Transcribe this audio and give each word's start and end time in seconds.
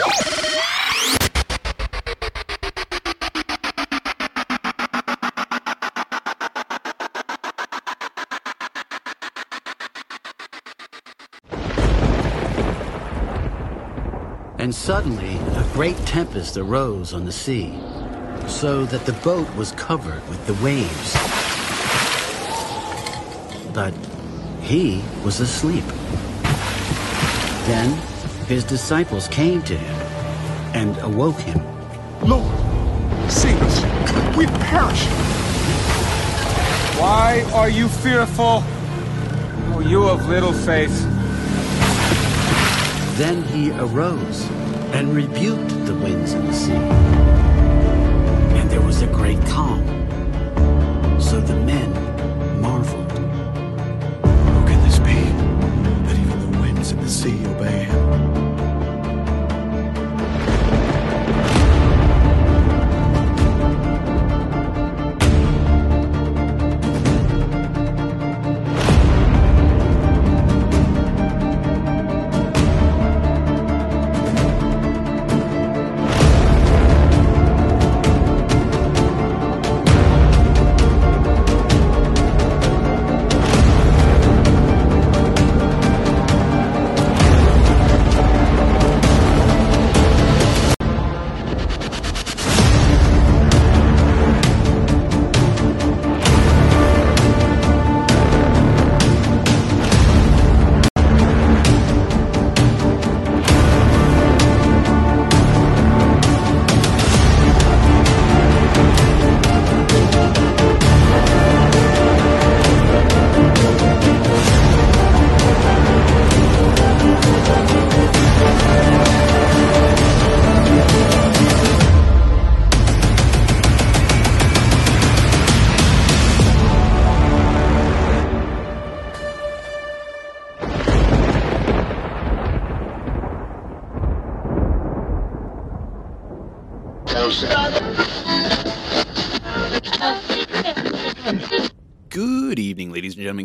And 0.00 0.08
suddenly, 14.74 15.36
a 15.56 15.68
great 15.74 15.96
tempest 16.06 16.56
arose 16.56 17.12
on 17.12 17.26
the 17.26 17.32
sea, 17.32 17.78
so 18.46 18.86
that 18.86 19.04
the 19.04 19.12
boat 19.24 19.54
was 19.56 19.72
covered 19.72 20.26
with 20.28 20.46
the 20.46 20.54
waves. 20.64 21.12
But 23.74 23.92
he 24.62 25.02
was 25.24 25.40
asleep. 25.40 25.84
Then 27.66 28.00
his 28.50 28.64
disciples 28.64 29.28
came 29.28 29.62
to 29.62 29.76
him 29.76 29.94
and 30.74 30.98
awoke 30.98 31.38
him. 31.38 31.64
Lord, 32.20 32.50
save 33.30 33.62
us. 33.62 34.36
We 34.36 34.46
perish. 34.46 35.06
Why 36.98 37.48
are 37.54 37.70
you 37.70 37.86
fearful? 37.86 38.64
Oh, 39.72 39.84
you 39.86 40.08
of 40.08 40.28
little 40.28 40.52
faith. 40.52 40.90
Then 43.16 43.44
he 43.44 43.70
arose 43.70 44.48
and 44.94 45.14
rebuked 45.14 45.70
the 45.86 45.94
winds 45.94 46.32
and 46.32 46.48
the 46.48 46.52
sea. 46.52 46.72
And 48.58 48.68
there 48.68 48.80
was 48.80 49.00
a 49.02 49.06
great 49.06 49.40
calm. 49.46 49.86
So 51.20 51.40
the 51.40 51.54
men 51.54 51.79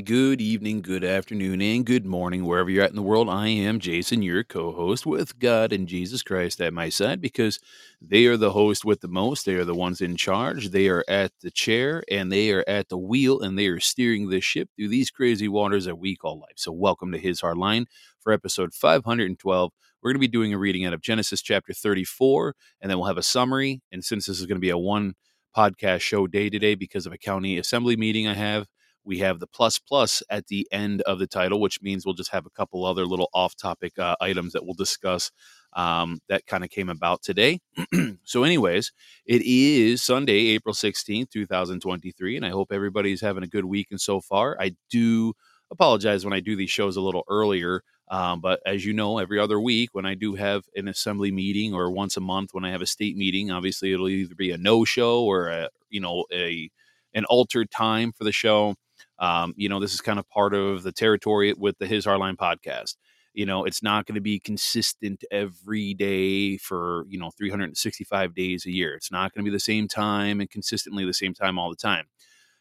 Good 0.05 0.39
evening, 0.39 0.83
good 0.83 1.03
afternoon, 1.03 1.63
and 1.63 1.83
good 1.83 2.05
morning, 2.05 2.45
wherever 2.45 2.69
you're 2.69 2.83
at 2.83 2.91
in 2.91 2.95
the 2.95 3.01
world. 3.01 3.27
I 3.27 3.47
am 3.47 3.79
Jason, 3.79 4.21
your 4.21 4.43
co 4.43 4.71
host, 4.71 5.07
with 5.07 5.39
God 5.39 5.73
and 5.73 5.87
Jesus 5.87 6.21
Christ 6.21 6.61
at 6.61 6.75
my 6.75 6.89
side 6.89 7.19
because 7.19 7.59
they 7.99 8.27
are 8.27 8.37
the 8.37 8.51
host 8.51 8.85
with 8.85 9.01
the 9.01 9.07
most. 9.07 9.45
They 9.45 9.55
are 9.55 9.65
the 9.65 9.73
ones 9.73 10.01
in 10.01 10.15
charge. 10.15 10.69
They 10.69 10.89
are 10.89 11.03
at 11.07 11.31
the 11.41 11.49
chair 11.49 12.03
and 12.11 12.31
they 12.31 12.51
are 12.51 12.63
at 12.67 12.89
the 12.89 12.99
wheel 12.99 13.41
and 13.41 13.57
they 13.57 13.65
are 13.65 13.79
steering 13.79 14.29
the 14.29 14.41
ship 14.41 14.69
through 14.75 14.89
these 14.89 15.09
crazy 15.09 15.47
waters 15.47 15.85
that 15.85 15.97
we 15.97 16.15
call 16.15 16.39
life. 16.39 16.53
So, 16.57 16.71
welcome 16.71 17.11
to 17.11 17.17
His 17.17 17.41
Hard 17.41 17.57
Line 17.57 17.87
for 18.19 18.31
episode 18.31 18.75
512. 18.75 19.71
We're 20.03 20.11
going 20.11 20.15
to 20.15 20.19
be 20.19 20.27
doing 20.27 20.53
a 20.53 20.59
reading 20.59 20.85
out 20.85 20.93
of 20.93 21.01
Genesis 21.01 21.41
chapter 21.41 21.73
34, 21.73 22.53
and 22.79 22.91
then 22.91 22.99
we'll 22.99 23.07
have 23.07 23.17
a 23.17 23.23
summary. 23.23 23.81
And 23.91 24.05
since 24.05 24.27
this 24.27 24.39
is 24.39 24.45
going 24.45 24.57
to 24.57 24.61
be 24.61 24.69
a 24.69 24.77
one 24.77 25.15
podcast 25.57 26.01
show 26.01 26.27
day 26.27 26.49
today 26.49 26.75
because 26.75 27.07
of 27.07 27.13
a 27.13 27.17
county 27.17 27.57
assembly 27.57 27.97
meeting 27.97 28.27
I 28.27 28.35
have. 28.35 28.67
We 29.05 29.19
have 29.19 29.39
the 29.39 29.47
plus 29.47 29.79
plus 29.79 30.23
at 30.29 30.47
the 30.47 30.67
end 30.71 31.01
of 31.03 31.19
the 31.19 31.27
title, 31.27 31.61
which 31.61 31.81
means 31.81 32.05
we'll 32.05 32.15
just 32.15 32.31
have 32.31 32.45
a 32.45 32.49
couple 32.51 32.85
other 32.85 33.05
little 33.05 33.29
off 33.33 33.55
topic 33.55 33.97
uh, 33.99 34.15
items 34.19 34.53
that 34.53 34.65
we'll 34.65 34.73
discuss 34.73 35.31
um, 35.73 36.19
that 36.29 36.45
kind 36.47 36.63
of 36.63 36.69
came 36.69 36.89
about 36.89 37.21
today. 37.21 37.59
so, 38.23 38.43
anyways, 38.43 38.91
it 39.25 39.41
is 39.43 40.01
Sunday, 40.01 40.47
April 40.47 40.73
16th, 40.73 41.29
2023, 41.29 42.37
and 42.37 42.45
I 42.45 42.49
hope 42.49 42.71
everybody's 42.71 43.21
having 43.21 43.43
a 43.43 43.47
good 43.47 43.65
week 43.65 43.87
and 43.91 43.99
so 43.99 44.21
far. 44.21 44.57
I 44.59 44.75
do 44.89 45.33
apologize 45.71 46.23
when 46.23 46.33
I 46.33 46.39
do 46.39 46.55
these 46.55 46.71
shows 46.71 46.95
a 46.95 47.01
little 47.01 47.23
earlier. 47.29 47.81
Um, 48.09 48.39
but 48.39 48.59
as 48.65 48.85
you 48.85 48.93
know, 48.93 49.17
every 49.17 49.39
other 49.39 49.59
week 49.59 49.89
when 49.93 50.05
I 50.05 50.13
do 50.13 50.35
have 50.35 50.63
an 50.75 50.87
assembly 50.87 51.31
meeting 51.31 51.73
or 51.73 51.89
once 51.91 52.17
a 52.17 52.21
month 52.21 52.51
when 52.53 52.63
I 52.63 52.71
have 52.71 52.81
a 52.81 52.87
state 52.87 53.17
meeting, 53.17 53.49
obviously 53.51 53.91
it'll 53.93 54.09
either 54.09 54.35
be 54.35 54.51
a 54.51 54.57
no 54.57 54.85
show 54.85 55.23
or 55.23 55.47
a 55.47 55.69
you 55.89 55.99
know 55.99 56.25
a 56.31 56.69
an 57.13 57.25
altered 57.25 57.71
time 57.71 58.11
for 58.11 58.23
the 58.23 58.31
show. 58.31 58.75
Um, 59.19 59.53
you 59.57 59.69
know, 59.69 59.79
this 59.79 59.93
is 59.93 60.01
kind 60.01 60.19
of 60.19 60.29
part 60.29 60.53
of 60.53 60.83
the 60.83 60.91
territory 60.91 61.53
with 61.57 61.77
the 61.77 61.87
His 61.87 62.05
Hardline 62.05 62.35
podcast. 62.35 62.95
You 63.33 63.45
know, 63.45 63.65
it's 63.65 63.83
not 63.83 64.05
going 64.05 64.15
to 64.15 64.21
be 64.21 64.39
consistent 64.39 65.23
every 65.31 65.93
day 65.93 66.57
for 66.57 67.05
you 67.09 67.19
know 67.19 67.31
365 67.37 68.33
days 68.33 68.65
a 68.65 68.71
year. 68.71 68.95
It's 68.95 69.11
not 69.11 69.33
going 69.33 69.43
to 69.43 69.49
be 69.49 69.55
the 69.55 69.59
same 69.59 69.87
time 69.87 70.39
and 70.39 70.49
consistently 70.49 71.05
the 71.05 71.13
same 71.13 71.33
time 71.33 71.59
all 71.59 71.69
the 71.69 71.75
time. 71.75 72.05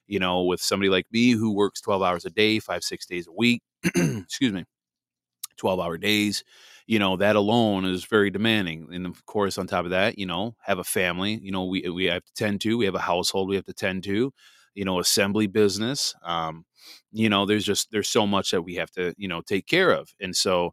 You 0.07 0.19
know, 0.19 0.43
with 0.43 0.61
somebody 0.61 0.91
like 0.91 1.07
me 1.13 1.33
who 1.33 1.55
works 1.55 1.81
12 1.81 2.03
hours 2.03 2.25
a 2.25 2.31
day, 2.31 2.59
five 2.59 2.85
six 2.85 3.07
days 3.07 3.27
a 3.27 3.33
week. 3.33 3.63
excuse 3.85 4.53
me 4.53 4.65
12 5.57 5.81
hour 5.81 5.99
days 5.99 6.43
you 6.87 6.99
know 6.99 7.17
that 7.17 7.37
alone 7.37 7.85
is 7.85 8.05
very 8.05 8.31
demanding 8.31 8.89
and 8.93 9.07
of 9.07 9.25
course 9.27 9.59
on 9.59 9.67
top 9.67 9.85
of 9.85 9.91
that 9.91 10.19
you 10.19 10.27
know 10.27 10.57
have 10.63 10.79
a 10.79 10.85
family 10.85 11.39
you 11.43 11.53
know 11.53 11.65
we 11.65 11.89
we 11.89 12.07
have 12.07 12.25
to 12.25 12.33
tend 12.35 12.61
to 12.61 12.77
we 12.77 12.85
have 12.85 12.95
a 12.95 13.01
household 13.01 13.49
we 13.49 13.57
have 13.57 13.65
to 13.65 13.73
tend 13.73 14.03
to 14.03 14.33
you 14.75 14.85
know 14.85 14.99
assembly 15.01 15.47
business 15.47 16.15
um 16.25 16.65
you 17.13 17.29
know 17.29 17.47
there's 17.47 17.65
just 17.65 17.91
there's 17.91 18.09
so 18.09 18.27
much 18.27 18.51
that 18.51 18.63
we 18.63 18.75
have 18.75 18.91
to 18.91 19.15
you 19.17 19.29
know 19.29 19.41
take 19.41 19.67
care 19.67 19.91
of 19.91 20.11
and 20.21 20.35
so 20.37 20.73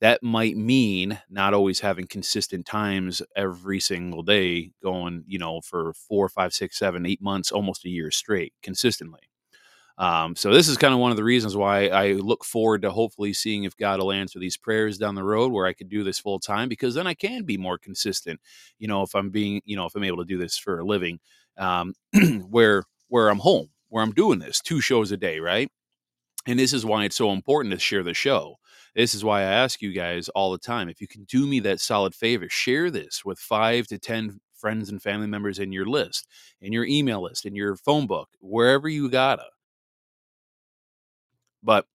that 0.00 0.22
might 0.22 0.56
mean 0.56 1.20
not 1.30 1.54
always 1.54 1.78
having 1.80 2.06
consistent 2.06 2.66
times 2.66 3.22
every 3.36 3.78
single 3.80 4.22
day 4.22 4.72
going 4.82 5.22
you 5.26 5.38
know 5.38 5.60
for 5.60 5.92
four 5.94 6.28
five 6.28 6.52
six 6.52 6.78
seven 6.78 7.06
eight 7.06 7.22
months 7.22 7.52
almost 7.52 7.84
a 7.84 7.88
year 7.88 8.10
straight 8.10 8.52
consistently 8.62 9.20
um, 9.98 10.34
so 10.34 10.52
this 10.52 10.68
is 10.68 10.78
kind 10.78 10.94
of 10.94 11.00
one 11.00 11.10
of 11.10 11.16
the 11.18 11.24
reasons 11.24 11.54
why 11.56 11.88
I 11.88 12.12
look 12.12 12.44
forward 12.44 12.82
to 12.82 12.90
hopefully 12.90 13.32
seeing 13.34 13.64
if 13.64 13.76
God 13.76 14.00
will 14.00 14.10
answer 14.10 14.38
these 14.38 14.56
prayers 14.56 14.96
down 14.98 15.14
the 15.14 15.22
road 15.22 15.52
where 15.52 15.66
I 15.66 15.74
could 15.74 15.90
do 15.90 16.02
this 16.02 16.18
full 16.18 16.38
time 16.40 16.68
because 16.68 16.94
then 16.94 17.06
I 17.06 17.14
can 17.14 17.44
be 17.44 17.58
more 17.58 17.78
consistent. 17.78 18.40
You 18.78 18.88
know, 18.88 19.02
if 19.02 19.14
I'm 19.14 19.30
being, 19.30 19.60
you 19.66 19.76
know, 19.76 19.84
if 19.86 19.94
I'm 19.94 20.02
able 20.04 20.16
to 20.18 20.24
do 20.24 20.38
this 20.38 20.56
for 20.56 20.78
a 20.80 20.84
living, 20.84 21.20
um, 21.58 21.92
where 22.48 22.84
where 23.12 23.28
I'm 23.28 23.38
home, 23.38 23.68
where 23.88 24.02
I'm 24.02 24.12
doing 24.12 24.38
this 24.38 24.60
two 24.60 24.80
shows 24.80 25.12
a 25.12 25.16
day, 25.16 25.38
right? 25.38 25.70
And 26.46 26.58
this 26.58 26.72
is 26.72 26.86
why 26.86 27.04
it's 27.04 27.16
so 27.16 27.30
important 27.32 27.72
to 27.74 27.78
share 27.78 28.02
the 28.02 28.14
show. 28.14 28.56
This 28.94 29.14
is 29.14 29.24
why 29.24 29.40
I 29.40 29.44
ask 29.44 29.82
you 29.82 29.92
guys 29.92 30.28
all 30.30 30.52
the 30.52 30.58
time 30.58 30.88
if 30.88 31.00
you 31.00 31.06
can 31.06 31.24
do 31.24 31.46
me 31.46 31.60
that 31.60 31.80
solid 31.80 32.14
favor, 32.14 32.48
share 32.48 32.90
this 32.90 33.24
with 33.24 33.38
five 33.38 33.86
to 33.88 33.98
10 33.98 34.40
friends 34.54 34.88
and 34.90 35.02
family 35.02 35.26
members 35.26 35.58
in 35.58 35.72
your 35.72 35.86
list, 35.86 36.26
in 36.60 36.72
your 36.72 36.84
email 36.86 37.22
list, 37.22 37.44
in 37.44 37.54
your 37.54 37.76
phone 37.76 38.06
book, 38.06 38.30
wherever 38.40 38.88
you 38.88 39.10
gotta 39.10 39.44
but 41.62 41.86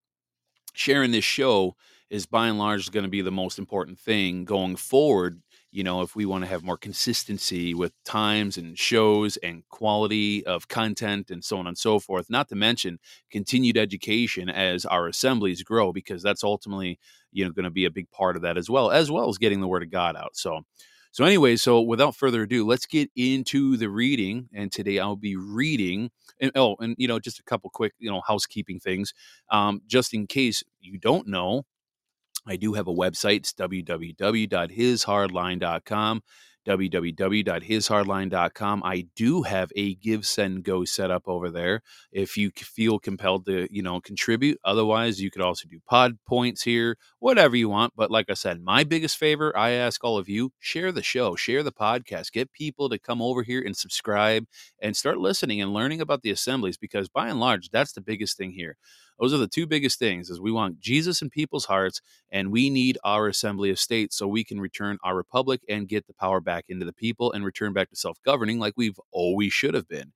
sharing 0.73 1.11
this 1.11 1.25
show 1.25 1.75
is 2.09 2.25
by 2.25 2.47
and 2.47 2.57
large 2.57 2.89
going 2.91 3.03
to 3.03 3.09
be 3.09 3.21
the 3.21 3.31
most 3.31 3.59
important 3.59 3.99
thing 3.99 4.45
going 4.45 4.75
forward 4.75 5.41
you 5.71 5.83
know 5.83 6.01
if 6.01 6.15
we 6.15 6.25
want 6.25 6.43
to 6.43 6.49
have 6.49 6.63
more 6.63 6.77
consistency 6.77 7.73
with 7.73 7.91
times 8.03 8.57
and 8.57 8.77
shows 8.77 9.37
and 9.37 9.67
quality 9.69 10.45
of 10.45 10.67
content 10.67 11.29
and 11.29 11.43
so 11.43 11.57
on 11.57 11.67
and 11.67 11.77
so 11.77 11.99
forth 11.99 12.29
not 12.29 12.47
to 12.49 12.55
mention 12.55 12.99
continued 13.31 13.77
education 13.77 14.49
as 14.49 14.85
our 14.85 15.07
assemblies 15.07 15.63
grow 15.63 15.91
because 15.91 16.23
that's 16.23 16.43
ultimately 16.43 16.99
you 17.31 17.45
know 17.45 17.51
going 17.51 17.63
to 17.63 17.69
be 17.69 17.85
a 17.85 17.91
big 17.91 18.09
part 18.11 18.35
of 18.35 18.41
that 18.41 18.57
as 18.57 18.69
well, 18.69 18.91
as 18.91 19.11
well 19.11 19.29
as 19.29 19.37
getting 19.37 19.61
the 19.61 19.67
word 19.67 19.83
of 19.83 19.91
God 19.91 20.15
out. 20.15 20.35
So. 20.35 20.61
So 21.13 21.23
anyway, 21.23 21.55
so 21.55 21.81
without 21.81 22.15
further 22.15 22.43
ado, 22.43 22.67
let's 22.67 22.85
get 22.85 23.09
into 23.15 23.75
the 23.75 23.89
reading. 23.89 24.49
And 24.53 24.71
today 24.71 24.99
I'll 24.99 25.15
be 25.15 25.35
reading. 25.35 26.11
And 26.39 26.51
oh, 26.53 26.75
and 26.79 26.93
you 26.99 27.07
know, 27.07 27.17
just 27.17 27.39
a 27.39 27.43
couple 27.43 27.71
quick, 27.71 27.93
you 27.97 28.11
know, 28.11 28.21
housekeeping 28.27 28.79
things. 28.79 29.13
Um, 29.49 29.81
just 29.87 30.13
in 30.13 30.27
case 30.27 30.63
you 30.79 30.99
don't 30.99 31.27
know, 31.27 31.63
I 32.47 32.55
do 32.55 32.73
have 32.73 32.87
a 32.87 32.93
website. 32.93 33.37
It's 33.37 33.53
www.hishardline.com 33.53 36.21
www.hishardline.com. 36.67 38.83
I 38.83 39.07
do 39.15 39.41
have 39.43 39.71
a 39.75 39.93
give 39.95 40.25
send 40.25 40.63
go 40.63 40.83
setup 40.83 41.23
over 41.27 41.49
there 41.49 41.81
if 42.11 42.35
you 42.35 42.51
feel 42.55 42.99
compelled 42.99 43.45
to, 43.45 43.69
you 43.71 43.81
know, 43.81 44.01
contribute. 44.01 44.59
Otherwise, 44.65 45.21
you 45.21 45.31
could 45.31 45.41
also 45.41 45.65
do 45.69 45.79
pod 45.87 46.17
points 46.27 46.63
here, 46.63 46.97
whatever 47.19 47.55
you 47.55 47.69
want, 47.69 47.93
but 47.95 48.11
like 48.11 48.29
I 48.29 48.33
said, 48.33 48.61
my 48.61 48.83
biggest 48.83 49.15
favor, 49.17 49.57
I 49.57 49.69
ask 49.71 50.03
all 50.03 50.17
of 50.17 50.27
you, 50.27 50.51
share 50.59 50.91
the 50.91 51.01
show, 51.01 51.35
share 51.35 51.63
the 51.63 51.71
podcast, 51.71 52.33
get 52.33 52.51
people 52.51 52.89
to 52.89 52.99
come 52.99 53.21
over 53.21 53.43
here 53.43 53.63
and 53.65 53.77
subscribe 53.77 54.43
and 54.81 54.97
start 54.97 55.19
listening 55.19 55.61
and 55.61 55.73
learning 55.73 56.01
about 56.01 56.21
the 56.21 56.31
assemblies 56.31 56.77
because 56.77 57.07
by 57.07 57.29
and 57.29 57.39
large, 57.39 57.69
that's 57.69 57.93
the 57.93 58.01
biggest 58.01 58.35
thing 58.37 58.51
here. 58.51 58.75
Those 59.19 59.33
are 59.33 59.37
the 59.37 59.47
two 59.47 59.65
biggest 59.65 59.99
things 59.99 60.29
is 60.29 60.39
we 60.39 60.51
want 60.51 60.79
Jesus 60.79 61.21
in 61.21 61.29
people's 61.29 61.65
hearts 61.65 62.01
and 62.31 62.51
we 62.51 62.69
need 62.69 62.97
our 63.03 63.27
assembly 63.27 63.69
of 63.69 63.79
states 63.79 64.15
so 64.15 64.27
we 64.27 64.43
can 64.43 64.59
return 64.59 64.97
our 65.03 65.15
republic 65.15 65.61
and 65.67 65.87
get 65.87 66.07
the 66.07 66.13
power 66.13 66.39
back 66.39 66.65
into 66.69 66.85
the 66.85 66.93
people 66.93 67.31
and 67.31 67.43
return 67.43 67.73
back 67.73 67.89
to 67.89 67.95
self-governing 67.95 68.59
like 68.59 68.73
we've 68.77 68.99
always 69.11 69.53
should 69.53 69.73
have 69.73 69.87
been. 69.87 70.11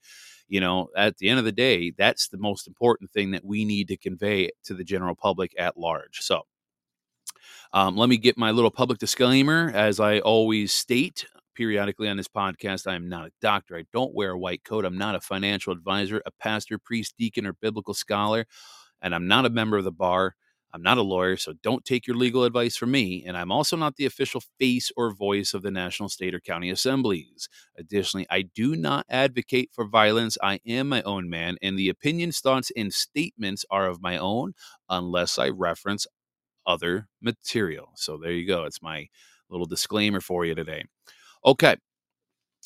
You 0.47 0.59
know, 0.59 0.89
at 0.95 1.17
the 1.17 1.29
end 1.29 1.39
of 1.39 1.45
the 1.45 1.51
day, 1.51 1.91
that's 1.97 2.27
the 2.27 2.37
most 2.37 2.67
important 2.67 3.11
thing 3.11 3.31
that 3.31 3.45
we 3.45 3.63
need 3.63 3.87
to 3.87 3.97
convey 3.97 4.51
to 4.65 4.73
the 4.73 4.83
general 4.83 5.15
public 5.15 5.53
at 5.57 5.77
large. 5.77 6.19
So, 6.19 6.41
um, 7.73 7.95
let 7.95 8.09
me 8.09 8.17
get 8.17 8.37
my 8.37 8.51
little 8.51 8.69
public 8.69 8.99
disclaimer. 8.99 9.71
As 9.73 9.99
I 10.01 10.19
always 10.19 10.73
state 10.73 11.25
periodically 11.55 12.09
on 12.09 12.17
this 12.17 12.27
podcast, 12.27 12.85
I 12.85 12.95
am 12.95 13.07
not 13.07 13.27
a 13.27 13.31
doctor. 13.41 13.77
I 13.77 13.85
don't 13.93 14.13
wear 14.13 14.31
a 14.31 14.37
white 14.37 14.65
coat. 14.65 14.83
I'm 14.83 14.97
not 14.97 15.15
a 15.15 15.21
financial 15.21 15.71
advisor, 15.71 16.21
a 16.25 16.31
pastor, 16.31 16.77
priest, 16.77 17.15
deacon, 17.17 17.45
or 17.45 17.53
biblical 17.53 17.93
scholar 17.93 18.45
and 19.01 19.13
I'm 19.15 19.27
not 19.27 19.45
a 19.45 19.49
member 19.49 19.77
of 19.77 19.83
the 19.83 19.91
bar. 19.91 20.35
I'm 20.73 20.81
not 20.81 20.97
a 20.97 21.01
lawyer, 21.01 21.35
so 21.35 21.53
don't 21.61 21.83
take 21.83 22.07
your 22.07 22.15
legal 22.15 22.45
advice 22.45 22.77
from 22.77 22.91
me. 22.91 23.25
And 23.25 23.35
I'm 23.35 23.51
also 23.51 23.75
not 23.75 23.97
the 23.97 24.05
official 24.05 24.41
face 24.57 24.89
or 24.95 25.13
voice 25.13 25.53
of 25.53 25.63
the 25.63 25.71
national, 25.71 26.07
state, 26.07 26.33
or 26.33 26.39
county 26.39 26.69
assemblies. 26.69 27.49
Additionally, 27.77 28.25
I 28.29 28.43
do 28.43 28.77
not 28.77 29.05
advocate 29.09 29.71
for 29.73 29.85
violence. 29.85 30.37
I 30.41 30.61
am 30.65 30.87
my 30.87 31.01
own 31.01 31.29
man, 31.29 31.57
and 31.61 31.77
the 31.77 31.89
opinions, 31.89 32.39
thoughts, 32.39 32.71
and 32.77 32.93
statements 32.93 33.65
are 33.69 33.87
of 33.87 34.01
my 34.01 34.17
own 34.17 34.53
unless 34.89 35.37
I 35.37 35.49
reference 35.49 36.07
other 36.65 37.09
material. 37.21 37.91
So 37.95 38.17
there 38.17 38.31
you 38.31 38.47
go. 38.47 38.63
It's 38.63 38.81
my 38.81 39.07
little 39.49 39.65
disclaimer 39.65 40.21
for 40.21 40.45
you 40.45 40.55
today. 40.55 40.85
Okay. 41.45 41.75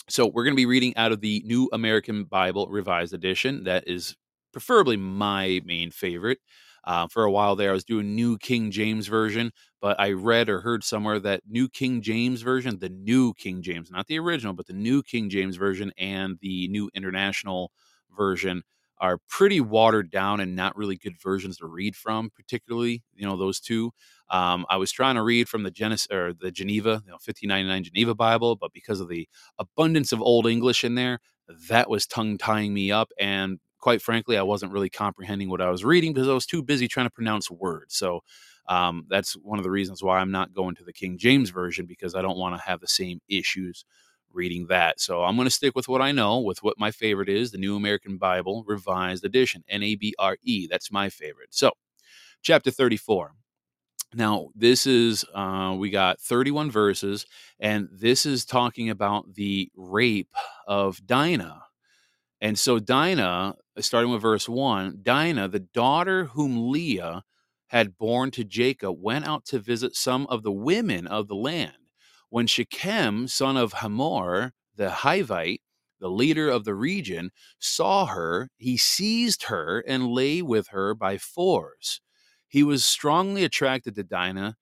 So 0.09 0.27
we're 0.27 0.43
going 0.43 0.53
to 0.53 0.57
be 0.57 0.67
reading 0.67 0.95
out 0.97 1.11
of 1.11 1.21
the 1.21 1.41
New 1.45 1.69
American 1.73 2.25
Bible 2.25 2.67
Revised 2.67 3.13
Edition. 3.15 3.63
That 3.63 3.87
is 3.87 4.15
preferably 4.55 4.95
my 4.95 5.59
main 5.65 5.91
favorite. 5.91 6.39
Uh, 6.85 7.07
for 7.09 7.25
a 7.25 7.31
while 7.31 7.57
there, 7.57 7.71
I 7.71 7.73
was 7.73 7.83
doing 7.83 8.15
New 8.15 8.37
King 8.37 8.71
James 8.71 9.07
Version, 9.07 9.51
but 9.81 9.99
I 9.99 10.11
read 10.11 10.47
or 10.47 10.61
heard 10.61 10.81
somewhere 10.81 11.19
that 11.19 11.41
New 11.45 11.67
King 11.67 12.01
James 12.01 12.41
Version, 12.41 12.79
the 12.79 12.87
New 12.87 13.33
King 13.33 13.61
James, 13.61 13.91
not 13.91 14.07
the 14.07 14.17
original, 14.17 14.53
but 14.53 14.65
the 14.65 14.71
New 14.71 15.03
King 15.03 15.29
James 15.29 15.57
Version 15.57 15.91
and 15.97 16.37
the 16.39 16.69
New 16.69 16.89
International 16.95 17.73
Version 18.15 18.63
are 18.99 19.17
pretty 19.27 19.59
watered 19.59 20.09
down 20.09 20.39
and 20.39 20.55
not 20.55 20.77
really 20.77 20.95
good 20.95 21.19
versions 21.21 21.57
to 21.57 21.65
read 21.65 21.97
from, 21.97 22.29
particularly, 22.29 23.03
you 23.13 23.27
know, 23.27 23.35
those 23.35 23.59
two. 23.59 23.91
Um, 24.29 24.65
I 24.69 24.77
was 24.77 24.89
trying 24.89 25.15
to 25.15 25.21
read 25.21 25.49
from 25.49 25.63
the 25.63 25.71
Genesis 25.71 26.07
or 26.09 26.31
the 26.31 26.49
Geneva, 26.49 27.01
you 27.03 27.11
know, 27.11 27.19
1599 27.19 27.83
Geneva 27.83 28.15
Bible, 28.15 28.55
but 28.55 28.71
because 28.71 29.01
of 29.01 29.09
the 29.09 29.27
abundance 29.59 30.13
of 30.13 30.21
Old 30.21 30.47
English 30.47 30.85
in 30.85 30.95
there, 30.95 31.19
that 31.67 31.89
was 31.89 32.07
tongue 32.07 32.37
tying 32.37 32.73
me 32.73 32.89
up. 32.91 33.11
And 33.19 33.59
quite 33.85 34.01
frankly, 34.01 34.35
I 34.35 34.41
wasn't 34.41 34.71
really 34.71 34.89
comprehending 34.89 35.47
what 35.47 35.61
I 35.61 35.69
was 35.69 35.85
reading 35.85 36.11
because 36.11 36.27
I 36.27 36.33
was 36.33 36.47
too 36.47 36.63
busy 36.63 36.87
trying 36.87 37.05
to 37.05 37.11
pronounce 37.11 37.51
words. 37.51 37.95
So 37.95 38.21
um, 38.67 39.05
that's 39.11 39.33
one 39.33 39.59
of 39.59 39.63
the 39.63 39.69
reasons 39.69 40.01
why 40.01 40.17
I'm 40.17 40.31
not 40.31 40.55
going 40.55 40.73
to 40.77 40.83
the 40.83 40.91
King 40.91 41.19
James 41.19 41.51
Version 41.51 41.85
because 41.85 42.15
I 42.15 42.23
don't 42.23 42.39
want 42.39 42.55
to 42.55 42.67
have 42.67 42.79
the 42.79 42.87
same 42.87 43.19
issues 43.29 43.85
reading 44.33 44.65
that. 44.69 44.99
So 44.99 45.23
I'm 45.23 45.35
going 45.35 45.45
to 45.45 45.53
stick 45.53 45.75
with 45.75 45.87
what 45.87 46.01
I 46.01 46.11
know, 46.11 46.39
with 46.39 46.63
what 46.63 46.79
my 46.79 46.89
favorite 46.89 47.29
is 47.29 47.51
the 47.51 47.59
New 47.59 47.75
American 47.75 48.17
Bible 48.17 48.63
Revised 48.65 49.23
Edition, 49.23 49.63
N 49.69 49.83
A 49.83 49.93
B 49.93 50.15
R 50.17 50.35
E. 50.41 50.65
That's 50.67 50.91
my 50.91 51.09
favorite. 51.09 51.49
So, 51.53 51.73
chapter 52.41 52.71
34. 52.71 53.33
Now, 54.15 54.47
this 54.55 54.87
is, 54.87 55.25
uh, 55.35 55.75
we 55.77 55.91
got 55.91 56.19
31 56.19 56.71
verses, 56.71 57.27
and 57.59 57.87
this 57.91 58.25
is 58.25 58.45
talking 58.45 58.89
about 58.89 59.35
the 59.35 59.69
rape 59.75 60.33
of 60.67 61.05
Dinah. 61.05 61.64
And 62.41 62.59
so 62.59 62.79
Dinah, 62.79 63.55
uh, 63.77 63.81
starting 63.81 64.11
with 64.11 64.21
verse 64.21 64.49
1, 64.49 64.99
Dinah, 65.01 65.47
the 65.47 65.59
daughter 65.59 66.25
whom 66.25 66.69
Leah 66.71 67.23
had 67.67 67.97
borne 67.97 68.31
to 68.31 68.43
Jacob, 68.43 68.97
went 68.99 69.27
out 69.27 69.45
to 69.45 69.59
visit 69.59 69.95
some 69.95 70.27
of 70.27 70.43
the 70.43 70.51
women 70.51 71.07
of 71.07 71.27
the 71.27 71.35
land. 71.35 71.73
When 72.29 72.47
Shechem, 72.47 73.27
son 73.27 73.57
of 73.57 73.73
Hamor, 73.73 74.53
the 74.75 74.89
Hivite, 74.89 75.61
the 75.99 76.09
leader 76.09 76.49
of 76.49 76.65
the 76.65 76.75
region, 76.75 77.31
saw 77.59 78.07
her, 78.07 78.49
he 78.57 78.77
seized 78.77 79.43
her 79.43 79.83
and 79.87 80.07
lay 80.07 80.41
with 80.41 80.67
her 80.67 80.93
by 80.93 81.17
force. 81.17 82.01
He 82.47 82.63
was 82.63 82.85
strongly 82.85 83.43
attracted 83.43 83.95
to 83.95 84.03
Dinah 84.03 84.57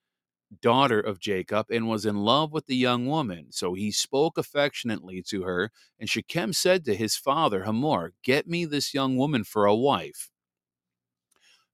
daughter 0.61 0.99
of 0.99 1.19
Jacob 1.19 1.67
and 1.69 1.87
was 1.87 2.05
in 2.05 2.17
love 2.17 2.51
with 2.51 2.67
the 2.67 2.75
young 2.75 3.05
woman. 3.05 3.47
So 3.51 3.73
he 3.73 3.91
spoke 3.91 4.37
affectionately 4.37 5.21
to 5.29 5.43
her, 5.43 5.71
and 5.99 6.09
Shechem 6.09 6.53
said 6.53 6.85
to 6.85 6.95
his 6.95 7.15
father 7.15 7.63
Hamor, 7.63 8.13
Get 8.23 8.47
me 8.47 8.65
this 8.65 8.93
young 8.93 9.17
woman 9.17 9.43
for 9.43 9.65
a 9.65 9.75
wife. 9.75 10.29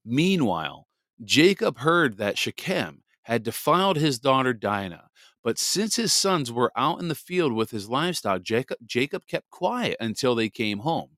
Meanwhile, 0.06 0.88
Jacob 1.24 1.80
heard 1.80 2.18
that 2.18 2.38
Shechem 2.38 3.04
had 3.24 3.44
defiled 3.44 3.98
his 3.98 4.20
daughter 4.20 4.54
Dinah. 4.54 5.10
But 5.44 5.58
since 5.58 5.96
his 5.96 6.12
sons 6.12 6.52
were 6.52 6.72
out 6.76 7.00
in 7.00 7.08
the 7.08 7.16
field 7.16 7.54
with 7.54 7.72
his 7.72 7.90
livestock, 7.90 8.42
Jacob, 8.44 8.78
Jacob 8.86 9.26
kept 9.28 9.50
quiet 9.50 9.96
until 10.00 10.36
they 10.36 10.50
came 10.50 10.80
home. 10.80 11.12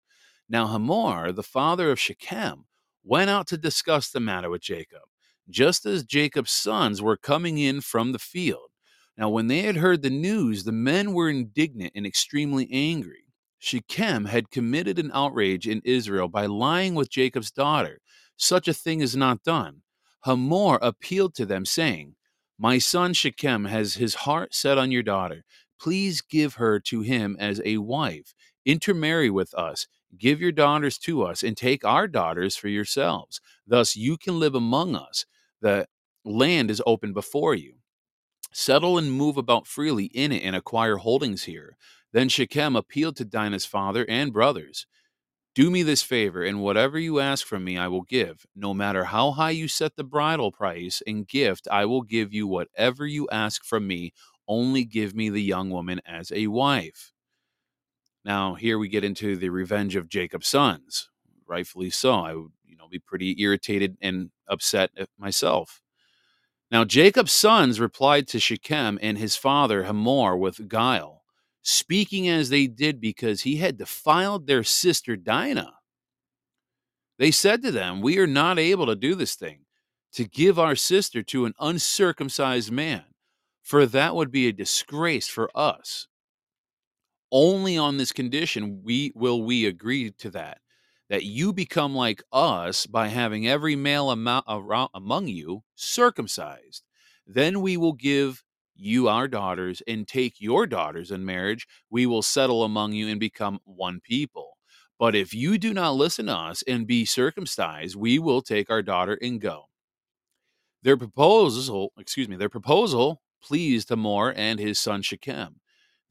Now 0.49 0.67
Hamor, 0.67 1.31
the 1.31 1.43
father 1.43 1.89
of 1.89 1.99
Shechem, 1.99 2.65
went 3.03 3.29
out 3.29 3.47
to 3.47 3.57
discuss 3.57 4.09
the 4.09 4.19
matter 4.19 4.49
with 4.49 4.61
Jacob 4.61 5.01
just 5.49 5.85
as 5.85 6.03
Jacob's 6.03 6.51
sons 6.51 7.01
were 7.01 7.17
coming 7.17 7.57
in 7.57 7.81
from 7.81 8.11
the 8.11 8.19
field. 8.19 8.69
Now, 9.17 9.29
when 9.29 9.47
they 9.47 9.61
had 9.61 9.77
heard 9.77 10.01
the 10.01 10.09
news, 10.09 10.63
the 10.63 10.71
men 10.71 11.13
were 11.13 11.29
indignant 11.29 11.93
and 11.95 12.05
extremely 12.05 12.67
angry. 12.71 13.25
Shechem 13.59 14.25
had 14.25 14.49
committed 14.49 14.97
an 14.97 15.11
outrage 15.13 15.67
in 15.67 15.81
Israel 15.85 16.27
by 16.27 16.47
lying 16.47 16.95
with 16.95 17.11
Jacob's 17.11 17.51
daughter. 17.51 17.99
Such 18.35 18.67
a 18.67 18.73
thing 18.73 19.01
is 19.01 19.15
not 19.15 19.43
done. 19.43 19.83
Hamor 20.21 20.79
appealed 20.81 21.35
to 21.35 21.45
them, 21.45 21.65
saying, 21.65 22.15
My 22.57 22.79
son 22.79 23.13
Shechem 23.13 23.65
has 23.65 23.95
his 23.95 24.15
heart 24.15 24.55
set 24.55 24.77
on 24.77 24.91
your 24.91 25.03
daughter. 25.03 25.43
Please 25.79 26.21
give 26.21 26.55
her 26.55 26.79
to 26.79 27.01
him 27.01 27.35
as 27.39 27.61
a 27.63 27.77
wife. 27.77 28.33
Intermarry 28.65 29.29
with 29.29 29.53
us. 29.53 29.87
Give 30.17 30.41
your 30.41 30.51
daughters 30.51 30.97
to 30.99 31.23
us, 31.23 31.43
and 31.43 31.55
take 31.55 31.85
our 31.85 32.07
daughters 32.07 32.55
for 32.55 32.67
yourselves. 32.67 33.41
Thus 33.67 33.95
you 33.95 34.17
can 34.17 34.39
live 34.39 34.55
among 34.55 34.95
us 34.95 35.25
the 35.61 35.87
land 36.25 36.71
is 36.71 36.81
open 36.85 37.13
before 37.13 37.55
you. 37.55 37.75
Settle 38.51 38.97
and 38.97 39.11
move 39.11 39.37
about 39.37 39.67
freely 39.67 40.05
in 40.05 40.31
it 40.31 40.43
and 40.43 40.55
acquire 40.55 40.97
holdings 40.97 41.43
here. 41.43 41.77
Then 42.11 42.27
Shechem 42.27 42.75
appealed 42.75 43.15
to 43.17 43.25
Dinah's 43.25 43.65
father 43.65 44.05
and 44.09 44.33
brothers. 44.33 44.87
Do 45.53 45.69
me 45.69 45.83
this 45.83 46.01
favor, 46.01 46.43
and 46.43 46.61
whatever 46.61 46.97
you 46.97 47.19
ask 47.19 47.45
from 47.45 47.63
me, 47.65 47.77
I 47.77 47.87
will 47.87 48.03
give. 48.03 48.45
No 48.55 48.73
matter 48.73 49.05
how 49.05 49.31
high 49.31 49.51
you 49.51 49.67
set 49.67 49.95
the 49.97 50.03
bridal 50.03 50.51
price 50.51 51.01
and 51.05 51.27
gift, 51.27 51.67
I 51.69 51.85
will 51.85 52.03
give 52.03 52.33
you 52.33 52.47
whatever 52.47 53.05
you 53.05 53.27
ask 53.31 53.65
from 53.65 53.85
me. 53.85 54.13
Only 54.47 54.85
give 54.85 55.13
me 55.13 55.29
the 55.29 55.41
young 55.41 55.69
woman 55.69 56.01
as 56.05 56.31
a 56.31 56.47
wife. 56.47 57.10
Now, 58.23 58.55
here 58.55 58.77
we 58.77 58.87
get 58.87 59.03
into 59.03 59.35
the 59.35 59.49
revenge 59.49 59.95
of 59.95 60.09
Jacob's 60.09 60.47
sons. 60.47 61.09
Rightfully 61.47 61.89
so. 61.89 62.13
I 62.13 62.35
would 62.35 62.51
you 62.65 62.77
know, 62.77 62.87
be 62.87 62.99
pretty 62.99 63.41
irritated 63.41 63.97
and 64.01 64.31
upset 64.47 64.91
uh, 64.99 65.05
myself. 65.17 65.81
Now 66.71 66.85
Jacob's 66.85 67.33
sons 67.33 67.81
replied 67.81 68.29
to 68.29 68.39
Shechem 68.39 68.97
and 69.01 69.17
his 69.17 69.35
father 69.35 69.83
Hamor 69.83 70.37
with 70.37 70.69
guile, 70.69 71.23
speaking 71.61 72.29
as 72.29 72.49
they 72.49 72.67
did 72.67 73.01
because 73.01 73.41
he 73.41 73.57
had 73.57 73.77
defiled 73.77 74.47
their 74.47 74.63
sister 74.63 75.17
Dinah. 75.17 75.73
They 77.19 77.29
said 77.29 77.61
to 77.63 77.71
them, 77.71 77.99
We 78.01 78.17
are 78.19 78.27
not 78.27 78.57
able 78.57 78.85
to 78.85 78.95
do 78.95 79.15
this 79.15 79.35
thing, 79.35 79.65
to 80.13 80.23
give 80.23 80.57
our 80.57 80.75
sister 80.77 81.21
to 81.23 81.45
an 81.45 81.53
uncircumcised 81.59 82.71
man, 82.71 83.03
for 83.61 83.85
that 83.85 84.15
would 84.15 84.31
be 84.31 84.47
a 84.47 84.53
disgrace 84.53 85.27
for 85.27 85.51
us. 85.53 86.07
Only 87.31 87.77
on 87.77 87.97
this 87.97 88.11
condition 88.11 88.81
we 88.83 89.11
will 89.15 89.41
we 89.43 89.65
agree 89.65 90.11
to 90.11 90.29
that 90.31 90.59
that 91.09 91.23
you 91.25 91.51
become 91.51 91.93
like 91.93 92.23
us 92.31 92.85
by 92.87 93.09
having 93.09 93.45
every 93.47 93.75
male 93.75 94.09
among 94.11 95.27
you 95.27 95.63
circumcised, 95.75 96.83
Then 97.27 97.61
we 97.61 97.75
will 97.77 97.93
give 97.93 98.43
you 98.75 99.09
our 99.09 99.27
daughters 99.27 99.81
and 99.87 100.07
take 100.07 100.39
your 100.39 100.65
daughters 100.67 101.11
in 101.11 101.25
marriage. 101.25 101.67
We 101.89 102.05
will 102.05 102.21
settle 102.21 102.63
among 102.63 102.93
you 102.93 103.07
and 103.09 103.19
become 103.19 103.59
one 103.65 103.99
people. 104.01 104.57
But 104.99 105.15
if 105.15 105.33
you 105.33 105.57
do 105.57 105.73
not 105.73 105.95
listen 105.95 106.27
to 106.27 106.35
us 106.35 106.63
and 106.63 106.87
be 106.87 107.05
circumcised, 107.05 107.95
we 107.95 108.19
will 108.19 108.41
take 108.41 108.69
our 108.69 108.81
daughter 108.81 109.17
and 109.21 109.41
go. 109.41 109.65
Their 110.83 110.97
proposal, 110.97 111.91
excuse 111.97 112.27
me, 112.29 112.35
their 112.35 112.49
proposal 112.49 113.23
pleased 113.41 113.89
Hamor 113.89 114.31
and 114.33 114.59
his 114.59 114.79
son 114.79 115.01
Shechem. 115.01 115.60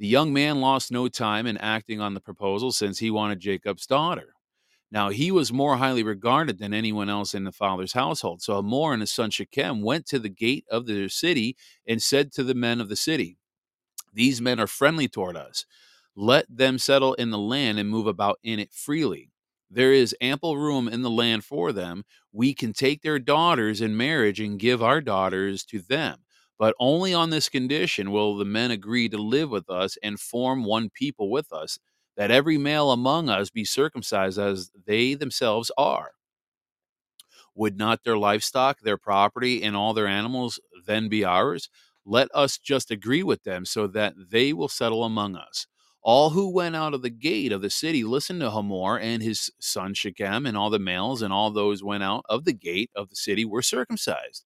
The 0.00 0.06
young 0.06 0.32
man 0.32 0.62
lost 0.62 0.90
no 0.90 1.08
time 1.08 1.46
in 1.46 1.58
acting 1.58 2.00
on 2.00 2.14
the 2.14 2.20
proposal 2.20 2.72
since 2.72 2.98
he 2.98 3.10
wanted 3.10 3.38
Jacob's 3.38 3.86
daughter. 3.86 4.32
Now 4.90 5.10
he 5.10 5.30
was 5.30 5.52
more 5.52 5.76
highly 5.76 6.02
regarded 6.02 6.58
than 6.58 6.72
anyone 6.72 7.10
else 7.10 7.34
in 7.34 7.44
the 7.44 7.52
father's 7.52 7.92
household. 7.92 8.40
So 8.40 8.54
Hamor 8.54 8.94
and 8.94 9.02
his 9.02 9.12
son 9.12 9.28
Shechem 9.30 9.82
went 9.82 10.06
to 10.06 10.18
the 10.18 10.30
gate 10.30 10.64
of 10.70 10.86
their 10.86 11.10
city 11.10 11.54
and 11.86 12.02
said 12.02 12.32
to 12.32 12.42
the 12.42 12.54
men 12.54 12.80
of 12.80 12.88
the 12.88 12.96
city, 12.96 13.36
These 14.14 14.40
men 14.40 14.58
are 14.58 14.66
friendly 14.66 15.06
toward 15.06 15.36
us. 15.36 15.66
Let 16.16 16.46
them 16.48 16.78
settle 16.78 17.12
in 17.14 17.28
the 17.28 17.38
land 17.38 17.78
and 17.78 17.90
move 17.90 18.06
about 18.06 18.38
in 18.42 18.58
it 18.58 18.72
freely. 18.72 19.30
There 19.70 19.92
is 19.92 20.16
ample 20.22 20.56
room 20.56 20.88
in 20.88 21.02
the 21.02 21.10
land 21.10 21.44
for 21.44 21.72
them. 21.72 22.04
We 22.32 22.54
can 22.54 22.72
take 22.72 23.02
their 23.02 23.18
daughters 23.18 23.82
in 23.82 23.98
marriage 23.98 24.40
and 24.40 24.58
give 24.58 24.82
our 24.82 25.02
daughters 25.02 25.62
to 25.66 25.78
them. 25.78 26.20
But 26.60 26.76
only 26.78 27.14
on 27.14 27.30
this 27.30 27.48
condition 27.48 28.12
will 28.12 28.36
the 28.36 28.44
men 28.44 28.70
agree 28.70 29.08
to 29.08 29.18
live 29.18 29.50
with 29.50 29.70
us 29.70 29.98
and 30.04 30.20
form 30.20 30.64
one 30.64 30.90
people 30.90 31.30
with 31.30 31.52
us 31.52 31.80
that 32.18 32.30
every 32.30 32.58
male 32.58 32.92
among 32.92 33.30
us 33.30 33.50
be 33.50 33.64
circumcised 33.64 34.38
as 34.38 34.70
they 34.86 35.14
themselves 35.14 35.72
are. 35.78 36.12
Would 37.54 37.78
not 37.78 38.04
their 38.04 38.18
livestock, 38.18 38.80
their 38.80 38.98
property, 38.98 39.62
and 39.62 39.74
all 39.74 39.94
their 39.94 40.06
animals 40.06 40.60
then 40.86 41.08
be 41.08 41.24
ours? 41.24 41.70
Let 42.04 42.28
us 42.34 42.58
just 42.58 42.90
agree 42.90 43.22
with 43.22 43.44
them 43.44 43.64
so 43.64 43.86
that 43.88 44.14
they 44.30 44.52
will 44.52 44.68
settle 44.68 45.04
among 45.04 45.36
us. 45.36 45.66
All 46.02 46.30
who 46.30 46.50
went 46.50 46.76
out 46.76 46.92
of 46.92 47.00
the 47.02 47.10
gate 47.10 47.52
of 47.52 47.62
the 47.62 47.70
city 47.70 48.04
listened 48.04 48.40
to 48.40 48.50
Hamor 48.50 48.98
and 48.98 49.22
his 49.22 49.50
son 49.60 49.94
Shechem, 49.94 50.44
and 50.46 50.58
all 50.58 50.68
the 50.70 50.78
males 50.78 51.22
and 51.22 51.32
all 51.32 51.50
those 51.50 51.82
went 51.82 52.02
out 52.02 52.26
of 52.28 52.44
the 52.44 52.52
gate 52.52 52.90
of 52.94 53.08
the 53.08 53.16
city 53.16 53.46
were 53.46 53.62
circumcised. 53.62 54.44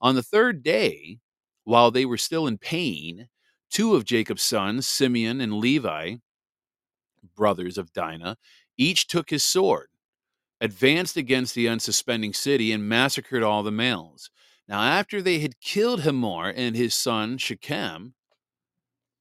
On 0.00 0.14
the 0.14 0.22
third 0.22 0.62
day, 0.62 1.18
while 1.66 1.90
they 1.90 2.06
were 2.06 2.16
still 2.16 2.46
in 2.46 2.56
pain, 2.56 3.28
two 3.70 3.96
of 3.96 4.04
Jacob's 4.04 4.44
sons, 4.44 4.86
Simeon 4.86 5.40
and 5.40 5.54
Levi, 5.54 6.14
brothers 7.34 7.76
of 7.76 7.92
Dinah, 7.92 8.36
each 8.78 9.08
took 9.08 9.30
his 9.30 9.42
sword, 9.42 9.88
advanced 10.60 11.16
against 11.16 11.56
the 11.56 11.66
unsuspending 11.66 12.36
city, 12.36 12.70
and 12.70 12.88
massacred 12.88 13.42
all 13.42 13.64
the 13.64 13.72
males. 13.72 14.30
Now, 14.68 14.80
after 14.80 15.20
they 15.20 15.40
had 15.40 15.60
killed 15.60 16.02
Hamor 16.02 16.50
and 16.50 16.76
his 16.76 16.94
son 16.94 17.36
Shechem 17.36 18.14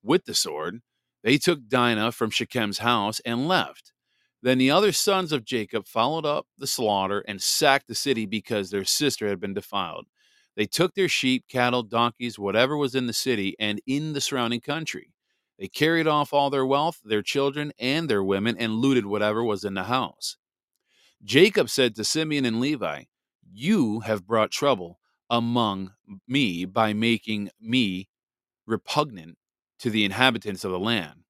with 0.03 0.25
the 0.25 0.35
sword, 0.35 0.81
they 1.23 1.39
took 1.39 1.67
Dinah 1.67 2.11
from 2.11 2.29
Shechem's 2.29 2.77
house 2.77 3.19
and 3.25 3.47
left. 3.47 3.91
Then 4.43 4.59
the 4.59 4.69
other 4.69 4.91
sons 4.91 5.31
of 5.31 5.45
Jacob 5.45 5.87
followed 5.87 6.27
up 6.27 6.45
the 6.59 6.67
slaughter 6.67 7.21
and 7.27 7.41
sacked 7.41 7.87
the 7.87 7.95
city 7.95 8.27
because 8.27 8.69
their 8.69 8.85
sister 8.85 9.27
had 9.29 9.39
been 9.39 9.55
defiled. 9.55 10.05
They 10.55 10.65
took 10.65 10.95
their 10.95 11.09
sheep, 11.09 11.45
cattle, 11.49 11.83
donkeys, 11.83 12.39
whatever 12.39 12.77
was 12.77 12.95
in 12.95 13.07
the 13.07 13.13
city 13.13 13.55
and 13.59 13.81
in 13.85 14.13
the 14.13 14.21
surrounding 14.21 14.61
country. 14.61 15.13
They 15.59 15.67
carried 15.67 16.07
off 16.07 16.33
all 16.33 16.49
their 16.49 16.65
wealth, 16.65 16.99
their 17.03 17.21
children, 17.21 17.71
and 17.79 18.09
their 18.09 18.23
women, 18.23 18.57
and 18.57 18.75
looted 18.75 19.05
whatever 19.05 19.43
was 19.43 19.63
in 19.63 19.73
the 19.73 19.83
house. 19.85 20.37
Jacob 21.23 21.69
said 21.69 21.95
to 21.95 22.03
Simeon 22.03 22.45
and 22.45 22.59
Levi, 22.59 23.03
You 23.51 24.01
have 24.01 24.27
brought 24.27 24.51
trouble 24.51 24.99
among 25.29 25.93
me 26.27 26.65
by 26.65 26.93
making 26.93 27.49
me 27.59 28.09
repugnant 28.65 29.37
to 29.79 29.89
the 29.89 30.05
inhabitants 30.05 30.63
of 30.63 30.71
the 30.71 30.79
land. 30.79 31.23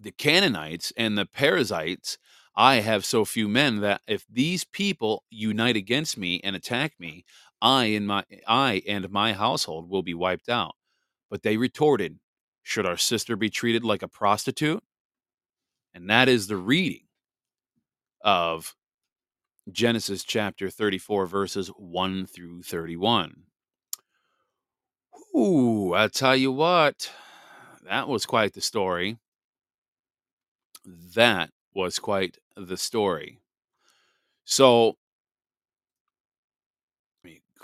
The 0.00 0.12
Canaanites 0.12 0.92
and 0.96 1.16
the 1.16 1.26
Perizzites, 1.26 2.18
I 2.56 2.76
have 2.76 3.04
so 3.04 3.24
few 3.24 3.48
men 3.48 3.80
that 3.80 4.02
if 4.06 4.24
these 4.30 4.64
people 4.64 5.24
unite 5.30 5.76
against 5.76 6.16
me 6.16 6.40
and 6.44 6.54
attack 6.54 6.94
me, 6.98 7.24
I 7.64 7.86
and 7.86 8.06
my 8.06 8.24
I 8.46 8.82
and 8.86 9.10
my 9.10 9.32
household 9.32 9.88
will 9.88 10.02
be 10.02 10.14
wiped 10.14 10.50
out. 10.50 10.76
But 11.30 11.42
they 11.42 11.56
retorted, 11.56 12.18
should 12.62 12.86
our 12.86 12.98
sister 12.98 13.36
be 13.36 13.50
treated 13.50 13.84
like 13.84 14.02
a 14.02 14.08
prostitute? 14.08 14.84
And 15.94 16.10
that 16.10 16.28
is 16.28 16.46
the 16.46 16.56
reading 16.58 17.06
of 18.22 18.74
Genesis 19.72 20.24
chapter 20.24 20.68
34, 20.70 21.26
verses 21.26 21.68
1 21.68 22.26
through 22.26 22.62
31. 22.62 23.44
Ooh, 25.36 25.94
I 25.94 26.08
tell 26.08 26.36
you 26.36 26.52
what, 26.52 27.10
that 27.84 28.08
was 28.08 28.26
quite 28.26 28.52
the 28.52 28.60
story. 28.60 29.18
That 30.84 31.50
was 31.74 31.98
quite 31.98 32.38
the 32.56 32.76
story. 32.76 33.40
So, 34.44 34.96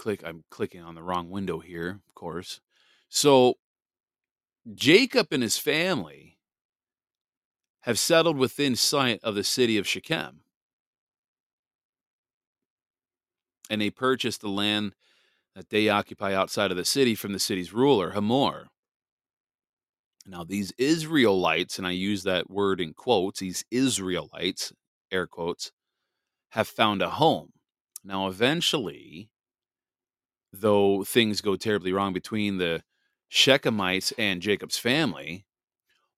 click. 0.00 0.22
I'm 0.24 0.44
clicking 0.50 0.80
on 0.80 0.94
the 0.94 1.02
wrong 1.02 1.28
window 1.28 1.58
here, 1.58 2.00
of 2.08 2.14
course. 2.14 2.60
So, 3.10 3.54
Jacob 4.74 5.28
and 5.30 5.42
his 5.42 5.58
family 5.58 6.38
have 7.82 7.98
settled 7.98 8.38
within 8.38 8.76
sight 8.76 9.20
of 9.22 9.34
the 9.34 9.44
city 9.44 9.76
of 9.76 9.86
Shechem. 9.86 10.40
And 13.68 13.82
they 13.82 13.90
purchased 13.90 14.40
the 14.40 14.48
land 14.48 14.94
that 15.54 15.68
they 15.68 15.90
occupy 15.90 16.34
outside 16.34 16.70
of 16.70 16.78
the 16.78 16.84
city 16.84 17.14
from 17.14 17.34
the 17.34 17.38
city's 17.38 17.74
ruler, 17.74 18.10
Hamor. 18.10 18.68
Now, 20.26 20.44
these 20.44 20.72
Israelites, 20.78 21.76
and 21.76 21.86
I 21.86 21.90
use 21.90 22.22
that 22.22 22.48
word 22.48 22.80
in 22.80 22.94
quotes, 22.94 23.40
these 23.40 23.64
Israelites, 23.70 24.72
air 25.12 25.26
quotes, 25.26 25.72
have 26.50 26.68
found 26.68 27.02
a 27.02 27.10
home. 27.10 27.52
Now, 28.02 28.28
eventually, 28.28 29.28
though 30.52 31.04
things 31.04 31.40
go 31.40 31.56
terribly 31.56 31.92
wrong 31.92 32.12
between 32.12 32.58
the 32.58 32.82
Shechemites 33.30 34.12
and 34.18 34.42
Jacob's 34.42 34.78
family. 34.78 35.46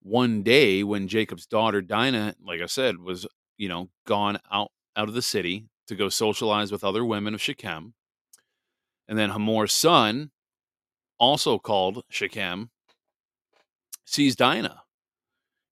One 0.01 0.43
day, 0.43 0.83
when 0.83 1.09
Jacob's 1.09 1.47
daughter 1.47 1.81
Dinah, 1.81 2.35
like 2.45 2.61
I 2.61 2.67
said, 2.67 2.99
was 2.99 3.27
you 3.57 3.69
know 3.69 3.91
gone 4.07 4.39
out 4.51 4.73
out 4.97 5.09
of 5.09 5.15
the 5.15 5.23
city 5.23 5.69
to 5.87 5.95
go 5.95 6.09
socialize 6.09 6.73
with 6.73 6.85
other 6.85 7.05
women 7.05 7.35
of 7.35 7.41
Shechem, 7.43 7.95
and 9.09 9.19
then 9.19 9.31
Hamor's 9.31 9.73
son, 9.73 10.31
also 11.19 11.59
called 11.59 12.03
Shechem, 12.11 12.71
sees 14.05 14.35
Dinah, 14.35 14.83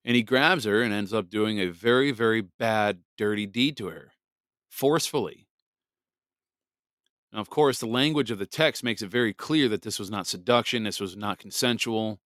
and 0.05 0.15
he 0.15 0.23
grabs 0.23 0.65
her 0.65 0.83
and 0.83 0.93
ends 0.93 1.13
up 1.13 1.29
doing 1.31 1.59
a 1.59 1.67
very 1.67 2.13
very 2.13 2.43
bad, 2.43 3.01
dirty 3.17 3.47
deed 3.47 3.77
to 3.79 3.87
her, 3.89 4.13
forcefully. 4.69 5.49
Now, 7.33 7.41
of 7.41 7.51
course, 7.51 7.79
the 7.79 7.87
language 7.87 8.31
of 8.31 8.39
the 8.39 8.47
text 8.47 8.83
makes 8.83 9.03
it 9.03 9.11
very 9.11 9.33
clear 9.33 9.69
that 9.69 9.83
this 9.83 9.99
was 9.99 10.11
not 10.11 10.27
seduction, 10.27 10.83
this 10.85 11.01
was 11.01 11.17
not 11.17 11.39
consensual. 11.39 12.21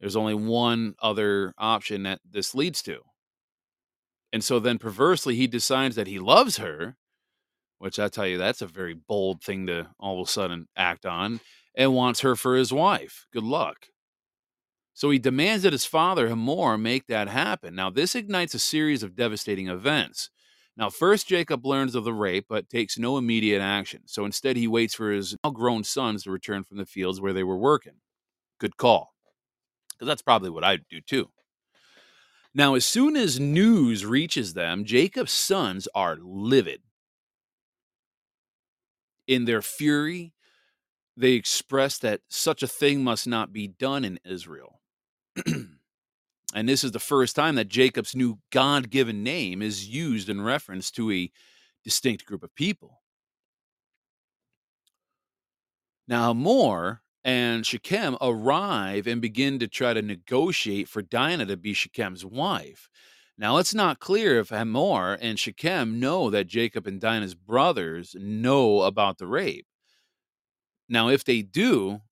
There's 0.00 0.16
only 0.16 0.34
one 0.34 0.94
other 1.00 1.54
option 1.58 2.02
that 2.04 2.20
this 2.28 2.54
leads 2.54 2.82
to. 2.82 3.00
And 4.32 4.42
so 4.42 4.58
then 4.58 4.78
perversely, 4.78 5.36
he 5.36 5.46
decides 5.46 5.94
that 5.96 6.06
he 6.06 6.18
loves 6.18 6.56
her, 6.56 6.96
which 7.78 7.98
I 7.98 8.08
tell 8.08 8.26
you, 8.26 8.38
that's 8.38 8.62
a 8.62 8.66
very 8.66 8.94
bold 8.94 9.42
thing 9.42 9.66
to 9.66 9.88
all 10.00 10.20
of 10.20 10.26
a 10.26 10.30
sudden 10.30 10.66
act 10.76 11.04
on, 11.04 11.40
and 11.74 11.94
wants 11.94 12.20
her 12.20 12.34
for 12.34 12.56
his 12.56 12.72
wife. 12.72 13.26
Good 13.32 13.44
luck. 13.44 13.88
So 14.94 15.10
he 15.10 15.18
demands 15.18 15.62
that 15.62 15.72
his 15.72 15.86
father, 15.86 16.28
Hamor, 16.28 16.78
make 16.78 17.06
that 17.06 17.28
happen. 17.28 17.74
Now, 17.74 17.90
this 17.90 18.14
ignites 18.14 18.54
a 18.54 18.58
series 18.58 19.02
of 19.02 19.16
devastating 19.16 19.68
events. 19.68 20.30
Now, 20.76 20.88
first, 20.88 21.28
Jacob 21.28 21.66
learns 21.66 21.94
of 21.94 22.04
the 22.04 22.14
rape, 22.14 22.46
but 22.48 22.70
takes 22.70 22.98
no 22.98 23.18
immediate 23.18 23.60
action. 23.60 24.02
So 24.06 24.24
instead, 24.24 24.56
he 24.56 24.66
waits 24.66 24.94
for 24.94 25.10
his 25.10 25.36
now 25.44 25.50
grown 25.50 25.84
sons 25.84 26.22
to 26.22 26.30
return 26.30 26.64
from 26.64 26.78
the 26.78 26.86
fields 26.86 27.20
where 27.20 27.34
they 27.34 27.44
were 27.44 27.58
working. 27.58 28.00
Good 28.58 28.76
call. 28.76 29.12
Because 29.92 30.08
that's 30.08 30.22
probably 30.22 30.50
what 30.50 30.64
I'd 30.64 30.88
do 30.88 31.00
too. 31.00 31.28
Now, 32.54 32.74
as 32.74 32.84
soon 32.84 33.16
as 33.16 33.40
news 33.40 34.04
reaches 34.04 34.54
them, 34.54 34.84
Jacob's 34.84 35.32
sons 35.32 35.88
are 35.94 36.18
livid. 36.22 36.82
In 39.26 39.44
their 39.44 39.62
fury, 39.62 40.34
they 41.16 41.32
express 41.32 41.98
that 41.98 42.20
such 42.28 42.62
a 42.62 42.68
thing 42.68 43.04
must 43.04 43.26
not 43.26 43.52
be 43.52 43.68
done 43.68 44.04
in 44.04 44.18
Israel. 44.24 44.80
And 46.54 46.68
this 46.68 46.84
is 46.84 46.92
the 46.92 46.98
first 46.98 47.34
time 47.34 47.54
that 47.54 47.68
Jacob's 47.68 48.14
new 48.14 48.38
God 48.50 48.90
given 48.90 49.22
name 49.22 49.62
is 49.62 49.88
used 49.88 50.28
in 50.28 50.42
reference 50.42 50.90
to 50.92 51.10
a 51.10 51.30
distinct 51.82 52.26
group 52.26 52.42
of 52.42 52.54
people. 52.54 53.00
Now, 56.06 56.28
Hamor 56.28 57.00
and 57.24 57.64
Shechem 57.64 58.16
arrive 58.20 59.06
and 59.06 59.22
begin 59.22 59.58
to 59.60 59.68
try 59.68 59.94
to 59.94 60.02
negotiate 60.02 60.88
for 60.88 61.00
Dinah 61.00 61.46
to 61.46 61.56
be 61.56 61.72
Shechem's 61.72 62.24
wife. 62.24 62.88
Now, 63.38 63.56
it's 63.56 63.74
not 63.74 64.00
clear 64.00 64.38
if 64.38 64.50
Hamor 64.50 65.14
and 65.14 65.38
Shechem 65.38 65.98
know 65.98 66.28
that 66.30 66.48
Jacob 66.48 66.86
and 66.86 67.00
Dinah's 67.00 67.34
brothers 67.34 68.14
know 68.18 68.82
about 68.82 69.18
the 69.18 69.26
rape. 69.26 69.66
Now, 70.88 71.08
if 71.08 71.24
they 71.24 71.40
do, 71.40 72.02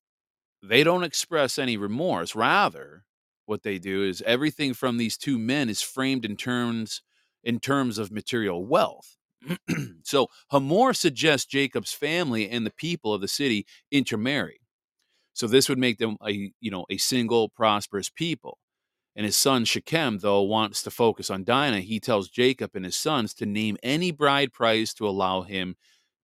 they 0.62 0.82
don't 0.82 1.04
express 1.04 1.58
any 1.58 1.76
remorse. 1.76 2.34
Rather, 2.34 3.04
what 3.50 3.64
they 3.64 3.78
do 3.78 4.04
is 4.04 4.22
everything 4.22 4.72
from 4.72 4.96
these 4.96 5.18
two 5.18 5.36
men 5.38 5.68
is 5.68 5.82
framed 5.82 6.24
in 6.24 6.36
terms 6.36 7.02
in 7.42 7.58
terms 7.58 7.98
of 7.98 8.12
material 8.12 8.64
wealth. 8.64 9.16
so 10.04 10.28
Hamor 10.50 10.94
suggests 10.94 11.46
Jacob's 11.46 11.92
family 11.92 12.48
and 12.48 12.64
the 12.64 12.70
people 12.70 13.12
of 13.12 13.20
the 13.20 13.28
city 13.28 13.66
intermarry. 13.90 14.60
So 15.32 15.46
this 15.46 15.68
would 15.68 15.78
make 15.78 15.98
them 15.98 16.16
a 16.24 16.52
you 16.60 16.70
know 16.70 16.86
a 16.88 16.96
single 16.96 17.48
prosperous 17.48 18.08
people. 18.08 18.58
And 19.16 19.26
his 19.26 19.36
son 19.36 19.64
Shechem, 19.64 20.18
though, 20.18 20.42
wants 20.42 20.84
to 20.84 20.90
focus 20.90 21.28
on 21.30 21.42
Dinah. 21.42 21.80
He 21.80 21.98
tells 21.98 22.28
Jacob 22.28 22.70
and 22.74 22.84
his 22.84 22.96
sons 22.96 23.34
to 23.34 23.46
name 23.46 23.76
any 23.82 24.12
bride 24.12 24.52
price 24.52 24.94
to 24.94 25.08
allow 25.08 25.42
him 25.42 25.74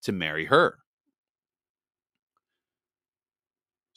to 0.03 0.13
marry 0.13 0.45
her. 0.45 0.79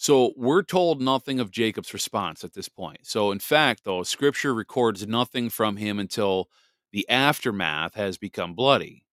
So 0.02 0.32
we're 0.38 0.64
told 0.64 1.02
nothing 1.02 1.42
of 1.42 1.52
Jacob's 1.52 1.94
response 1.94 2.46
at 2.46 2.54
this 2.54 2.70
point. 2.70 3.00
So, 3.06 3.32
in 3.32 3.40
fact, 3.40 3.84
though, 3.84 4.04
scripture 4.04 4.54
records 4.54 5.06
nothing 5.06 5.50
from 5.50 5.76
him 5.76 6.00
until 6.00 6.48
the 6.94 7.06
aftermath 7.10 7.96
has 7.96 8.18
become 8.18 8.54
bloody. 8.54 9.04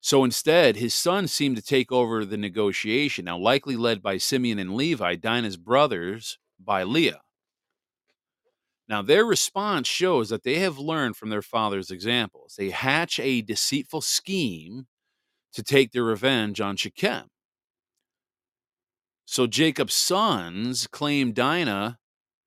So 0.00 0.22
instead, 0.22 0.76
his 0.76 0.94
sons 0.94 1.32
seem 1.32 1.56
to 1.56 1.62
take 1.62 1.90
over 1.90 2.24
the 2.24 2.36
negotiation, 2.36 3.24
now 3.24 3.38
likely 3.38 3.74
led 3.74 4.02
by 4.02 4.18
Simeon 4.18 4.60
and 4.60 4.76
Levi, 4.76 5.16
Dinah's 5.16 5.56
brothers, 5.56 6.38
by 6.60 6.84
Leah. 6.84 7.22
Now, 8.88 9.02
their 9.02 9.24
response 9.24 9.88
shows 9.88 10.28
that 10.28 10.44
they 10.44 10.60
have 10.60 10.78
learned 10.78 11.16
from 11.16 11.30
their 11.30 11.42
father's 11.42 11.90
examples. 11.90 12.54
They 12.56 12.70
hatch 12.70 13.18
a 13.18 13.42
deceitful 13.42 14.02
scheme 14.02 14.86
to 15.54 15.64
take 15.64 15.90
their 15.90 16.04
revenge 16.04 16.60
on 16.60 16.76
Shechem. 16.76 17.30
So 19.26 19.46
Jacob's 19.46 19.94
sons 19.94 20.86
claim 20.86 21.32
Dinah 21.32 21.98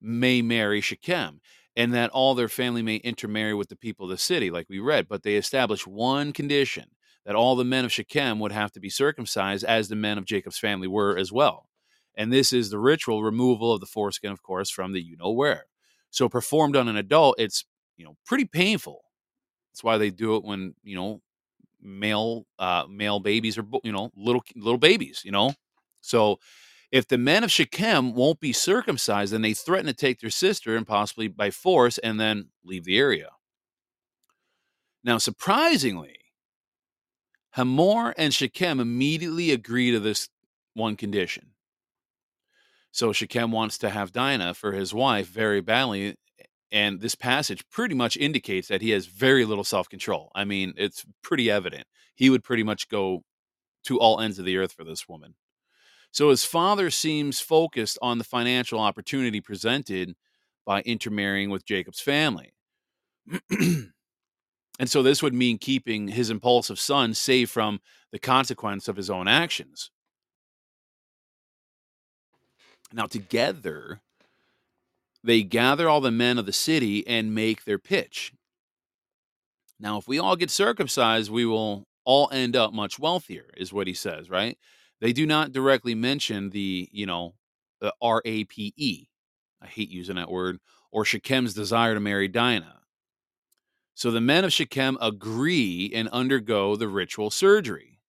may 0.02 0.42
marry 0.42 0.82
Shechem 0.82 1.42
and 1.76 1.94
that 1.94 2.10
all 2.12 2.34
their 2.36 2.50
family 2.50 2.82
may 2.82 2.96
intermarry 2.98 3.54
with 3.54 3.70
the 3.70 3.76
people 3.76 4.06
of 4.06 4.10
the 4.12 4.18
city, 4.18 4.50
like 4.50 4.68
we 4.70 4.80
read. 4.80 5.08
But 5.08 5.24
they 5.24 5.36
establish 5.36 5.86
one 5.86 6.34
condition 6.34 6.86
that 7.26 7.36
all 7.36 7.56
the 7.56 7.64
men 7.64 7.86
of 7.86 7.92
Shechem 7.92 8.40
would 8.40 8.52
have 8.52 8.72
to 8.72 8.80
be 8.80 8.90
circumcised, 8.90 9.64
as 9.64 9.88
the 9.88 9.96
men 9.96 10.18
of 10.18 10.26
Jacob's 10.26 10.58
family 10.58 10.88
were 10.88 11.18
as 11.18 11.32
well. 11.32 11.68
And 12.16 12.34
this 12.34 12.52
is 12.52 12.70
the 12.70 12.80
ritual 12.80 13.22
removal 13.22 13.72
of 13.72 13.80
the 13.80 13.86
foreskin, 13.86 14.32
of 14.32 14.42
course, 14.42 14.72
from 14.72 14.94
the 14.94 15.02
you 15.02 15.18
know 15.18 15.32
where. 15.32 15.66
So 16.10 16.30
performed 16.30 16.76
on 16.76 16.88
an 16.88 16.98
adult, 16.98 17.36
it's 17.38 17.66
you 17.96 18.06
know 18.06 18.18
pretty 18.26 18.46
painful. 18.46 19.04
That's 19.72 19.84
why 19.84 19.98
they 19.98 20.10
do 20.10 20.36
it 20.36 20.44
when 20.44 20.74
you 20.84 20.96
know 20.96 21.22
male 21.82 22.46
uh, 22.60 22.86
male 22.90 23.20
babies 23.20 23.58
are 23.58 23.66
you 23.84 23.92
know 23.92 24.12
little 24.16 24.44
little 24.56 24.80
babies. 24.80 25.22
You 25.26 25.32
know, 25.32 25.54
so 26.02 26.40
if 26.92 27.08
the 27.08 27.18
men 27.18 27.44
of 27.44 27.52
Shechem 27.52 28.14
won't 28.14 28.40
be 28.40 28.54
circumcised, 28.54 29.34
then 29.34 29.42
they 29.42 29.54
threaten 29.54 29.88
to 29.88 29.94
take 29.94 30.20
their 30.20 30.30
sister 30.30 30.76
and 30.76 30.88
possibly 30.88 31.28
by 31.28 31.52
force 31.52 31.98
and 31.98 32.20
then 32.20 32.50
leave 32.64 32.86
the 32.86 32.98
area. 32.98 33.30
Now, 35.04 35.18
surprisingly, 35.18 36.18
Hamor 37.52 38.14
and 38.18 38.34
Shechem 38.34 38.80
immediately 38.80 39.52
agree 39.52 39.92
to 39.92 40.00
this 40.00 40.30
one 40.74 40.96
condition. 40.96 41.52
So 42.92 43.12
Shechem 43.12 43.52
wants 43.52 43.78
to 43.80 43.90
have 43.90 44.12
Dinah 44.12 44.54
for 44.54 44.72
his 44.72 44.94
wife 44.94 45.28
very 45.28 45.62
badly. 45.62 46.16
And 46.72 47.00
this 47.00 47.16
passage 47.16 47.64
pretty 47.70 47.96
much 47.96 48.18
indicates 48.18 48.68
that 48.68 48.82
he 48.82 48.90
has 48.92 49.06
very 49.06 49.46
little 49.46 49.64
self 49.64 49.88
control. 49.90 50.32
I 50.36 50.46
mean, 50.46 50.74
it's 50.78 51.06
pretty 51.22 51.50
evident. 51.50 51.86
He 52.16 52.30
would 52.30 52.44
pretty 52.44 52.64
much 52.64 52.90
go 52.90 53.24
to 53.86 54.00
all 54.00 54.20
ends 54.20 54.40
of 54.40 54.46
the 54.46 54.58
earth 54.58 54.74
for 54.74 54.84
this 54.84 55.08
woman. 55.08 55.36
So 56.18 56.32
his 56.32 56.44
father 56.44 56.90
seems 56.90 57.40
focused 57.40 58.00
on 58.02 58.18
the 58.18 58.24
financial 58.24 58.80
opportunity 58.80 59.40
presented 59.40 60.16
by 60.66 60.82
intermarrying 60.82 61.52
with 61.52 61.64
Jacob's 61.64 62.00
family. 62.00 62.56
and 63.52 63.92
so 64.84 65.04
this 65.04 65.22
would 65.22 65.36
mean 65.36 65.60
keeping 65.60 66.08
his 66.08 66.32
impulsive 66.32 66.80
son 66.80 67.14
safe 67.14 67.52
from 67.52 67.82
the 68.12 68.18
consequence 68.18 68.88
of 68.88 68.96
his 68.96 69.12
own 69.12 69.28
actions. 69.28 69.92
Now, 72.92 73.06
together, 73.06 74.02
they 75.24 75.44
gather 75.44 75.88
all 75.88 76.02
the 76.02 76.10
men 76.10 76.40
of 76.40 76.48
the 76.48 76.52
city 76.52 77.06
and 77.06 77.36
make 77.36 77.64
their 77.64 77.78
pitch. 77.78 78.34
Now, 79.80 80.00
if 80.00 80.08
we 80.08 80.18
all 80.18 80.36
get 80.36 80.50
circumcised, 80.50 81.30
we 81.30 81.46
will 81.46 81.84
all 82.06 82.28
end 82.32 82.56
up 82.56 82.74
much 82.74 82.98
wealthier, 82.98 83.52
is 83.56 83.72
what 83.72 83.86
he 83.86 83.94
says, 83.94 84.32
right? 84.32 84.58
They 85.00 85.14
do 85.14 85.26
not 85.26 85.52
directly 85.52 85.96
mention 85.96 86.50
the, 86.50 86.90
you 86.92 87.06
know, 87.06 87.36
the 87.80 87.94
R 88.02 88.22
A 88.26 88.46
P 88.46 88.74
E. 88.76 89.08
I 89.62 89.68
hate 89.68 89.90
using 89.90 90.16
that 90.16 90.32
word, 90.32 90.60
or 90.92 91.04
Shechem's 91.04 91.54
desire 91.54 91.94
to 91.94 92.00
marry 92.00 92.28
Dinah. 92.28 92.82
So 93.96 94.12
the 94.12 94.22
men 94.22 94.46
of 94.46 94.54
Shechem 94.54 94.98
agree 95.02 95.92
and 95.94 96.08
undergo 96.10 96.76
the 96.76 96.88
ritual 96.88 97.32
surgery. 97.32 98.00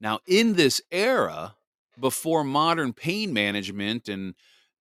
Now, 0.00 0.20
in 0.26 0.54
this 0.54 0.80
era, 0.90 1.56
before 2.00 2.44
modern 2.44 2.92
pain 2.92 3.32
management 3.32 4.08
and 4.08 4.34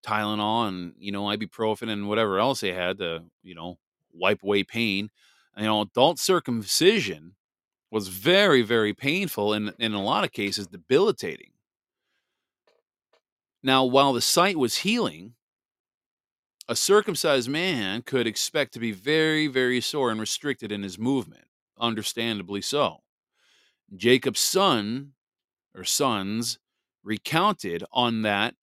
Tylenol 0.05 0.67
and 0.67 0.93
you 0.99 1.11
know 1.11 1.23
ibuprofen 1.23 1.89
and 1.89 2.07
whatever 2.07 2.39
else 2.39 2.61
they 2.61 2.73
had 2.73 2.99
to 2.99 3.23
you 3.43 3.55
know 3.55 3.77
wipe 4.13 4.43
away 4.43 4.63
pain, 4.63 5.09
you 5.57 5.63
know 5.63 5.81
adult 5.81 6.19
circumcision 6.19 7.35
was 7.95 8.10
very 8.10 8.62
very 8.62 8.93
painful 8.93 9.53
and 9.53 9.73
in 9.79 9.93
a 9.93 10.03
lot 10.03 10.25
of 10.25 10.34
cases 10.34 10.67
debilitating. 10.67 11.51
Now, 13.63 13.86
while 13.86 14.12
the 14.12 14.19
site 14.19 14.58
was 14.58 14.79
healing, 14.79 15.36
a 16.67 16.75
circumcised 16.75 17.47
man 17.47 18.01
could 18.01 18.27
expect 18.27 18.73
to 18.73 18.81
be 18.81 18.91
very, 18.91 19.47
very 19.47 19.79
sore 19.79 20.12
and 20.12 20.19
restricted 20.19 20.73
in 20.73 20.84
his 20.84 20.99
movement, 20.99 21.45
understandably 21.79 22.62
so. 22.62 22.97
Jacob's 23.95 24.41
son 24.41 25.13
or 25.73 25.86
sons 25.86 26.60
recounted 27.01 27.81
on 27.93 28.23
that 28.23 28.55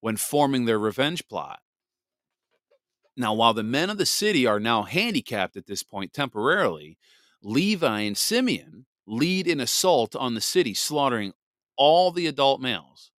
when 0.00 0.16
forming 0.16 0.64
their 0.64 0.80
revenge 0.80 1.28
plot. 1.28 1.60
Now, 3.16 3.34
while 3.34 3.54
the 3.54 3.62
men 3.62 3.88
of 3.88 3.98
the 3.98 4.06
city 4.06 4.46
are 4.48 4.58
now 4.58 4.82
handicapped 4.82 5.56
at 5.56 5.66
this 5.66 5.84
point 5.84 6.12
temporarily, 6.12 6.98
Levi 7.42 8.00
and 8.00 8.16
Simeon 8.16 8.86
lead 9.06 9.46
an 9.46 9.60
assault 9.60 10.14
on 10.14 10.34
the 10.34 10.40
city, 10.40 10.74
slaughtering 10.74 11.32
all 11.76 12.10
the 12.10 12.26
adult 12.26 12.60
males. 12.60 13.10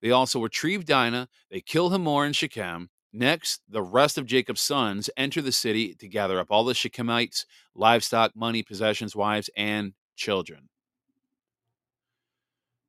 They 0.00 0.10
also 0.10 0.40
retrieve 0.40 0.84
Dinah, 0.84 1.28
they 1.50 1.60
kill 1.60 1.90
Hamor 1.90 2.24
and 2.24 2.36
Shechem. 2.36 2.90
Next, 3.12 3.62
the 3.68 3.82
rest 3.82 4.18
of 4.18 4.26
Jacob's 4.26 4.60
sons 4.60 5.08
enter 5.16 5.40
the 5.40 5.52
city 5.52 5.94
to 5.94 6.08
gather 6.08 6.38
up 6.38 6.48
all 6.50 6.64
the 6.64 6.74
Shechemites, 6.74 7.46
livestock, 7.74 8.36
money, 8.36 8.62
possessions, 8.62 9.16
wives, 9.16 9.48
and 9.56 9.94
children. 10.16 10.68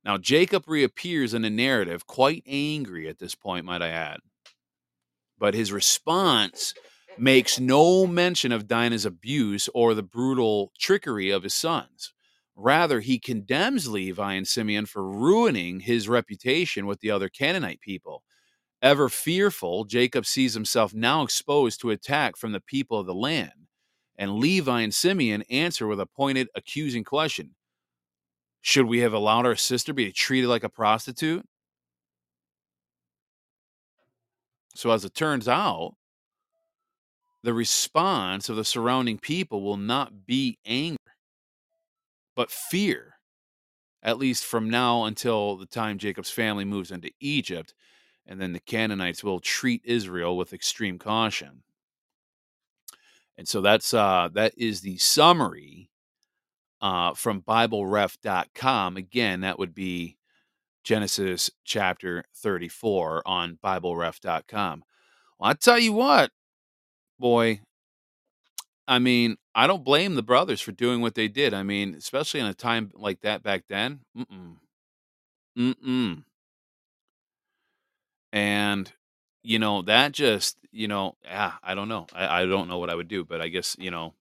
Now, 0.04 0.16
Jacob 0.16 0.64
reappears 0.66 1.34
in 1.34 1.42
the 1.42 1.50
narrative 1.50 2.06
quite 2.06 2.42
angry 2.46 3.08
at 3.08 3.18
this 3.18 3.34
point, 3.34 3.64
might 3.64 3.82
I 3.82 3.88
add. 3.88 4.20
But 5.38 5.54
his 5.54 5.72
response 5.72 6.74
makes 7.20 7.58
no 7.58 8.06
mention 8.06 8.52
of 8.52 8.68
Dinah's 8.68 9.04
abuse 9.04 9.68
or 9.74 9.94
the 9.94 10.02
brutal 10.02 10.72
trickery 10.78 11.30
of 11.30 11.42
his 11.42 11.54
sons. 11.54 12.12
Rather, 12.56 13.00
he 13.00 13.18
condemns 13.18 13.88
Levi 13.88 14.34
and 14.34 14.46
Simeon 14.46 14.86
for 14.86 15.08
ruining 15.08 15.80
his 15.80 16.08
reputation 16.08 16.86
with 16.86 17.00
the 17.00 17.10
other 17.10 17.28
Canaanite 17.28 17.80
people. 17.80 18.24
Ever 18.82 19.08
fearful, 19.08 19.84
Jacob 19.84 20.26
sees 20.26 20.54
himself 20.54 20.94
now 20.94 21.22
exposed 21.22 21.80
to 21.80 21.90
attack 21.90 22.36
from 22.36 22.52
the 22.52 22.60
people 22.60 22.98
of 22.98 23.06
the 23.06 23.14
land. 23.14 23.52
And 24.16 24.36
Levi 24.36 24.80
and 24.80 24.94
Simeon 24.94 25.42
answer 25.50 25.86
with 25.86 26.00
a 26.00 26.06
pointed, 26.06 26.48
accusing 26.54 27.04
question 27.04 27.54
should 28.60 28.86
we 28.86 28.98
have 29.00 29.12
allowed 29.12 29.46
our 29.46 29.56
sister 29.56 29.92
be 29.92 30.12
treated 30.12 30.48
like 30.48 30.64
a 30.64 30.68
prostitute? 30.68 31.46
So, 34.74 34.90
as 34.90 35.04
it 35.04 35.14
turns 35.14 35.48
out, 35.48 35.94
the 37.42 37.54
response 37.54 38.48
of 38.48 38.56
the 38.56 38.64
surrounding 38.64 39.18
people 39.18 39.62
will 39.62 39.76
not 39.76 40.26
be 40.26 40.58
anger, 40.66 40.96
but 42.34 42.50
fear, 42.50 43.14
at 44.02 44.18
least 44.18 44.44
from 44.44 44.70
now 44.70 45.04
until 45.04 45.56
the 45.56 45.66
time 45.66 45.98
Jacob's 45.98 46.30
family 46.30 46.64
moves 46.64 46.90
into 46.90 47.10
Egypt, 47.20 47.74
and 48.26 48.40
then 48.40 48.52
the 48.52 48.60
Canaanites 48.60 49.24
will 49.24 49.40
treat 49.40 49.82
Israel 49.84 50.36
with 50.36 50.52
extreme 50.52 50.98
caution. 50.98 51.62
And 53.36 53.46
so 53.46 53.60
that's 53.60 53.94
uh, 53.94 54.28
that 54.34 54.52
is 54.58 54.80
the 54.80 54.98
summary 54.98 55.90
uh, 56.80 57.14
from 57.14 57.42
BibleRef.com. 57.42 58.96
Again, 58.96 59.40
that 59.42 59.58
would 59.58 59.74
be 59.74 60.16
Genesis 60.82 61.50
chapter 61.64 62.24
34 62.34 63.22
on 63.26 63.58
BibleRef.com. 63.62 64.82
Well, 65.38 65.50
I 65.50 65.54
tell 65.54 65.78
you 65.78 65.92
what, 65.92 66.32
boy, 67.18 67.60
I 68.86 68.98
mean, 68.98 69.36
I 69.54 69.66
don't 69.66 69.84
blame 69.84 70.14
the 70.14 70.22
brothers 70.22 70.60
for 70.60 70.72
doing 70.72 71.00
what 71.00 71.14
they 71.14 71.28
did. 71.28 71.52
I 71.52 71.62
mean, 71.62 71.94
especially 71.94 72.40
in 72.40 72.46
a 72.46 72.54
time 72.54 72.90
like 72.94 73.20
that 73.20 73.42
back 73.42 73.64
then. 73.68 74.00
Mm-mm. 74.16 74.56
Mm-mm. 75.58 76.24
And 78.32 78.90
you 79.42 79.58
know 79.58 79.82
that 79.82 80.12
just 80.12 80.58
you 80.72 80.88
know 80.88 81.16
yeah 81.24 81.52
I 81.62 81.74
don't 81.74 81.88
know 81.88 82.06
I, 82.12 82.42
I 82.42 82.46
don't 82.46 82.68
know 82.68 82.78
what 82.78 82.90
I 82.90 82.94
would 82.94 83.08
do, 83.08 83.24
but 83.24 83.40
I 83.40 83.48
guess 83.48 83.76
you 83.78 83.90
know. 83.90 84.14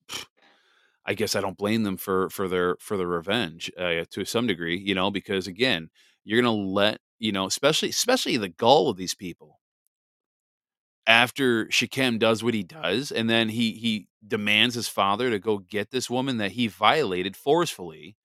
I 1.06 1.14
guess 1.14 1.36
I 1.36 1.42
don't 1.42 1.58
blame 1.58 1.84
them 1.84 1.98
for 1.98 2.30
for 2.30 2.48
their 2.48 2.76
for 2.80 2.98
their 2.98 3.08
revenge 3.08 3.72
uh, 3.78 4.04
to 4.12 4.26
some 4.26 4.46
degree, 4.46 4.78
you 4.78 4.94
know, 4.94 5.10
because 5.10 5.48
again, 5.48 5.90
you're 6.26 6.42
gonna 6.42 6.52
let 6.54 7.00
you 7.20 7.32
know, 7.32 7.46
especially 7.46 7.90
especially 7.90 8.38
the 8.38 8.50
gall 8.50 8.90
of 8.90 8.98
these 8.98 9.16
people 9.16 9.60
after 11.08 11.72
Shechem 11.72 12.20
does 12.20 12.44
what 12.44 12.54
he 12.54 12.64
does, 12.64 13.12
and 13.12 13.30
then 13.30 13.50
he 13.50 13.74
he 13.74 14.08
demands 14.28 14.76
his 14.76 14.88
father 14.90 15.30
to 15.32 15.40
go 15.40 15.60
get 15.60 15.92
this 15.92 16.10
woman 16.10 16.38
that 16.38 16.54
he 16.54 16.68
violated 16.68 17.36
forcefully, 17.38 18.18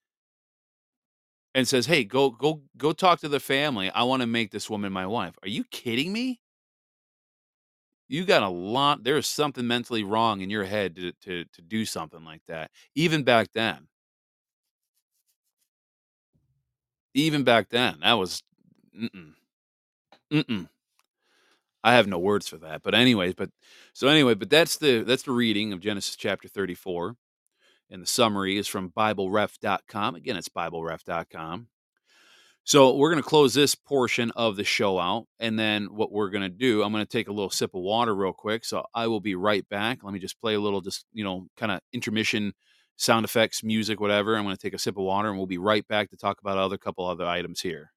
and 1.54 1.68
says, 1.68 1.86
"Hey, 1.86 2.04
go 2.04 2.30
go 2.30 2.62
go 2.76 2.92
talk 2.92 3.20
to 3.20 3.28
the 3.28 3.40
family. 3.40 3.90
I 3.90 4.02
want 4.04 4.22
to 4.22 4.26
make 4.26 4.50
this 4.50 4.70
woman 4.70 4.92
my 4.92 5.06
wife." 5.06 5.34
Are 5.42 5.48
you 5.48 5.64
kidding 5.64 6.12
me? 6.12 6.40
You 8.08 8.24
got 8.24 8.42
a 8.42 8.48
lot. 8.48 9.04
There's 9.04 9.26
something 9.26 9.66
mentally 9.66 10.04
wrong 10.04 10.40
in 10.40 10.50
your 10.50 10.64
head 10.64 10.96
to 10.96 11.12
to 11.22 11.44
to 11.46 11.62
do 11.62 11.84
something 11.84 12.24
like 12.24 12.42
that, 12.46 12.70
even 12.94 13.22
back 13.24 13.52
then. 13.54 13.88
Even 17.14 17.44
back 17.44 17.68
then, 17.70 18.00
that 18.00 18.14
was 18.14 18.42
mm-mm, 18.98 19.34
mm-mm. 20.32 20.68
I 21.84 21.94
have 21.94 22.06
no 22.06 22.18
words 22.18 22.48
for 22.48 22.58
that. 22.58 22.82
But 22.82 22.94
anyways, 22.94 23.34
but 23.34 23.50
so 23.92 24.08
anyway, 24.08 24.34
but 24.34 24.50
that's 24.50 24.76
the 24.76 25.02
that's 25.02 25.24
the 25.24 25.32
reading 25.32 25.72
of 25.72 25.80
Genesis 25.80 26.16
chapter 26.16 26.48
34. 26.48 27.16
And 27.90 28.02
the 28.02 28.06
summary 28.06 28.56
is 28.56 28.68
from 28.68 28.90
BibleRef.com. 28.90 30.14
Again, 30.14 30.36
it's 30.36 30.48
BibleRef.com. 30.48 31.68
So 32.64 32.94
we're 32.94 33.10
going 33.10 33.22
to 33.22 33.28
close 33.28 33.52
this 33.54 33.74
portion 33.74 34.30
of 34.36 34.56
the 34.56 34.64
show 34.64 34.98
out. 34.98 35.26
And 35.40 35.58
then 35.58 35.86
what 35.86 36.12
we're 36.12 36.30
going 36.30 36.42
to 36.42 36.48
do, 36.48 36.82
I'm 36.82 36.92
going 36.92 37.04
to 37.04 37.10
take 37.10 37.28
a 37.28 37.32
little 37.32 37.50
sip 37.50 37.74
of 37.74 37.82
water 37.82 38.14
real 38.14 38.32
quick. 38.32 38.64
So 38.64 38.84
I 38.94 39.08
will 39.08 39.20
be 39.20 39.34
right 39.34 39.68
back. 39.68 40.02
Let 40.02 40.14
me 40.14 40.20
just 40.20 40.40
play 40.40 40.54
a 40.54 40.60
little, 40.60 40.80
just, 40.80 41.04
you 41.12 41.24
know, 41.24 41.48
kind 41.56 41.72
of 41.72 41.80
intermission 41.92 42.52
sound 42.96 43.24
effects, 43.24 43.64
music, 43.64 44.00
whatever. 44.00 44.36
I'm 44.36 44.44
going 44.44 44.56
to 44.56 44.62
take 44.62 44.74
a 44.74 44.78
sip 44.78 44.96
of 44.96 45.04
water 45.04 45.28
and 45.28 45.36
we'll 45.36 45.46
be 45.46 45.58
right 45.58 45.86
back 45.88 46.10
to 46.10 46.16
talk 46.16 46.40
about 46.40 46.56
other 46.56 46.78
couple 46.78 47.04
other 47.04 47.26
items 47.26 47.60
here. 47.60 47.90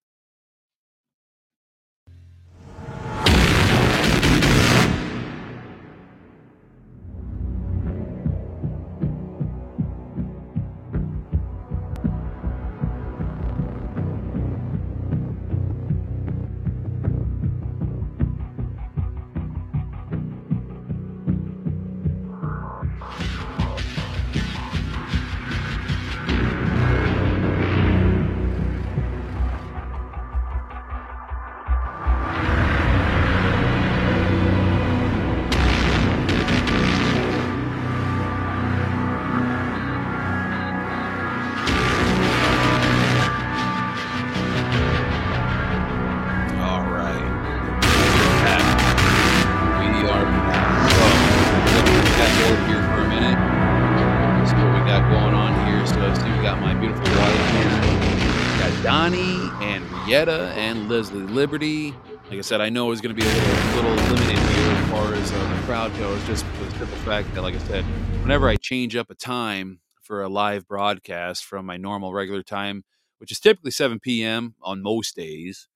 And 60.15 60.29
and 60.29 60.89
Leslie 60.89 61.19
Liberty. 61.19 61.91
Like 62.29 62.39
I 62.39 62.41
said, 62.41 62.61
I 62.61 62.69
know 62.69 62.91
it's 62.91 63.01
going 63.01 63.13
to 63.13 63.21
be 63.21 63.27
a 63.27 63.33
little, 63.33 63.91
little 63.91 64.15
limited 64.15 64.37
here 64.37 64.71
as 64.71 64.89
far 64.89 65.13
as 65.13 65.31
uh, 65.31 65.55
the 65.55 65.61
crowd 65.63 65.95
goes, 65.97 66.25
just 66.25 66.45
for 66.45 66.63
the 66.63 66.71
simple 66.71 66.97
fact 66.99 67.33
that, 67.33 67.41
like 67.41 67.53
I 67.53 67.59
said, 67.59 67.83
whenever 68.21 68.47
I 68.47 68.55
change 68.55 68.95
up 68.95 69.09
a 69.09 69.15
time 69.15 69.81
for 70.01 70.23
a 70.23 70.29
live 70.29 70.67
broadcast 70.67 71.43
from 71.43 71.65
my 71.65 71.75
normal 71.75 72.13
regular 72.13 72.43
time, 72.43 72.85
which 73.17 73.31
is 73.31 73.39
typically 73.41 73.71
7 73.71 73.99
p.m. 73.99 74.55
on 74.61 74.81
most 74.81 75.17
days, 75.17 75.67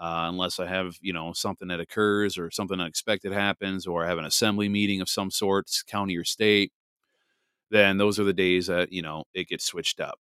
uh, 0.00 0.26
unless 0.28 0.58
I 0.58 0.66
have, 0.66 0.96
you 1.00 1.12
know, 1.12 1.32
something 1.32 1.68
that 1.68 1.78
occurs 1.80 2.36
or 2.36 2.50
something 2.50 2.80
unexpected 2.80 3.32
happens, 3.32 3.86
or 3.86 4.04
I 4.04 4.08
have 4.08 4.18
an 4.18 4.24
assembly 4.24 4.68
meeting 4.68 5.00
of 5.02 5.08
some 5.08 5.30
sort, 5.30 5.70
county 5.86 6.16
or 6.16 6.24
state, 6.24 6.72
then 7.70 7.98
those 7.98 8.18
are 8.18 8.24
the 8.24 8.32
days 8.32 8.66
that, 8.66 8.92
you 8.92 9.02
know, 9.02 9.24
it 9.34 9.48
gets 9.48 9.64
switched 9.64 10.00
up. 10.00 10.18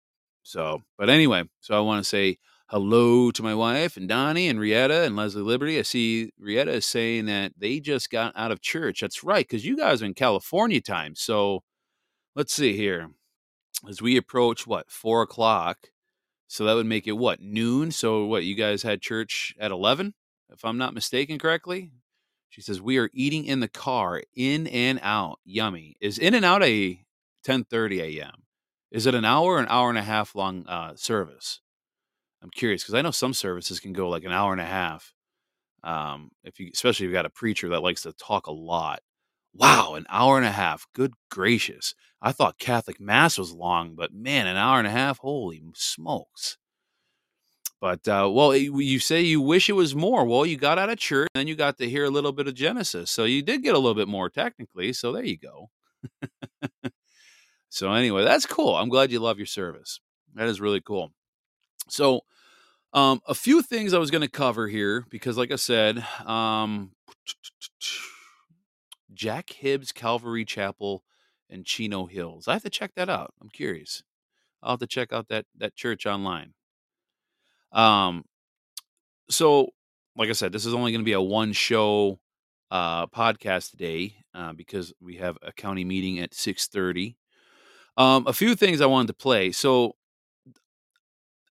So, 0.44 0.84
but 0.98 1.10
anyway, 1.10 1.44
so 1.60 1.78
I 1.78 1.82
want 1.82 2.02
to 2.02 2.08
say 2.08 2.38
hello 2.70 3.32
to 3.32 3.42
my 3.42 3.56
wife 3.56 3.96
and 3.96 4.10
Donnie 4.10 4.50
and 4.50 4.60
Rietta 4.60 5.04
and 5.04 5.16
Leslie 5.16 5.42
Liberty. 5.42 5.80
I 5.80 5.84
see 5.84 6.32
Rietta 6.38 6.74
is 6.74 6.86
saying 6.86 7.26
that 7.28 7.54
they 7.58 7.80
just 7.80 8.10
got 8.10 8.34
out 8.36 8.52
of 8.52 8.62
church. 8.62 9.00
That's 9.00 9.24
right, 9.24 9.48
because 9.48 9.66
you 9.66 9.78
guys 9.78 10.02
are 10.02 10.06
in 10.06 10.14
California 10.14 10.82
time. 10.82 11.16
So 11.16 11.64
let's 12.36 12.54
see 12.54 12.76
here. 12.76 13.10
As 13.88 14.02
we 14.02 14.18
approach 14.18 14.68
what, 14.68 14.92
four 14.92 15.22
o'clock. 15.22 15.92
So 16.50 16.66
that 16.66 16.74
would 16.74 16.86
make 16.86 17.08
it 17.08 17.14
what, 17.14 17.42
noon? 17.42 17.92
So 17.92 18.26
what, 18.26 18.44
you 18.44 18.56
guys 18.56 18.84
had 18.84 19.02
church 19.02 19.56
at 19.60 19.72
11, 19.72 20.14
if 20.50 20.66
I'm 20.66 20.78
not 20.78 20.94
mistaken 20.94 21.40
correctly? 21.40 21.92
She 22.50 22.62
says, 22.62 22.82
We 22.82 22.98
are 22.98 23.10
eating 23.14 23.46
in 23.46 23.60
the 23.60 23.68
car, 23.68 24.24
in 24.36 24.68
and 24.68 25.00
out. 25.04 25.40
Yummy. 25.46 25.96
Is 26.02 26.18
in 26.18 26.34
and 26.34 26.46
out 26.46 26.64
a 26.64 27.02
10:30 27.46 28.20
a.m. 28.20 28.44
Is 28.92 29.06
it 29.06 29.14
an 29.14 29.26
hour 29.26 29.60
an 29.60 29.68
hour 29.70 29.90
and 29.90 29.98
a 29.98 30.04
half 30.04 30.36
long 30.36 30.66
uh, 30.68 30.96
service? 30.96 31.62
I'm 32.42 32.50
curious 32.50 32.84
because 32.84 32.96
I 32.96 33.02
know 33.02 33.12
some 33.12 33.34
services 33.34 33.80
can 33.80 33.94
go 33.94 34.10
like 34.10 34.24
an 34.24 34.32
hour 34.32 34.52
and 34.52 34.62
a 34.62 34.66
half. 34.66 35.14
Um, 35.84 36.32
if 36.44 36.60
you, 36.60 36.70
especially 36.74 37.06
if 37.06 37.10
you've 37.10 37.18
got 37.18 37.26
a 37.26 37.32
preacher 37.32 37.70
that 37.70 37.82
likes 37.84 38.04
to 38.04 38.14
talk 38.14 38.48
a 38.48 38.52
lot. 38.52 39.02
Wow, 39.54 39.96
an 39.96 40.06
hour 40.10 40.38
and 40.38 40.46
a 40.46 40.52
half. 40.52 40.86
Good 40.94 41.14
gracious. 41.32 41.96
I 42.22 42.32
thought 42.32 42.60
Catholic 42.60 43.00
Mass 43.00 43.38
was 43.38 43.52
long, 43.52 43.96
but 43.96 44.14
man, 44.14 44.48
an 44.48 44.58
hour 44.58 44.78
and 44.78 44.88
a 44.88 44.92
half. 44.92 45.18
Holy 45.20 45.64
smokes. 45.74 46.58
But 47.80 48.08
uh, 48.08 48.30
well, 48.32 48.56
you 48.56 49.00
say 49.00 49.22
you 49.22 49.40
wish 49.40 49.70
it 49.70 49.74
was 49.74 49.96
more. 49.96 50.26
Well, 50.26 50.46
you 50.46 50.58
got 50.58 50.80
out 50.80 50.90
of 50.90 50.98
church, 50.98 51.28
and 51.36 51.42
then 51.42 51.48
you 51.48 51.56
got 51.56 51.78
to 51.78 51.90
hear 51.90 52.06
a 52.06 52.10
little 52.10 52.32
bit 52.32 52.48
of 52.48 52.56
Genesis, 52.56 53.12
so 53.12 53.26
you 53.26 53.44
did 53.44 53.62
get 53.62 53.76
a 53.76 53.80
little 53.80 53.96
bit 53.96 54.08
more 54.08 54.30
technically. 54.30 54.94
So 54.94 55.12
there 55.12 55.24
you 55.24 55.38
go. 55.38 55.70
so 57.70 57.92
anyway, 57.94 58.24
that's 58.24 58.48
cool. 58.48 58.76
I'm 58.76 58.90
glad 58.90 59.12
you 59.12 59.20
love 59.20 59.38
your 59.38 59.46
service. 59.46 60.00
That 60.34 60.48
is 60.48 60.60
really 60.60 60.82
cool. 60.82 61.12
So, 61.90 62.22
um, 62.94 63.22
a 63.28 63.36
few 63.36 63.62
things 63.62 63.94
I 63.94 64.00
was 64.00 64.12
going 64.12 64.22
to 64.24 64.30
cover 64.30 64.68
here 64.68 65.06
because, 65.10 65.38
like 65.38 65.52
I 65.52 65.58
said, 65.58 66.06
um, 66.26 66.92
Jack 69.14 69.52
Hibbs 69.52 69.92
Calvary 69.92 70.46
Chapel 70.46 71.04
in 71.50 71.64
Chino 71.64 72.06
Hills. 72.06 72.48
I 72.48 72.54
have 72.54 72.64
to 72.64 72.70
check 72.70 72.94
that 72.96 73.10
out. 73.10 73.34
I'm 73.42 73.50
curious. 73.50 74.04
I'll 74.64 74.72
have 74.74 74.80
to 74.82 74.88
check 74.88 75.14
out 75.14 75.30
that 75.30 75.46
that 75.58 75.76
church 75.76 76.06
online. 76.06 76.54
Um, 77.72 78.24
so 79.30 79.70
like 80.16 80.30
I 80.30 80.34
said, 80.34 80.52
this 80.52 80.66
is 80.66 80.74
only 80.74 80.92
going 80.92 81.02
to 81.02 81.06
be 81.06 81.14
a 81.14 81.22
one 81.22 81.54
show 81.54 82.20
uh 82.70 83.08
podcast 83.08 83.72
today 83.72 84.14
uh, 84.34 84.52
because 84.52 84.94
we 85.00 85.16
have 85.16 85.38
a 85.42 85.54
county 85.54 85.86
meeting 85.86 86.20
at 86.20 86.34
6:30. 86.34 87.16
Um, 87.98 88.28
a 88.28 88.34
few 88.34 88.56
things 88.56 88.82
I 88.82 88.88
wanted 88.88 89.08
to 89.10 89.16
play. 89.16 89.52
So 89.52 89.97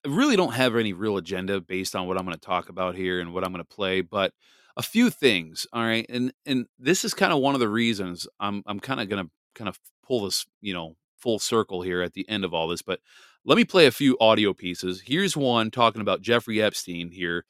really 0.09 0.37
don't 0.37 0.55
have 0.55 0.77
any 0.77 0.93
real 0.93 1.17
agenda 1.17 1.61
based 1.61 1.97
on 1.97 2.07
what 2.07 2.19
I'm 2.19 2.25
going 2.25 2.37
to 2.37 2.41
talk 2.41 2.69
about 2.69 2.95
here 2.95 3.21
and 3.21 3.33
what 3.33 3.45
I'm 3.45 3.53
going 3.53 3.65
to 3.65 3.75
play, 3.75 4.01
but 4.01 4.33
a 4.77 4.83
few 4.83 5.11
things. 5.11 5.67
All 5.73 5.83
right, 5.83 6.07
and 6.09 6.33
and 6.45 6.67
this 6.79 7.05
is 7.05 7.15
kind 7.15 7.33
of 7.33 7.41
one 7.41 7.55
of 7.55 7.61
the 7.61 7.69
reasons 7.69 8.27
I'm 8.41 8.63
I'm 8.67 8.81
kind 8.81 9.01
of 9.01 9.09
going 9.09 9.25
to 9.25 9.31
kind 9.55 9.69
of 9.69 9.79
pull 10.03 10.25
this 10.25 10.47
you 10.61 10.75
know 10.75 10.97
full 11.17 11.39
circle 11.39 11.83
here 11.83 12.03
at 12.03 12.13
the 12.13 12.29
end 12.29 12.45
of 12.45 12.53
all 12.53 12.69
this. 12.69 12.83
But 12.83 13.01
let 13.45 13.57
me 13.57 13.65
play 13.65 13.87
a 13.87 13.93
few 13.93 14.17
audio 14.21 14.53
pieces. 14.53 15.03
Here's 15.07 15.37
one 15.37 15.71
talking 15.71 16.03
about 16.03 16.21
Jeffrey 16.21 16.61
Epstein 16.61 17.11
here, 17.11 17.45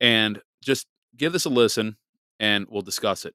and 0.00 0.40
just 0.62 0.86
give 1.16 1.32
this 1.32 1.44
a 1.44 1.50
listen, 1.50 1.96
and 2.38 2.66
we'll 2.68 2.82
discuss 2.82 3.24
it. 3.24 3.34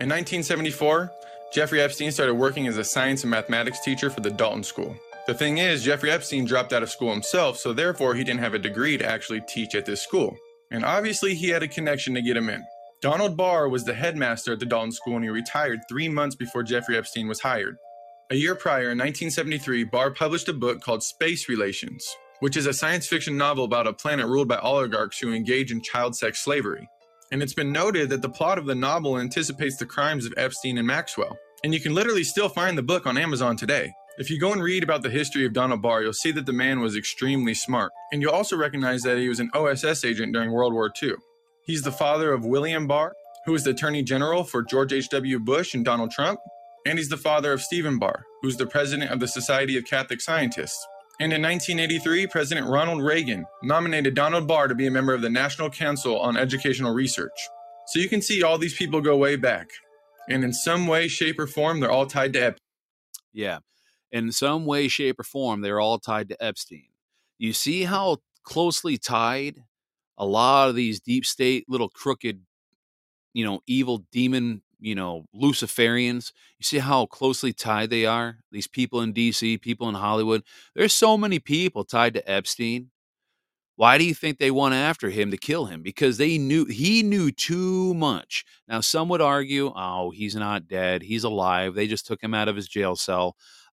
In 0.00 0.08
1974, 0.08 1.12
Jeffrey 1.52 1.80
Epstein 1.80 2.10
started 2.10 2.34
working 2.34 2.66
as 2.66 2.78
a 2.78 2.84
science 2.84 3.22
and 3.22 3.30
mathematics 3.30 3.80
teacher 3.80 4.10
for 4.10 4.20
the 4.20 4.30
Dalton 4.30 4.64
School. 4.64 4.96
The 5.26 5.34
thing 5.34 5.58
is, 5.58 5.84
Jeffrey 5.84 6.10
Epstein 6.10 6.44
dropped 6.44 6.72
out 6.72 6.82
of 6.82 6.90
school 6.90 7.12
himself, 7.12 7.56
so 7.56 7.72
therefore 7.72 8.14
he 8.14 8.24
didn't 8.24 8.40
have 8.40 8.54
a 8.54 8.58
degree 8.58 8.98
to 8.98 9.06
actually 9.08 9.40
teach 9.48 9.74
at 9.74 9.86
this 9.86 10.02
school. 10.02 10.36
And 10.72 10.84
obviously, 10.84 11.34
he 11.34 11.50
had 11.50 11.62
a 11.62 11.68
connection 11.68 12.14
to 12.14 12.22
get 12.22 12.36
him 12.36 12.48
in. 12.48 12.64
Donald 13.02 13.36
Barr 13.36 13.68
was 13.68 13.84
the 13.84 13.94
headmaster 13.94 14.52
at 14.52 14.60
the 14.60 14.66
Dalton 14.66 14.92
School 14.92 15.16
and 15.16 15.24
he 15.24 15.30
retired 15.30 15.80
three 15.88 16.08
months 16.08 16.36
before 16.36 16.62
Jeffrey 16.62 16.96
Epstein 16.96 17.28
was 17.28 17.40
hired. 17.40 17.76
A 18.30 18.36
year 18.36 18.54
prior, 18.54 18.90
in 18.90 18.98
1973, 18.98 19.84
Barr 19.84 20.12
published 20.12 20.48
a 20.48 20.52
book 20.52 20.80
called 20.80 21.02
Space 21.02 21.48
Relations. 21.48 22.04
which 22.40 22.56
is 22.56 22.66
a 22.66 22.72
science 22.72 23.06
fiction 23.06 23.36
novel 23.36 23.64
about 23.64 23.86
a 23.86 23.92
planet 23.92 24.26
ruled 24.26 24.48
by 24.48 24.58
oligarchs 24.58 25.18
who 25.20 25.32
engage 25.32 25.70
in 25.70 25.80
child 25.80 26.16
sex 26.16 26.40
slavery. 26.40 26.88
And 27.30 27.40
it's 27.40 27.54
been 27.54 27.72
noted 27.72 28.10
that 28.10 28.20
the 28.20 28.28
plot 28.28 28.58
of 28.58 28.66
the 28.66 28.74
novel 28.74 29.18
anticipates 29.18 29.76
the 29.76 29.86
crimes 29.86 30.26
of 30.26 30.34
Epstein 30.36 30.76
and 30.78 30.86
Maxwell. 30.86 31.38
And 31.62 31.72
you 31.72 31.80
can 31.80 31.94
literally 31.94 32.24
still 32.24 32.48
find 32.48 32.76
the 32.76 32.82
book 32.82 33.06
on 33.06 33.16
Amazon 33.16 33.56
today. 33.56 33.92
If 34.18 34.30
you 34.30 34.38
go 34.38 34.52
and 34.52 34.62
read 34.62 34.82
about 34.82 35.02
the 35.02 35.08
history 35.08 35.46
of 35.46 35.54
Donald 35.54 35.80
Barr, 35.80 36.02
you'll 36.02 36.12
see 36.12 36.32
that 36.32 36.44
the 36.44 36.52
man 36.52 36.80
was 36.80 36.96
extremely 36.96 37.54
smart. 37.54 37.92
And 38.12 38.20
you'll 38.20 38.32
also 38.32 38.56
recognize 38.56 39.02
that 39.02 39.16
he 39.16 39.28
was 39.28 39.40
an 39.40 39.50
OSS 39.54 40.04
agent 40.04 40.34
during 40.34 40.52
World 40.52 40.74
War 40.74 40.92
II. 41.02 41.14
He's 41.64 41.82
the 41.82 41.92
father 41.92 42.32
of 42.32 42.44
William 42.44 42.86
Barr, 42.86 43.14
who 43.46 43.52
was 43.52 43.64
the 43.64 43.70
Attorney 43.70 44.02
General 44.02 44.44
for 44.44 44.62
George 44.62 44.92
H.W. 44.92 45.38
Bush 45.40 45.72
and 45.72 45.82
Donald 45.82 46.10
Trump. 46.10 46.40
And 46.84 46.98
he's 46.98 47.08
the 47.08 47.16
father 47.16 47.52
of 47.52 47.62
Stephen 47.62 47.98
Barr, 47.98 48.24
who's 48.42 48.56
the 48.56 48.66
president 48.66 49.10
of 49.10 49.18
the 49.18 49.28
Society 49.28 49.78
of 49.78 49.86
Catholic 49.86 50.20
Scientists. 50.20 50.86
And 51.18 51.32
in 51.32 51.40
1983, 51.40 52.26
President 52.26 52.68
Ronald 52.68 53.02
Reagan 53.02 53.46
nominated 53.62 54.14
Donald 54.14 54.46
Barr 54.46 54.68
to 54.68 54.74
be 54.74 54.86
a 54.86 54.90
member 54.90 55.14
of 55.14 55.22
the 55.22 55.30
National 55.30 55.70
Council 55.70 56.20
on 56.20 56.36
Educational 56.36 56.92
Research. 56.92 57.30
So 57.86 57.98
you 57.98 58.10
can 58.10 58.20
see 58.20 58.42
all 58.42 58.58
these 58.58 58.76
people 58.76 59.00
go 59.00 59.16
way 59.16 59.36
back. 59.36 59.68
And 60.28 60.44
in 60.44 60.52
some 60.52 60.86
way, 60.86 61.08
shape, 61.08 61.38
or 61.38 61.46
form, 61.46 61.80
they're 61.80 61.90
all 61.90 62.06
tied 62.06 62.34
to 62.34 62.40
Epstein. 62.40 62.58
Yeah. 63.32 63.58
In 64.12 64.30
some 64.30 64.66
way, 64.66 64.88
shape, 64.88 65.18
or 65.18 65.24
form, 65.24 65.62
they're 65.62 65.80
all 65.80 65.98
tied 65.98 66.28
to 66.28 66.44
Epstein. 66.44 66.88
You 67.38 67.52
see 67.52 67.84
hmm. 67.84 67.90
how 67.90 68.18
closely 68.44 68.98
tied 68.98 69.64
a 70.18 70.26
lot 70.26 70.68
of 70.68 70.74
these 70.74 71.00
deep 71.00 71.24
state 71.24 71.64
little 71.68 71.88
crooked, 71.88 72.42
you 73.32 73.44
know, 73.44 73.60
evil 73.66 74.04
demon, 74.12 74.62
you 74.78 74.94
know, 74.94 75.26
Luciferians. 75.34 76.32
You 76.58 76.64
see 76.64 76.78
how 76.78 77.06
closely 77.06 77.52
tied 77.52 77.90
they 77.90 78.04
are? 78.04 78.38
These 78.50 78.68
people 78.68 79.00
in 79.00 79.14
DC, 79.14 79.60
people 79.60 79.88
in 79.88 79.94
Hollywood. 79.94 80.42
There's 80.74 80.94
so 80.94 81.16
many 81.16 81.38
people 81.38 81.84
tied 81.84 82.14
to 82.14 82.30
Epstein. 82.30 82.90
Why 83.76 83.96
do 83.96 84.04
you 84.04 84.14
think 84.14 84.38
they 84.38 84.50
went 84.50 84.74
after 84.74 85.08
him 85.08 85.30
to 85.30 85.36
kill 85.36 85.64
him? 85.64 85.82
Because 85.82 86.18
they 86.18 86.36
knew 86.36 86.66
he 86.66 87.02
knew 87.02 87.32
too 87.32 87.94
much. 87.94 88.44
Now, 88.68 88.80
some 88.80 89.08
would 89.08 89.22
argue, 89.22 89.72
oh, 89.74 90.10
he's 90.10 90.36
not 90.36 90.68
dead. 90.68 91.02
He's 91.02 91.24
alive. 91.24 91.74
They 91.74 91.86
just 91.86 92.06
took 92.06 92.22
him 92.22 92.34
out 92.34 92.48
of 92.48 92.56
his 92.56 92.68
jail 92.68 92.96
cell. 92.96 93.34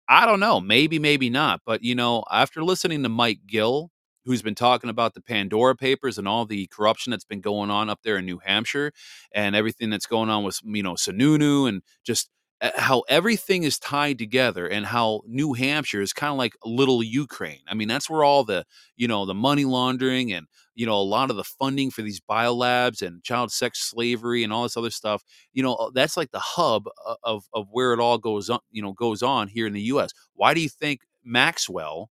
I 0.08 0.26
don't 0.26 0.40
know. 0.40 0.60
Maybe, 0.60 0.98
maybe 0.98 1.30
not. 1.30 1.60
But, 1.64 1.82
you 1.82 1.94
know, 1.94 2.24
after 2.30 2.62
listening 2.62 3.02
to 3.02 3.08
Mike 3.08 3.40
Gill, 3.46 3.90
who's 4.24 4.42
been 4.42 4.54
talking 4.54 4.90
about 4.90 5.14
the 5.14 5.20
Pandora 5.20 5.74
Papers 5.74 6.18
and 6.18 6.28
all 6.28 6.44
the 6.44 6.66
corruption 6.68 7.10
that's 7.10 7.24
been 7.24 7.40
going 7.40 7.70
on 7.70 7.90
up 7.90 8.00
there 8.04 8.16
in 8.18 8.26
New 8.26 8.38
Hampshire 8.44 8.92
and 9.34 9.56
everything 9.56 9.90
that's 9.90 10.06
going 10.06 10.28
on 10.30 10.44
with, 10.44 10.60
you 10.64 10.82
know, 10.82 10.94
Sununu 10.94 11.68
and 11.68 11.82
just 12.04 12.30
how 12.76 13.00
everything 13.08 13.64
is 13.64 13.78
tied 13.78 14.18
together 14.18 14.66
and 14.68 14.86
how 14.86 15.22
New 15.26 15.52
Hampshire 15.52 16.00
is 16.00 16.12
kind 16.12 16.30
of 16.30 16.38
like 16.38 16.54
little 16.64 17.02
Ukraine. 17.02 17.60
I 17.68 17.74
mean, 17.74 17.88
that's 17.88 18.08
where 18.08 18.22
all 18.24 18.44
the, 18.44 18.64
you 18.96 19.08
know, 19.08 19.26
the 19.26 19.34
money 19.34 19.64
laundering 19.64 20.32
and, 20.32 20.46
you 20.74 20.86
know, 20.86 20.94
a 20.94 21.02
lot 21.02 21.30
of 21.30 21.36
the 21.36 21.44
funding 21.44 21.90
for 21.90 22.02
these 22.02 22.20
biolabs 22.20 23.02
and 23.02 23.22
child 23.24 23.50
sex 23.50 23.80
slavery 23.80 24.44
and 24.44 24.52
all 24.52 24.62
this 24.62 24.76
other 24.76 24.90
stuff, 24.90 25.24
you 25.52 25.62
know, 25.62 25.74
uh, 25.74 25.90
that's 25.92 26.16
like 26.16 26.30
the 26.30 26.38
hub 26.38 26.84
of, 27.24 27.44
of 27.52 27.66
where 27.72 27.92
it 27.92 28.00
all 28.00 28.18
goes 28.18 28.48
on, 28.48 28.60
you 28.70 28.80
know, 28.82 28.92
goes 28.92 29.22
on 29.22 29.48
here 29.48 29.66
in 29.66 29.72
the 29.72 29.82
US. 29.82 30.12
Why 30.34 30.54
do 30.54 30.60
you 30.60 30.68
think 30.68 31.00
Maxwell 31.24 32.10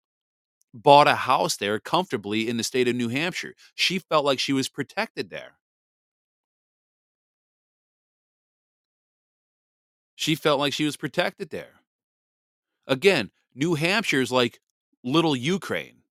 bought 0.74 1.08
a 1.08 1.14
house 1.16 1.56
there 1.58 1.80
comfortably 1.80 2.48
in 2.48 2.56
the 2.58 2.64
state 2.64 2.88
of 2.88 2.96
New 2.96 3.08
Hampshire? 3.08 3.54
She 3.76 4.00
felt 4.00 4.24
like 4.24 4.40
she 4.40 4.52
was 4.54 4.68
protected 4.68 5.30
there. 5.30 5.59
She 10.20 10.34
felt 10.34 10.60
like 10.60 10.74
she 10.74 10.84
was 10.84 10.98
protected 10.98 11.48
there. 11.48 11.80
Again, 12.86 13.30
New 13.54 13.74
Hampshire 13.74 14.20
is 14.20 14.30
like 14.30 14.60
little 15.02 15.34
Ukraine. 15.34 16.02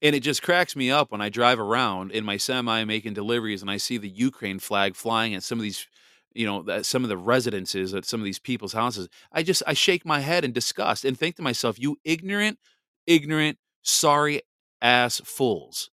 And 0.00 0.16
it 0.16 0.20
just 0.20 0.40
cracks 0.40 0.74
me 0.74 0.90
up 0.90 1.12
when 1.12 1.20
I 1.20 1.28
drive 1.28 1.60
around 1.60 2.12
in 2.12 2.24
my 2.24 2.38
semi 2.38 2.84
making 2.84 3.12
deliveries 3.12 3.60
and 3.60 3.70
I 3.70 3.76
see 3.76 3.98
the 3.98 4.08
Ukraine 4.08 4.58
flag 4.58 4.96
flying 4.96 5.34
at 5.34 5.42
some 5.42 5.58
of 5.58 5.62
these, 5.62 5.86
you 6.32 6.46
know, 6.46 6.80
some 6.80 7.02
of 7.02 7.10
the 7.10 7.18
residences 7.18 7.92
at 7.92 8.06
some 8.06 8.20
of 8.20 8.24
these 8.24 8.38
people's 8.38 8.72
houses. 8.72 9.10
I 9.30 9.42
just 9.42 9.62
I 9.66 9.74
shake 9.74 10.06
my 10.06 10.20
head 10.20 10.46
in 10.46 10.52
disgust 10.52 11.04
and 11.04 11.18
think 11.18 11.36
to 11.36 11.42
myself, 11.42 11.78
you 11.78 11.98
ignorant, 12.04 12.58
ignorant, 13.06 13.58
sorry 13.82 14.40
ass 14.80 15.20
fools. 15.26 15.90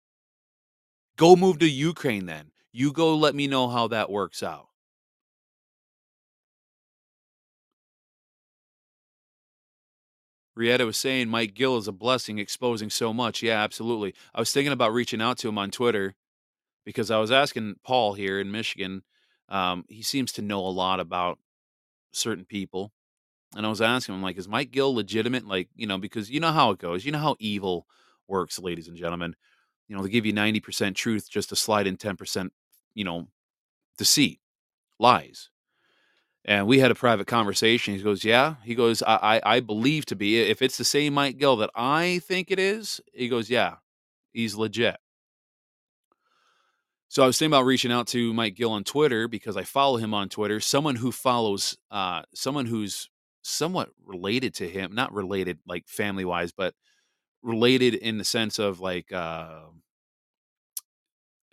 Go 1.17 1.37
move 1.37 1.61
to 1.61 1.71
Ukraine 1.71 2.27
then. 2.27 2.51
You 2.73 2.93
go 2.93 3.15
let 3.15 3.37
me 3.37 3.47
know 3.47 3.69
how 3.69 3.87
that 3.87 4.11
works 4.11 4.43
out. 4.43 4.67
Rietta 10.55 10.85
was 10.85 10.97
saying 10.97 11.29
Mike 11.29 11.55
Gill 11.55 11.79
is 11.79 11.89
a 11.89 11.93
blessing 11.93 12.39
exposing 12.39 12.91
so 12.91 13.13
much. 13.13 13.43
Yeah, 13.43 13.63
absolutely. 13.63 14.15
I 14.35 14.41
was 14.41 14.53
thinking 14.53 14.73
about 14.73 14.93
reaching 14.93 15.23
out 15.23 15.39
to 15.39 15.49
him 15.49 15.59
on 15.59 15.71
Twitter 15.71 16.15
because 16.85 17.11
I 17.11 17.19
was 17.19 17.33
asking 17.33 17.77
Paul 17.85 18.15
here 18.15 18.39
in 18.39 18.51
Michigan. 18.51 19.03
Um, 19.49 19.85
he 19.89 20.03
seems 20.03 20.33
to 20.33 20.43
know 20.43 20.61
a 20.61 20.69
lot 20.69 21.01
about 21.01 21.39
certain 22.13 22.45
people. 22.45 22.93
And 23.55 23.67
I 23.67 23.69
was 23.69 23.83
asking 23.83 24.15
him, 24.15 24.23
like, 24.23 24.39
is 24.39 24.49
Mike 24.49 24.71
Gill 24.71 24.95
legitimate? 24.95 25.47
Like, 25.47 25.69
you 25.75 25.87
know, 25.87 25.99
because 25.99 26.31
you 26.31 26.41
know 26.41 26.53
how 26.53 26.71
it 26.71 26.79
goes. 26.79 27.05
You 27.05 27.13
know 27.13 27.19
how 27.19 27.37
evil 27.39 27.87
works, 28.29 28.59
ladies 28.59 28.89
and 28.89 28.97
gentlemen. 28.97 29.35
You 29.89 29.97
know, 29.97 30.03
they 30.03 30.09
give 30.09 30.25
you 30.25 30.33
90% 30.33 30.95
truth 30.95 31.29
just 31.31 31.51
to 31.51 31.57
slide 31.57 31.87
in 31.87 31.97
10%, 31.97 32.51
you 32.95 33.05
know, 33.05 33.29
deceit, 33.99 34.41
lies. 34.99 35.51
And 36.45 36.67
we 36.67 36.81
had 36.81 36.91
a 36.91 36.97
private 36.97 37.27
conversation. 37.27 37.95
He 37.95 38.03
goes, 38.03 38.25
"Yeah." 38.25 38.57
He 38.65 38.75
goes, 38.75 39.03
"I 39.03 39.41
I, 39.45 39.57
I 39.57 39.61
believe 39.61 40.07
to 40.07 40.17
be 40.17 40.41
if 40.41 40.61
it's 40.61 40.77
the 40.77 40.85
same 40.85 41.15
Mike 41.15 41.39
Gill 41.39 41.57
that 41.57 41.71
I 41.75 42.21
think 42.25 42.51
it 42.51 42.59
is." 42.59 43.01
He 43.13 43.29
goes, 43.29 43.49
"Yeah, 43.49 43.77
he's 44.33 44.57
legit." 44.57 44.97
So 47.09 47.23
I 47.23 47.27
was 47.27 47.39
thinking 47.39 47.53
about 47.53 47.67
reaching 47.67 47.93
out 47.93 48.07
to 48.09 48.33
Mike 48.33 48.57
Gill 48.57 48.73
on 48.73 48.85
Twitter 48.85 49.29
because 49.29 49.57
I 49.57 49.65
follow 49.65 49.99
him 49.99 50.15
on 50.15 50.31
Twitter. 50.31 50.61
Someone 50.61 50.97
who 50.97 51.13
follows, 51.13 51.77
uh, 51.91 52.23
someone 52.35 52.67
who's 52.67 53.11
somewhat 53.43 53.91
related 54.05 54.55
to 54.55 54.69
him, 54.69 54.95
not 54.95 55.13
related 55.13 55.59
like 55.67 55.87
family 55.89 56.25
wise, 56.25 56.53
but 56.53 56.75
related 57.43 57.95
in 57.95 58.19
the 58.19 58.25
sense 58.25 58.59
of 58.59 58.81
like 58.81 59.13
uh, 59.13 59.61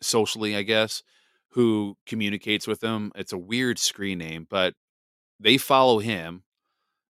socially, 0.02 0.56
I 0.56 0.64
guess 0.64 1.04
who 1.52 1.98
communicates 2.06 2.68
with 2.68 2.84
him. 2.84 3.12
It's 3.16 3.34
a 3.34 3.38
weird 3.38 3.80
screen 3.80 4.20
name, 4.20 4.48
but 4.50 4.74
they 5.40 5.58
follow 5.58 6.00
him 6.00 6.44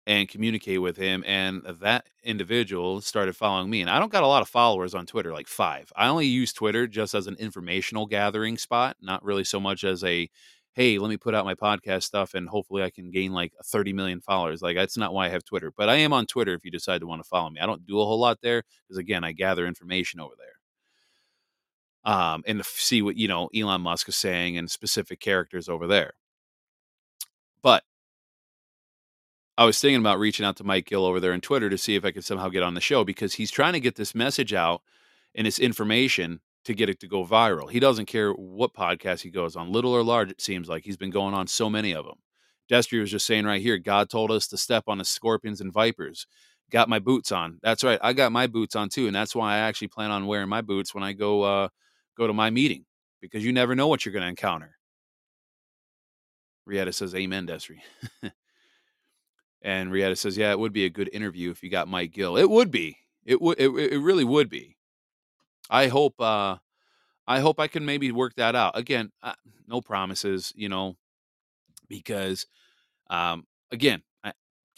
and 0.07 0.27
communicate 0.27 0.81
with 0.81 0.97
him. 0.97 1.23
And 1.27 1.61
that 1.81 2.07
individual 2.23 3.01
started 3.01 3.35
following 3.35 3.69
me. 3.69 3.81
And 3.81 3.89
I 3.89 3.99
don't 3.99 4.11
got 4.11 4.23
a 4.23 4.27
lot 4.27 4.41
of 4.41 4.49
followers 4.49 4.95
on 4.95 5.05
Twitter, 5.05 5.31
like 5.31 5.47
five. 5.47 5.91
I 5.95 6.07
only 6.07 6.25
use 6.25 6.53
Twitter 6.53 6.87
just 6.87 7.13
as 7.13 7.27
an 7.27 7.35
informational 7.39 8.07
gathering 8.07 8.57
spot, 8.57 8.97
not 9.01 9.23
really 9.23 9.43
so 9.43 9.59
much 9.59 9.83
as 9.83 10.03
a, 10.03 10.29
hey, 10.73 10.97
let 10.97 11.09
me 11.09 11.17
put 11.17 11.35
out 11.35 11.45
my 11.45 11.53
podcast 11.55 12.03
stuff 12.03 12.33
and 12.33 12.49
hopefully 12.49 12.81
I 12.83 12.89
can 12.89 13.11
gain 13.11 13.31
like 13.33 13.53
30 13.65 13.93
million 13.93 14.21
followers. 14.21 14.61
Like, 14.61 14.75
that's 14.77 14.97
not 14.97 15.13
why 15.13 15.27
I 15.27 15.29
have 15.29 15.43
Twitter. 15.43 15.71
But 15.75 15.89
I 15.89 15.97
am 15.97 16.13
on 16.13 16.25
Twitter 16.25 16.53
if 16.53 16.65
you 16.65 16.71
decide 16.71 17.01
to 17.01 17.07
want 17.07 17.21
to 17.21 17.27
follow 17.27 17.49
me. 17.49 17.59
I 17.59 17.65
don't 17.65 17.85
do 17.85 17.99
a 17.99 18.05
whole 18.05 18.19
lot 18.19 18.39
there 18.41 18.63
because, 18.87 18.97
again, 18.97 19.23
I 19.23 19.33
gather 19.33 19.67
information 19.67 20.19
over 20.19 20.33
there 20.37 20.50
um, 22.03 22.43
and 22.47 22.65
see 22.65 23.01
what 23.01 23.17
you 23.17 23.27
know 23.27 23.49
Elon 23.55 23.81
Musk 23.81 24.09
is 24.09 24.15
saying 24.15 24.57
and 24.57 24.69
specific 24.69 25.19
characters 25.19 25.69
over 25.69 25.87
there. 25.87 26.13
But 27.61 27.83
I 29.57 29.65
was 29.65 29.79
thinking 29.79 29.99
about 29.99 30.19
reaching 30.19 30.45
out 30.45 30.57
to 30.57 30.63
Mike 30.63 30.85
Gill 30.85 31.05
over 31.05 31.19
there 31.19 31.33
on 31.33 31.41
Twitter 31.41 31.69
to 31.69 31.77
see 31.77 31.95
if 31.95 32.05
I 32.05 32.11
could 32.11 32.25
somehow 32.25 32.49
get 32.49 32.63
on 32.63 32.73
the 32.73 32.81
show 32.81 33.03
because 33.03 33.35
he's 33.35 33.51
trying 33.51 33.73
to 33.73 33.79
get 33.79 33.95
this 33.95 34.15
message 34.15 34.53
out 34.53 34.81
and 35.35 35.45
this 35.45 35.59
information 35.59 36.39
to 36.65 36.73
get 36.73 36.89
it 36.89 36.99
to 36.99 37.07
go 37.07 37.25
viral. 37.25 37.69
He 37.69 37.79
doesn't 37.79 38.05
care 38.05 38.31
what 38.31 38.73
podcast 38.73 39.21
he 39.21 39.29
goes 39.29 39.55
on, 39.55 39.71
little 39.71 39.93
or 39.93 40.03
large. 40.03 40.31
It 40.31 40.41
seems 40.41 40.69
like 40.69 40.83
he's 40.83 40.97
been 40.97 41.09
going 41.09 41.33
on 41.33 41.47
so 41.47 41.69
many 41.69 41.93
of 41.93 42.05
them. 42.05 42.17
Destry 42.71 43.01
was 43.01 43.11
just 43.11 43.25
saying 43.25 43.45
right 43.45 43.61
here, 43.61 43.77
God 43.77 44.09
told 44.09 44.31
us 44.31 44.47
to 44.47 44.57
step 44.57 44.85
on 44.87 44.97
the 44.97 45.05
scorpions 45.05 45.59
and 45.59 45.73
vipers. 45.73 46.27
Got 46.69 46.87
my 46.87 46.99
boots 46.99 47.31
on. 47.31 47.59
That's 47.61 47.83
right. 47.83 47.99
I 48.01 48.13
got 48.13 48.31
my 48.31 48.47
boots 48.47 48.75
on 48.75 48.89
too, 48.89 49.07
and 49.07 49.15
that's 49.15 49.35
why 49.35 49.55
I 49.55 49.59
actually 49.59 49.89
plan 49.89 50.11
on 50.11 50.27
wearing 50.27 50.47
my 50.47 50.61
boots 50.61 50.95
when 50.95 51.03
I 51.03 51.13
go 51.13 51.41
uh, 51.41 51.67
go 52.21 52.27
to 52.27 52.33
my 52.33 52.51
meeting 52.51 52.85
because 53.19 53.43
you 53.43 53.51
never 53.51 53.75
know 53.75 53.87
what 53.87 54.05
you're 54.05 54.13
going 54.13 54.21
to 54.21 54.29
encounter. 54.29 54.77
Rietta 56.67 56.93
says, 56.93 57.15
Amen, 57.15 57.47
Destry. 57.47 57.79
and 59.63 59.91
Rietta 59.91 60.15
says, 60.15 60.37
Yeah, 60.37 60.51
it 60.51 60.59
would 60.59 60.73
be 60.73 60.85
a 60.85 60.89
good 60.89 61.09
interview 61.11 61.49
if 61.49 61.63
you 61.63 61.71
got 61.71 61.87
Mike 61.87 62.11
Gill. 62.11 62.37
It 62.37 62.49
would 62.49 62.69
be. 62.69 62.97
It 63.25 63.41
would. 63.41 63.59
It, 63.59 63.69
it 63.69 63.99
really 63.99 64.23
would 64.23 64.49
be. 64.49 64.77
I 65.69 65.87
hope. 65.87 66.19
uh 66.21 66.57
I 67.27 67.39
hope 67.39 67.59
I 67.59 67.67
can 67.67 67.85
maybe 67.85 68.11
work 68.11 68.35
that 68.35 68.55
out. 68.55 68.77
Again, 68.77 69.11
uh, 69.23 69.35
no 69.67 69.79
promises, 69.79 70.51
you 70.55 70.67
know, 70.67 70.97
because 71.87 72.45
um, 73.09 73.45
again, 73.71 74.01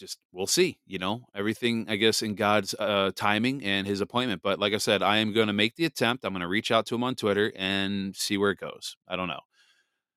just 0.04 0.18
we'll 0.34 0.46
see 0.46 0.78
you 0.86 1.00
know 1.00 1.26
everything 1.34 1.86
i 1.88 1.96
guess 1.96 2.22
in 2.22 2.36
god's 2.36 2.76
uh, 2.78 3.10
timing 3.16 3.63
and 3.63 3.88
his 3.88 4.02
appointment 4.02 4.42
but 4.44 4.60
like 4.60 4.74
i 4.74 4.78
said 4.78 5.02
i 5.02 5.16
am 5.18 5.32
going 5.32 5.48
to 5.48 5.54
make 5.54 5.78
the 5.78 5.86
attempt 5.86 6.26
i'm 6.26 6.34
going 6.34 6.42
to 6.42 6.48
reach 6.48 6.72
out 6.72 6.86
to 6.86 6.94
him 6.94 7.06
on 7.06 7.16
twitter 7.16 7.54
and 7.56 8.13
see 8.13 8.38
where 8.38 8.52
it 8.52 8.60
goes 8.60 8.98
i 9.08 9.16
don't 9.16 9.30
know. 9.30 9.39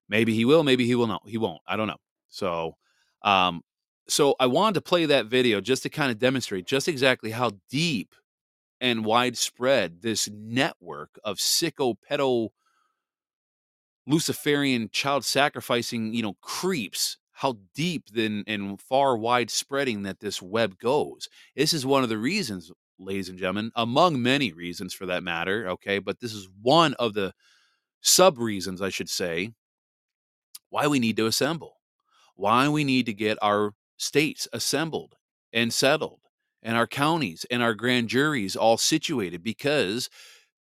Maybe 0.08 0.34
he 0.34 0.44
will 0.44 0.64
maybe 0.64 0.86
he 0.86 0.96
will 0.96 1.06
not 1.06 1.22
he 1.26 1.38
won't 1.38 1.62
i 1.68 1.76
don't 1.76 1.86
know 1.86 2.00
so 2.28 2.76
um 3.22 3.62
so 4.08 4.36
I 4.38 4.46
wanted 4.46 4.74
to 4.74 4.82
play 4.82 5.04
that 5.06 5.26
video 5.26 5.60
just 5.60 5.82
to 5.82 5.88
kind 5.88 6.12
of 6.12 6.18
demonstrate 6.20 6.64
just 6.64 6.86
exactly 6.86 7.32
how 7.32 7.50
deep 7.68 8.14
and 8.80 9.04
widespread 9.04 10.02
this 10.02 10.28
network 10.32 11.18
of 11.24 11.38
sicko 11.38 11.96
pedo 12.08 12.50
Luciferian 14.06 14.88
child 14.92 15.24
sacrificing, 15.24 16.14
you 16.14 16.22
know, 16.22 16.36
creeps, 16.40 17.18
how 17.36 17.58
deep 17.74 18.04
then 18.12 18.42
and 18.46 18.80
far 18.80 19.14
wide 19.14 19.50
spreading 19.50 20.04
that 20.04 20.20
this 20.20 20.40
web 20.40 20.78
goes. 20.78 21.28
This 21.54 21.74
is 21.74 21.84
one 21.84 22.02
of 22.02 22.08
the 22.08 22.16
reasons, 22.16 22.72
ladies 22.98 23.28
and 23.28 23.38
gentlemen, 23.38 23.70
among 23.76 24.22
many 24.22 24.52
reasons 24.52 24.94
for 24.94 25.04
that 25.04 25.22
matter, 25.22 25.68
okay, 25.68 25.98
but 25.98 26.18
this 26.18 26.32
is 26.32 26.48
one 26.62 26.94
of 26.94 27.12
the 27.12 27.34
sub 28.00 28.38
reasons, 28.38 28.80
I 28.80 28.88
should 28.88 29.10
say, 29.10 29.50
why 30.70 30.86
we 30.86 30.98
need 30.98 31.18
to 31.18 31.26
assemble, 31.26 31.74
why 32.36 32.70
we 32.70 32.84
need 32.84 33.04
to 33.04 33.12
get 33.12 33.36
our 33.42 33.72
states 33.98 34.48
assembled 34.54 35.14
and 35.52 35.74
settled, 35.74 36.20
and 36.62 36.74
our 36.74 36.86
counties 36.86 37.44
and 37.50 37.62
our 37.62 37.74
grand 37.74 38.08
juries 38.08 38.56
all 38.56 38.78
situated 38.78 39.42
because 39.42 40.08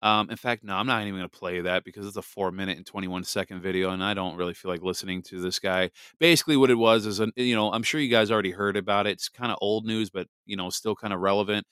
Um, 0.00 0.30
in 0.30 0.36
fact, 0.36 0.62
no, 0.62 0.76
I'm 0.76 0.86
not 0.86 1.02
even 1.02 1.18
going 1.18 1.28
to 1.28 1.28
play 1.28 1.60
that 1.62 1.82
because 1.82 2.06
it's 2.06 2.16
a 2.16 2.22
four 2.22 2.52
minute 2.52 2.76
and 2.76 2.86
21 2.86 3.24
second 3.24 3.62
video, 3.62 3.90
and 3.90 4.04
I 4.04 4.14
don't 4.14 4.36
really 4.36 4.54
feel 4.54 4.70
like 4.70 4.82
listening 4.82 5.22
to 5.22 5.40
this 5.40 5.58
guy. 5.58 5.90
Basically, 6.20 6.56
what 6.56 6.70
it 6.70 6.76
was 6.76 7.04
is, 7.04 7.20
you 7.34 7.56
know, 7.56 7.72
I'm 7.72 7.82
sure 7.82 8.00
you 8.00 8.10
guys 8.10 8.30
already 8.30 8.52
heard 8.52 8.76
about 8.76 9.08
it. 9.08 9.14
It's 9.14 9.28
kind 9.28 9.50
of 9.50 9.58
old 9.60 9.86
news, 9.86 10.08
but, 10.08 10.28
you 10.44 10.56
know, 10.56 10.70
still 10.70 10.94
kind 10.94 11.12
of 11.12 11.18
relevant. 11.20 11.66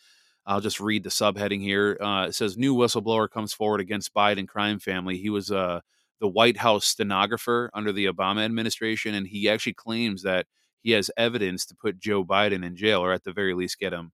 I'll 0.46 0.61
just 0.61 0.80
read 0.80 1.04
the 1.04 1.11
subheading 1.11 1.62
here. 1.62 1.96
Uh, 2.00 2.26
it 2.28 2.35
says 2.35 2.57
new 2.57 2.74
whistleblower 2.74 3.30
comes 3.30 3.54
forward 3.54 3.80
against 3.80 4.14
Biden 4.14 4.46
crime 4.46 4.78
family. 4.78 5.16
He 5.16 5.30
was 5.30 5.50
uh, 5.50 5.80
the 6.20 6.28
White 6.28 6.59
House 6.59 6.85
stenographer 6.87 7.70
under 7.72 7.92
the 7.92 8.07
Obama 8.07 8.44
administration, 8.44 9.14
and 9.14 9.26
he 9.26 9.48
actually 9.48 9.74
claims 9.74 10.22
that 10.22 10.46
he 10.83 10.90
has 10.92 11.11
evidence 11.16 11.64
to 11.66 11.74
put 11.74 11.98
Joe 11.98 12.24
Biden 12.24 12.64
in 12.64 12.76
jail, 12.76 13.00
or 13.00 13.12
at 13.12 13.24
the 13.24 13.33
very 13.33 13.54
least 13.54 13.78
get 13.78 13.92
him 13.92 14.12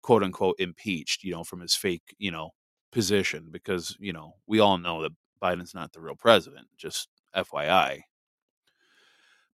quote 0.00 0.22
unquote 0.22 0.56
impeached. 0.58 1.22
You 1.22 1.32
know, 1.32 1.44
from 1.44 1.60
his 1.60 1.74
fake 1.74 2.14
you 2.18 2.30
know 2.30 2.50
position, 2.90 3.48
because 3.50 3.96
you 4.00 4.12
know 4.12 4.34
we 4.46 4.58
all 4.60 4.78
know 4.78 5.02
that 5.02 5.12
Biden's 5.42 5.74
not 5.74 5.92
the 5.92 6.00
real 6.00 6.16
president. 6.16 6.66
Just 6.78 7.08
FYI. 7.36 8.02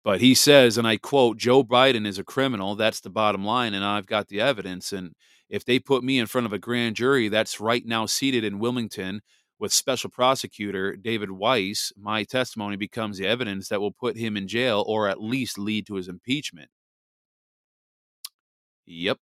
But 0.05 0.21
he 0.21 0.35
says, 0.35 0.79
and 0.79 0.87
I 0.87 0.97
quote, 0.97 1.37
Joe 1.37 1.65
Biden 1.65 2.07
is 2.07 2.19
a 2.19 2.25
criminal. 2.25 2.77
That's 2.77 3.01
the 3.01 3.11
bottom 3.11 3.45
line. 3.45 3.75
And 3.75 3.85
I've 3.85 4.07
got 4.07 4.29
the 4.29 4.41
evidence. 4.41 4.93
And 4.93 5.15
if 5.49 5.65
they 5.65 5.79
put 5.79 6.05
me 6.05 6.19
in 6.19 6.27
front 6.27 6.47
of 6.47 6.53
a 6.53 6.59
grand 6.59 6.97
jury 6.97 7.29
that's 7.29 7.61
right 7.61 7.85
now 7.87 8.07
seated 8.07 8.45
in 8.45 8.59
Wilmington 8.59 9.23
with 9.59 9.73
special 9.73 10.11
prosecutor 10.11 10.95
David 10.97 11.31
Weiss, 11.31 11.93
my 11.97 12.25
testimony 12.25 12.77
becomes 12.77 13.19
the 13.19 13.27
evidence 13.27 13.69
that 13.69 13.81
will 13.81 13.93
put 13.93 14.17
him 14.17 14.37
in 14.37 14.47
jail 14.47 14.85
or 14.87 15.09
at 15.09 15.21
least 15.21 15.59
lead 15.59 15.87
to 15.87 15.95
his 15.95 16.09
impeachment. 16.09 16.71
Yep. 18.87 19.19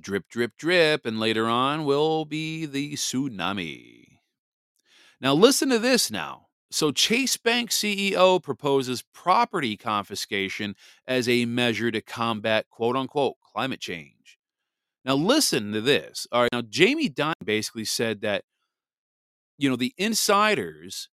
Drip, 0.00 0.28
drip, 0.28 0.56
drip. 0.56 1.06
And 1.06 1.20
later 1.20 1.46
on 1.46 1.84
will 1.84 2.24
be 2.24 2.66
the 2.66 2.94
tsunami. 2.94 4.18
Now, 5.20 5.34
listen 5.34 5.68
to 5.70 5.78
this 5.78 6.10
now. 6.10 6.48
So, 6.70 6.90
Chase 6.90 7.36
Bank 7.36 7.70
CEO 7.70 8.42
proposes 8.42 9.04
property 9.12 9.76
confiscation 9.76 10.74
as 11.06 11.28
a 11.28 11.44
measure 11.44 11.90
to 11.90 12.00
combat 12.00 12.68
quote 12.68 12.96
unquote 12.96 13.36
climate 13.40 13.80
change. 13.80 14.13
Now, 15.04 15.14
listen 15.14 15.72
to 15.72 15.80
this. 15.80 16.26
All 16.32 16.42
right. 16.42 16.52
Now, 16.52 16.62
Jamie 16.62 17.10
Dimon 17.10 17.34
basically 17.44 17.84
said 17.84 18.22
that, 18.22 18.42
you 19.58 19.68
know, 19.68 19.76
the 19.76 19.92
insiders, 19.98 21.08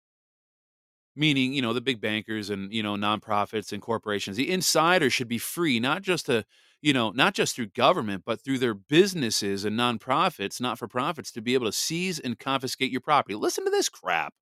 meaning, 1.14 1.52
you 1.52 1.62
know, 1.62 1.72
the 1.72 1.80
big 1.80 2.00
bankers 2.00 2.50
and, 2.50 2.72
you 2.72 2.82
know, 2.82 2.96
nonprofits 2.96 3.72
and 3.72 3.80
corporations, 3.80 4.36
the 4.36 4.50
insiders 4.50 5.12
should 5.12 5.28
be 5.28 5.38
free, 5.38 5.78
not 5.78 6.02
just 6.02 6.26
to, 6.26 6.44
you 6.82 6.92
know, 6.92 7.10
not 7.10 7.34
just 7.34 7.54
through 7.54 7.68
government, 7.68 8.24
but 8.26 8.42
through 8.42 8.58
their 8.58 8.74
businesses 8.74 9.64
and 9.64 9.78
nonprofits, 9.78 10.60
not 10.60 10.78
for 10.78 10.88
profits, 10.88 11.30
to 11.32 11.40
be 11.40 11.54
able 11.54 11.66
to 11.66 11.72
seize 11.72 12.18
and 12.18 12.38
confiscate 12.38 12.90
your 12.90 13.00
property. 13.00 13.34
Listen 13.34 13.64
to 13.64 13.70
this 13.70 13.88
crap. 13.88 14.34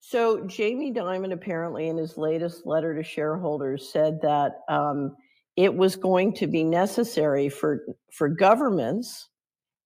So 0.00 0.44
Jamie 0.46 0.92
Dimon 0.92 1.32
apparently 1.32 1.88
in 1.88 1.96
his 1.96 2.18
latest 2.18 2.66
letter 2.66 2.94
to 2.94 3.02
shareholders 3.02 3.90
said 3.92 4.20
that 4.22 4.60
um, 4.68 5.16
it 5.56 5.74
was 5.74 5.96
going 5.96 6.32
to 6.34 6.46
be 6.46 6.64
necessary 6.64 7.48
for 7.48 7.84
for 8.12 8.28
governments 8.28 9.28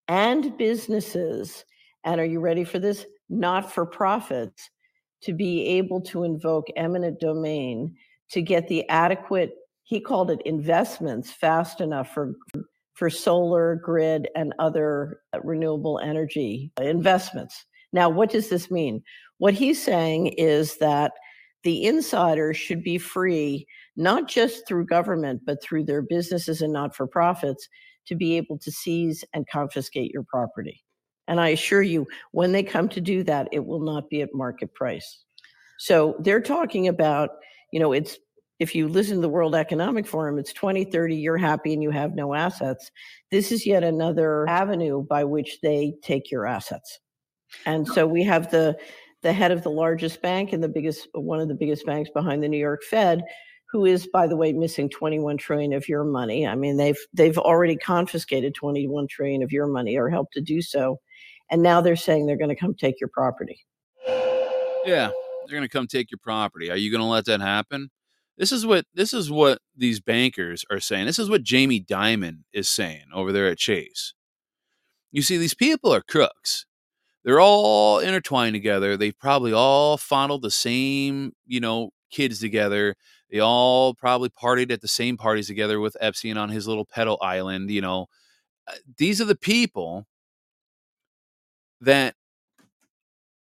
and 0.09 0.57
businesses, 0.57 1.65
and 2.05 2.21
are 2.21 2.25
you 2.25 2.41
ready 2.41 2.65
for 2.65 2.79
this? 2.79 3.07
Not 3.29 3.73
for 3.73 3.85
profits 3.85 4.71
to 5.23 5.33
be 5.33 5.67
able 5.67 6.01
to 6.01 6.23
invoke 6.23 6.67
eminent 6.77 7.19
domain 7.19 7.97
to 8.31 8.43
get 8.43 8.69
the 8.69 8.89
adequate, 8.89 9.55
he 9.83 10.01
called 10.01 10.31
it 10.31 10.41
investments 10.45 11.33
fast 11.33 11.81
enough 11.81 12.13
for 12.13 12.35
for 12.95 13.11
solar, 13.11 13.77
grid, 13.77 14.27
and 14.35 14.55
other 14.59 15.21
uh, 15.35 15.41
renewable 15.45 15.99
energy 16.03 16.73
uh, 16.81 16.85
investments. 16.85 17.67
Now, 17.93 18.09
what 18.09 18.31
does 18.31 18.49
this 18.49 18.71
mean? 18.71 19.03
What 19.39 19.53
he's 19.53 19.83
saying 19.83 20.29
is 20.39 20.79
that 20.79 21.13
the 21.63 21.85
insiders 21.85 22.57
should 22.57 22.83
be 22.83 22.97
free, 22.97 23.67
not 23.97 24.29
just 24.29 24.67
through 24.67 24.87
government, 24.87 25.43
but 25.45 25.63
through 25.63 25.85
their 25.85 26.03
businesses 26.03 26.61
and 26.61 26.73
not 26.73 26.95
for 26.95 27.07
profits, 27.07 27.69
to 28.07 28.15
be 28.15 28.37
able 28.37 28.59
to 28.59 28.71
seize 28.71 29.25
and 29.35 29.49
confiscate 29.49 30.13
your 30.13 30.23
property. 30.25 30.83
And 31.29 31.41
I 31.41 31.49
assure 31.49 31.83
you, 31.83 32.07
when 32.33 32.53
they 32.53 32.63
come 32.63 32.89
to 32.91 33.01
do 33.01 33.25
that, 33.25 33.49
it 33.53 33.65
will 33.65 33.81
not 33.81 34.09
be 34.09 34.23
at 34.23 34.33
market 34.33 34.73
price. 34.75 35.25
So 35.79 36.17
they're 36.21 36.41
talking 36.41 36.89
about, 36.89 37.31
you 37.73 37.81
know, 37.81 37.93
it's 37.93 38.19
if 38.59 38.75
you 38.75 38.89
listen 38.89 39.17
to 39.17 39.21
the 39.21 39.29
World 39.29 39.55
Economic 39.55 40.07
Forum, 40.07 40.39
it's 40.39 40.53
2030, 40.53 41.17
you're 41.17 41.37
happy 41.37 41.75
and 41.75 41.83
you 41.83 41.91
have 41.91 42.15
no 42.15 42.33
assets. 42.33 42.91
This 43.31 43.53
is 43.53 43.67
yet 43.67 43.85
another 43.85 44.49
avenue 44.49 45.03
by 45.03 45.25
which 45.25 45.59
they 45.63 45.95
take 46.03 46.31
your 46.31 46.47
assets. 46.47 47.01
And 47.67 47.87
so 47.87 48.07
we 48.07 48.23
have 48.25 48.51
the 48.51 48.77
the 49.23 49.33
head 49.33 49.51
of 49.51 49.63
the 49.63 49.71
largest 49.71 50.23
bank 50.23 50.53
and 50.53 50.63
the 50.63 50.69
biggest 50.69 51.09
one 51.13 51.41
of 51.41 51.49
the 51.49 51.55
biggest 51.55 51.85
banks 51.85 52.11
behind 52.11 52.43
the 52.43 52.49
New 52.49 52.59
York 52.59 52.83
Fed, 52.85 53.25
who 53.71 53.85
is 53.85 54.07
by 54.07 54.27
the 54.27 54.37
way 54.37 54.53
missing 54.53 54.89
21 54.89 55.37
trillion 55.39 55.73
of 55.73 55.89
your 55.89 56.05
money. 56.05 56.47
I 56.47 56.55
mean 56.55 56.77
they've 56.77 56.99
they've 57.13 57.39
already 57.39 57.77
confiscated 57.77 58.55
21 58.55 59.09
trillion 59.09 59.43
of 59.43 59.53
your 59.53 59.67
money 59.67 59.97
or 59.97 60.09
helped 60.09 60.35
to 60.35 60.41
do 60.41 60.63
so. 60.63 61.01
And 61.51 61.63
now 61.63 61.81
they're 61.81 61.97
saying 61.97 62.27
they're 62.27 62.37
going 62.37 62.51
to 62.51 62.57
come 62.57 62.75
take 62.75 63.01
your 63.01 63.11
property. 63.13 63.65
Yeah, 64.07 65.11
they're 65.47 65.57
going 65.57 65.63
to 65.63 65.69
come 65.69 65.87
take 65.87 66.11
your 66.11 66.19
property. 66.23 66.71
Are 66.71 66.77
you 66.77 66.91
going 66.91 67.01
to 67.01 67.07
let 67.07 67.25
that 67.27 67.41
happen? 67.41 67.91
This 68.39 68.53
is 68.53 68.67
what 68.67 68.85
this 68.95 69.13
is 69.13 69.31
what 69.31 69.59
these 69.77 70.01
bankers 70.01 70.65
are 70.71 70.81
saying. 70.81 71.07
This 71.07 71.19
is 71.19 71.31
what 71.31 71.43
Jamie 71.43 71.81
Dimon 71.81 72.43
is 72.53 72.69
saying 72.69 73.07
over 73.13 73.33
there 73.33 73.49
at 73.49 73.59
Chase. 73.59 74.15
You 75.11 75.23
see, 75.23 75.39
these 75.39 75.55
people 75.55 75.93
are 75.95 76.03
crooks 76.03 76.67
they're 77.27 77.41
all 77.41 77.99
intertwined 77.99 78.55
together. 78.55 78.97
They've 78.97 79.19
probably 79.19 79.53
all 79.53 79.97
fondled 79.97 80.43
the 80.43 80.51
same, 80.51 81.33
you 81.45 81.59
know, 81.59 81.91
kids 82.11 82.41
together. 82.41 82.95
They 83.31 83.41
all 83.41 83.95
probably 83.95 84.29
partied 84.29 84.71
at 84.71 84.81
the 84.81 84.89
same 84.89 85.17
parties 85.17 85.47
together 85.47 85.81
with 85.81 85.97
Epstein 86.01 86.37
on 86.37 86.49
his 86.49 86.69
little 86.69 86.87
pedo 86.87 87.19
island. 87.21 87.71
You 87.71 87.81
know, 87.81 88.07
uh, 88.69 88.75
these 88.99 89.21
are 89.21 89.25
the 89.25 89.37
people 89.37 90.07
that 91.81 92.15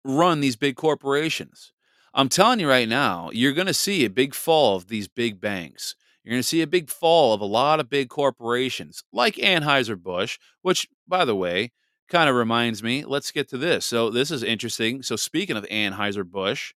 run 0.05 0.39
these 0.39 0.55
big 0.55 0.75
corporations. 0.75 1.71
I'm 2.13 2.29
telling 2.29 2.59
you 2.59 2.69
right 2.69 2.87
now, 2.87 3.29
you're 3.33 3.53
going 3.53 3.67
to 3.67 3.73
see 3.73 4.05
a 4.05 4.09
big 4.09 4.35
fall 4.35 4.75
of 4.75 4.87
these 4.87 5.07
big 5.07 5.41
banks. 5.41 5.95
You're 6.23 6.33
going 6.33 6.41
to 6.41 6.47
see 6.47 6.61
a 6.61 6.67
big 6.67 6.89
fall 6.89 7.33
of 7.33 7.41
a 7.41 7.45
lot 7.45 7.79
of 7.79 7.89
big 7.89 8.09
corporations 8.09 9.03
like 9.11 9.35
Anheuser-Busch, 9.35 10.37
which, 10.61 10.87
by 11.07 11.25
the 11.25 11.35
way, 11.35 11.71
kind 12.09 12.29
of 12.29 12.35
reminds 12.35 12.83
me, 12.83 13.03
let's 13.03 13.31
get 13.31 13.49
to 13.49 13.57
this. 13.57 13.85
So 13.85 14.09
this 14.09 14.31
is 14.31 14.43
interesting. 14.43 15.03
So 15.03 15.15
speaking 15.15 15.57
of 15.57 15.65
Anheuser-Busch, 15.65 16.73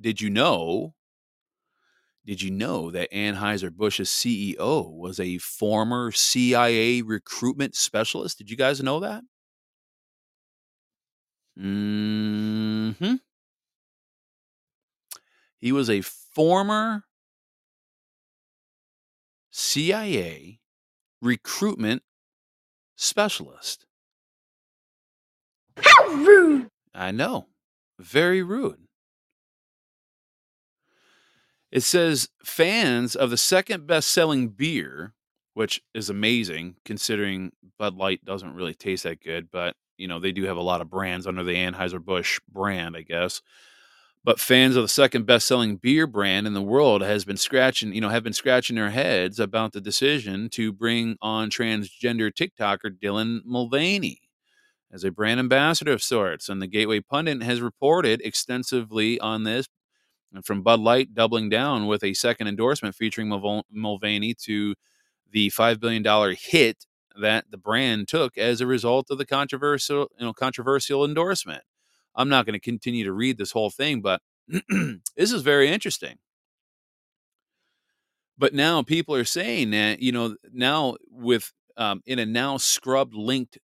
did 0.00 0.20
you 0.20 0.30
know 0.30 0.94
Did 2.24 2.40
you 2.42 2.50
know 2.50 2.90
that 2.90 3.10
Anheuser-Busch's 3.12 4.08
CEO 4.08 4.90
was 4.90 5.18
a 5.20 5.38
former 5.38 6.12
CIA 6.12 7.02
recruitment 7.02 7.74
specialist? 7.74 8.38
Did 8.38 8.50
you 8.50 8.56
guys 8.56 8.82
know 8.82 9.00
that? 9.00 9.22
hmm 11.56 13.20
He 15.58 15.70
was 15.72 15.88
a 15.88 16.00
former 16.00 17.04
CIA 19.52 20.58
recruitment 21.20 22.02
specialist. 22.96 23.86
How 25.76 26.06
rude! 26.08 26.70
I 26.94 27.10
know. 27.10 27.48
Very 27.98 28.42
rude. 28.42 28.86
It 31.70 31.82
says 31.82 32.28
fans 32.44 33.14
of 33.14 33.30
the 33.30 33.36
second 33.36 33.86
best 33.86 34.08
selling 34.10 34.48
beer, 34.48 35.14
which 35.54 35.80
is 35.94 36.10
amazing 36.10 36.76
considering 36.84 37.52
Bud 37.78 37.94
Light 37.94 38.24
doesn't 38.24 38.54
really 38.54 38.74
taste 38.74 39.04
that 39.04 39.22
good, 39.22 39.50
but 39.50 39.76
you 39.96 40.08
know, 40.08 40.18
they 40.18 40.32
do 40.32 40.44
have 40.44 40.56
a 40.56 40.62
lot 40.62 40.80
of 40.80 40.90
brands 40.90 41.26
under 41.26 41.44
the 41.44 41.54
Anheuser-Busch 41.54 42.40
brand, 42.50 42.96
I 42.96 43.02
guess. 43.02 43.42
But 44.24 44.40
fans 44.40 44.76
of 44.76 44.82
the 44.82 44.88
second 44.88 45.26
best 45.26 45.46
selling 45.46 45.76
beer 45.76 46.06
brand 46.06 46.46
in 46.46 46.52
the 46.52 46.62
world 46.62 47.02
has 47.02 47.24
been 47.24 47.36
scratching, 47.36 47.94
you 47.94 48.00
know, 48.00 48.08
have 48.08 48.24
been 48.24 48.32
scratching 48.32 48.76
their 48.76 48.90
heads 48.90 49.38
about 49.38 49.72
the 49.72 49.80
decision 49.80 50.48
to 50.50 50.72
bring 50.72 51.16
on 51.22 51.50
transgender 51.50 52.30
TikToker 52.30 52.98
Dylan 52.98 53.40
Mulvaney 53.44 54.20
as 54.92 55.04
a 55.04 55.10
brand 55.10 55.40
ambassador 55.40 55.92
of 55.92 56.02
sorts. 56.02 56.48
And 56.48 56.60
the 56.60 56.66
Gateway 56.66 57.00
Pundit 57.00 57.42
has 57.42 57.62
reported 57.62 58.20
extensively 58.22 59.18
on 59.20 59.44
this 59.44 59.68
and 60.32 60.44
from 60.44 60.62
Bud 60.62 60.80
Light 60.80 61.14
doubling 61.14 61.48
down 61.48 61.86
with 61.86 62.04
a 62.04 62.14
second 62.14 62.46
endorsement 62.48 62.94
featuring 62.94 63.28
Mulv- 63.28 63.64
Mulvaney 63.70 64.34
to 64.44 64.74
the 65.30 65.50
$5 65.50 65.80
billion 65.80 66.36
hit 66.38 66.86
that 67.20 67.50
the 67.50 67.58
brand 67.58 68.08
took 68.08 68.38
as 68.38 68.60
a 68.60 68.66
result 68.66 69.10
of 69.10 69.18
the 69.18 69.26
controversial, 69.26 70.08
you 70.18 70.26
know, 70.26 70.32
controversial 70.32 71.04
endorsement. 71.04 71.62
I'm 72.14 72.28
not 72.28 72.46
going 72.46 72.54
to 72.54 72.60
continue 72.60 73.04
to 73.04 73.12
read 73.12 73.38
this 73.38 73.52
whole 73.52 73.70
thing, 73.70 74.00
but 74.00 74.20
this 74.68 75.32
is 75.32 75.42
very 75.42 75.68
interesting. 75.68 76.18
But 78.38 78.54
now 78.54 78.82
people 78.82 79.14
are 79.14 79.24
saying 79.24 79.70
that, 79.70 80.00
you 80.00 80.12
know, 80.12 80.36
now 80.52 80.96
with 81.10 81.52
um, 81.76 82.02
in 82.06 82.18
a 82.18 82.26
now 82.26 82.56
scrubbed 82.56 83.14
linked 83.14 83.58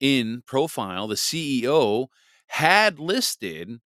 in 0.00 0.42
profile, 0.46 1.06
the 1.06 1.14
CEO 1.14 2.08
had 2.46 2.98
listed 2.98 3.78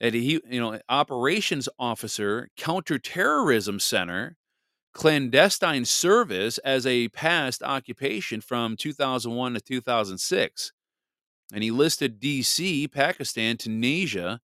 that 0.00 0.14
he, 0.14 0.40
you 0.48 0.60
know, 0.60 0.78
operations 0.88 1.68
officer, 1.78 2.48
counterterrorism 2.56 3.78
center, 3.78 4.36
clandestine 4.92 5.84
service 5.84 6.58
as 6.58 6.86
a 6.86 7.08
past 7.08 7.62
occupation 7.62 8.40
from 8.40 8.76
2001 8.76 9.54
to 9.54 9.60
2006. 9.60 10.72
And 11.52 11.62
he 11.62 11.70
listed 11.70 12.20
DC, 12.20 12.90
Pakistan, 12.90 13.56
Tunisia, 13.56 14.40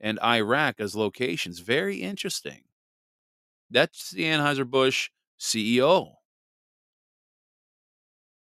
and 0.00 0.18
Iraq 0.22 0.80
as 0.80 0.94
locations. 0.94 1.60
Very 1.60 1.96
interesting. 1.96 2.62
That's 3.70 4.10
the 4.10 4.24
Anheuser-Busch 4.24 5.10
CEO. 5.40 6.14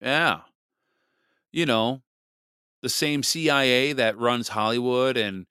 Yeah. 0.01 0.41
You 1.53 1.67
know, 1.67 2.03
the 2.83 2.89
same 2.89 3.23
CIA 3.23 3.93
that 3.95 4.19
runs 4.19 4.49
Hollywood 4.49 5.17
and, 5.17 5.47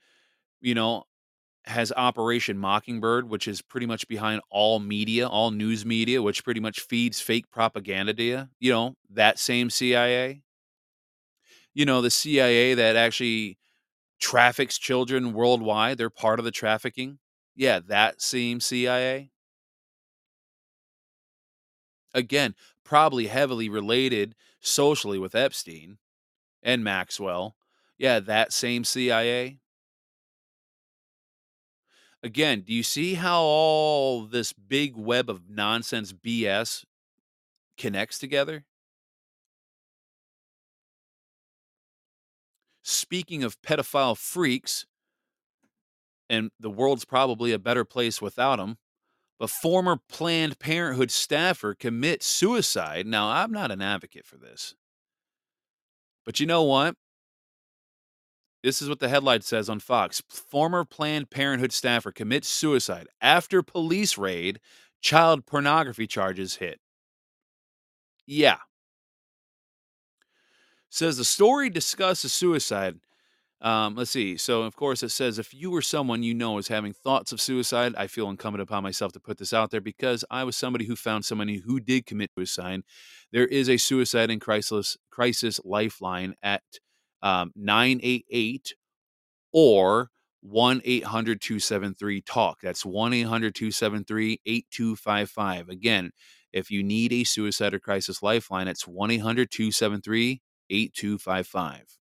you 0.66 0.74
know, 0.74 1.04
has 1.66 1.94
Operation 1.96 2.58
Mockingbird, 2.58 3.30
which 3.30 3.48
is 3.48 3.62
pretty 3.62 3.86
much 3.86 4.08
behind 4.08 4.42
all 4.50 4.80
media, 4.80 5.28
all 5.28 5.52
news 5.52 5.86
media, 5.86 6.24
which 6.24 6.44
pretty 6.44 6.60
much 6.60 6.82
feeds 6.82 7.22
fake 7.22 7.52
propaganda 7.52 8.14
to 8.16 8.24
you. 8.24 8.50
You 8.60 8.72
know, 8.72 8.96
that 9.12 9.38
same 9.38 9.70
CIA. 9.70 10.42
You 11.76 11.86
know, 11.86 12.02
the 12.02 12.10
CIA 12.10 12.74
that 12.74 12.96
actually 12.96 13.60
traffics 14.20 14.80
children 14.80 15.34
worldwide, 15.34 16.00
they're 16.00 16.10
part 16.10 16.40
of 16.40 16.46
the 16.46 16.52
trafficking. 16.52 17.20
Yeah, 17.56 17.80
that 17.88 18.22
same 18.22 18.60
CIA. 18.60 19.30
Again, 22.16 22.56
probably 22.84 23.28
heavily 23.28 23.70
related 23.70 24.36
socially 24.62 25.20
with 25.20 25.36
Epstein 25.36 26.00
and 26.64 26.84
Maxwell. 26.84 27.56
Yeah, 28.00 28.20
that 28.22 28.52
same 28.52 28.84
CIA. 28.84 29.60
Again, 32.26 32.62
do 32.62 32.74
you 32.74 32.82
see 32.82 33.14
how 33.14 33.44
all 33.44 34.24
this 34.26 34.52
big 34.52 34.98
web 34.98 35.30
of 35.30 35.48
nonsense 35.48 36.12
BS 36.12 36.84
connects 37.78 38.18
together? 38.18 38.66
Speaking 42.82 43.44
of 43.44 43.62
pedophile 43.62 44.18
freaks, 44.18 44.88
and 46.28 46.50
the 46.60 46.72
world's 46.72 47.06
probably 47.06 47.52
a 47.52 47.60
better 47.60 47.86
place 47.86 48.20
without 48.24 48.56
them, 48.56 48.80
but 49.38 49.52
former 49.52 50.00
Planned 50.10 50.58
Parenthood 50.58 51.12
staffer 51.12 51.76
commits 51.76 52.26
suicide. 52.26 53.06
Now, 53.06 53.30
I'm 53.30 53.52
not 53.52 53.70
an 53.70 53.84
advocate 53.84 54.26
for 54.26 54.38
this. 54.38 54.74
But 56.26 56.40
you 56.40 56.48
know 56.48 56.64
what? 56.64 56.96
This 58.66 58.82
is 58.82 58.90
what 58.90 58.98
the 59.00 59.10
headline 59.10 59.42
says 59.42 59.70
on 59.70 59.80
Fox. 59.80 60.24
Former 60.28 60.86
Planned 60.86 61.30
Parenthood 61.30 61.72
staffer 61.72 62.12
commits 62.12 62.50
suicide 62.50 63.08
after 63.22 63.62
police 63.62 64.18
raid, 64.18 64.60
child 65.02 65.46
pornography 65.46 66.08
charges 66.08 66.56
hit. 66.56 66.80
Yeah. 68.26 68.58
Says 70.90 71.18
the 71.18 71.24
story 71.24 71.70
discusses 71.70 72.34
suicide. 72.34 72.96
Um, 73.62 73.94
let's 73.94 74.10
see. 74.10 74.36
So, 74.36 74.64
of 74.64 74.76
course, 74.76 75.04
it 75.04 75.10
says 75.10 75.38
if 75.38 75.54
you 75.54 75.72
or 75.72 75.84
someone 75.84 76.24
you 76.24 76.34
know 76.34 76.58
is 76.58 76.68
having 76.68 76.92
thoughts 76.92 77.32
of 77.32 77.40
suicide, 77.40 77.94
I 77.96 78.08
feel 78.08 78.32
incumbent 78.32 78.64
upon 78.64 78.82
myself 78.82 79.12
to 79.12 79.20
put 79.20 79.38
this 79.38 79.54
out 79.54 79.70
there 79.70 79.80
because 79.80 80.26
I 80.32 80.44
was 80.44 80.58
somebody 80.58 80.86
who 80.86 80.96
found 80.96 81.24
somebody 81.24 81.60
who 81.60 81.80
did 81.80 82.08
commit 82.08 82.32
suicide. 82.36 82.82
There 83.32 83.46
is 83.46 83.70
a 83.70 83.78
suicide 83.78 84.32
and 84.32 84.42
crisis 84.42 84.98
crisis 85.12 85.60
lifeline 85.64 86.34
at 86.42 86.64
um, 87.26 87.52
988 87.56 88.76
or 89.52 90.12
1 90.42 90.82
800 90.86 91.42
273 91.42 92.22
TALK. 92.22 92.60
That's 92.62 92.86
1 92.86 93.14
800 93.14 93.56
273 93.56 94.42
8255. 94.46 95.70
Again, 95.70 96.12
if 96.54 96.70
you 96.70 96.84
need 96.84 97.12
a 97.12 97.24
suicide 97.24 97.74
or 97.74 97.80
crisis 97.80 98.22
lifeline, 98.22 98.68
it's 98.68 98.88
1 98.88 99.10
800 99.10 99.50
273 99.50 100.42
8255. 100.70 101.98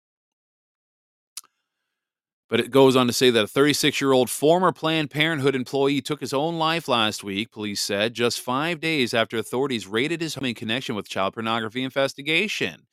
But 2.48 2.58
it 2.58 2.72
goes 2.72 2.96
on 2.96 3.06
to 3.06 3.12
say 3.12 3.30
that 3.30 3.44
a 3.44 3.46
36 3.46 4.00
year 4.00 4.12
old 4.12 4.28
former 4.28 4.72
Planned 4.72 5.10
Parenthood 5.10 5.54
employee 5.54 6.00
took 6.00 6.20
his 6.20 6.32
own 6.32 6.58
life 6.58 6.88
last 6.88 7.22
week, 7.22 7.52
police 7.52 7.80
said, 7.80 8.14
just 8.14 8.40
five 8.40 8.80
days 8.80 9.14
after 9.14 9.38
authorities 9.38 9.86
raided 9.86 10.20
his 10.20 10.34
home 10.34 10.46
in 10.46 10.54
connection 10.56 10.96
with 10.96 11.08
child 11.08 11.34
pornography 11.34 11.84
investigation. 11.84 12.86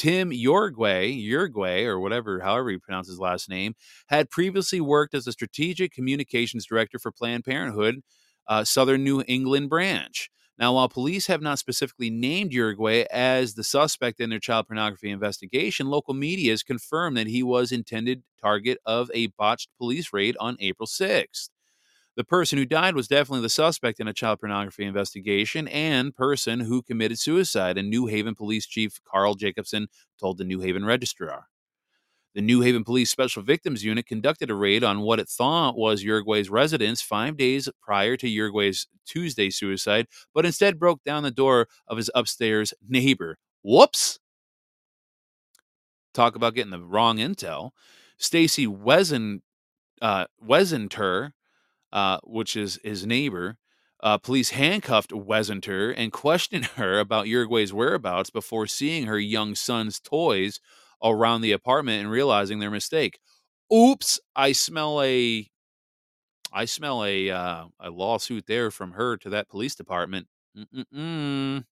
Tim 0.00 0.32
Uruguay, 0.32 1.08
Uruguay, 1.08 1.82
or 1.84 2.00
whatever, 2.00 2.40
however 2.40 2.70
you 2.70 2.80
pronounce 2.80 3.06
his 3.06 3.18
last 3.18 3.50
name, 3.50 3.74
had 4.06 4.30
previously 4.30 4.80
worked 4.80 5.12
as 5.12 5.26
a 5.26 5.32
strategic 5.32 5.92
communications 5.92 6.64
director 6.64 6.98
for 6.98 7.12
Planned 7.12 7.44
Parenthood, 7.44 7.96
uh, 8.48 8.64
Southern 8.64 9.04
New 9.04 9.22
England 9.28 9.68
branch. 9.68 10.30
Now, 10.58 10.72
while 10.72 10.88
police 10.88 11.26
have 11.26 11.42
not 11.42 11.58
specifically 11.58 12.08
named 12.08 12.50
Uruguay 12.50 13.04
as 13.10 13.52
the 13.52 13.62
suspect 13.62 14.20
in 14.20 14.30
their 14.30 14.38
child 14.38 14.68
pornography 14.68 15.10
investigation, 15.10 15.88
local 15.88 16.14
media 16.14 16.52
has 16.52 16.62
confirmed 16.62 17.18
that 17.18 17.26
he 17.26 17.42
was 17.42 17.70
intended 17.70 18.22
target 18.40 18.78
of 18.86 19.10
a 19.12 19.26
botched 19.26 19.68
police 19.76 20.14
raid 20.14 20.34
on 20.40 20.56
April 20.60 20.86
6th. 20.86 21.50
The 22.20 22.24
person 22.24 22.58
who 22.58 22.66
died 22.66 22.94
was 22.94 23.08
definitely 23.08 23.40
the 23.40 23.48
suspect 23.48 23.98
in 23.98 24.06
a 24.06 24.12
child 24.12 24.40
pornography 24.40 24.84
investigation 24.84 25.66
and 25.68 26.14
person 26.14 26.60
who 26.60 26.82
committed 26.82 27.18
suicide, 27.18 27.78
and 27.78 27.88
New 27.88 28.08
Haven 28.08 28.34
Police 28.34 28.66
Chief 28.66 29.00
Carl 29.10 29.36
Jacobson 29.36 29.88
told 30.18 30.36
the 30.36 30.44
New 30.44 30.60
Haven 30.60 30.84
Registrar. 30.84 31.46
The 32.34 32.42
New 32.42 32.60
Haven 32.60 32.84
Police 32.84 33.08
Special 33.10 33.42
Victims 33.42 33.86
Unit 33.86 34.04
conducted 34.04 34.50
a 34.50 34.54
raid 34.54 34.84
on 34.84 35.00
what 35.00 35.18
it 35.18 35.30
thought 35.30 35.78
was 35.78 36.02
Uruguay's 36.02 36.50
residence 36.50 37.00
five 37.00 37.38
days 37.38 37.70
prior 37.80 38.18
to 38.18 38.28
Uruguay's 38.28 38.86
Tuesday 39.06 39.48
suicide, 39.48 40.06
but 40.34 40.44
instead 40.44 40.78
broke 40.78 41.02
down 41.04 41.22
the 41.22 41.30
door 41.30 41.68
of 41.88 41.96
his 41.96 42.10
upstairs 42.14 42.74
neighbor. 42.86 43.38
Whoops! 43.62 44.18
Talk 46.12 46.36
about 46.36 46.54
getting 46.54 46.70
the 46.70 46.82
wrong 46.82 47.16
intel. 47.16 47.70
Stacy 48.18 48.66
Wezen, 48.66 49.40
uh, 50.02 50.26
Wesenter, 50.46 51.32
uh, 51.92 52.18
which 52.24 52.56
is 52.56 52.78
his 52.84 53.06
neighbor, 53.06 53.56
uh, 54.02 54.18
police 54.18 54.50
handcuffed 54.50 55.10
Wesenter 55.12 55.92
and 55.96 56.12
questioned 56.12 56.66
her 56.76 56.98
about 56.98 57.28
Uruguay's 57.28 57.72
whereabouts 57.72 58.30
before 58.30 58.66
seeing 58.66 59.06
her 59.06 59.18
young 59.18 59.54
son's 59.54 60.00
toys 60.00 60.60
around 61.02 61.40
the 61.40 61.52
apartment 61.52 62.02
and 62.02 62.10
realizing 62.10 62.58
their 62.58 62.70
mistake. 62.70 63.18
Oops, 63.72 64.18
I 64.34 64.52
smell 64.52 65.00
a 65.02 65.48
I 66.52 66.64
smell 66.64 67.04
a 67.04 67.30
uh, 67.30 67.66
a 67.78 67.90
lawsuit 67.90 68.46
there 68.46 68.70
from 68.70 68.92
her 68.92 69.16
to 69.18 69.30
that 69.30 69.48
police 69.48 69.74
department. 69.74 70.28
Mm-mm-mm. 70.56 71.64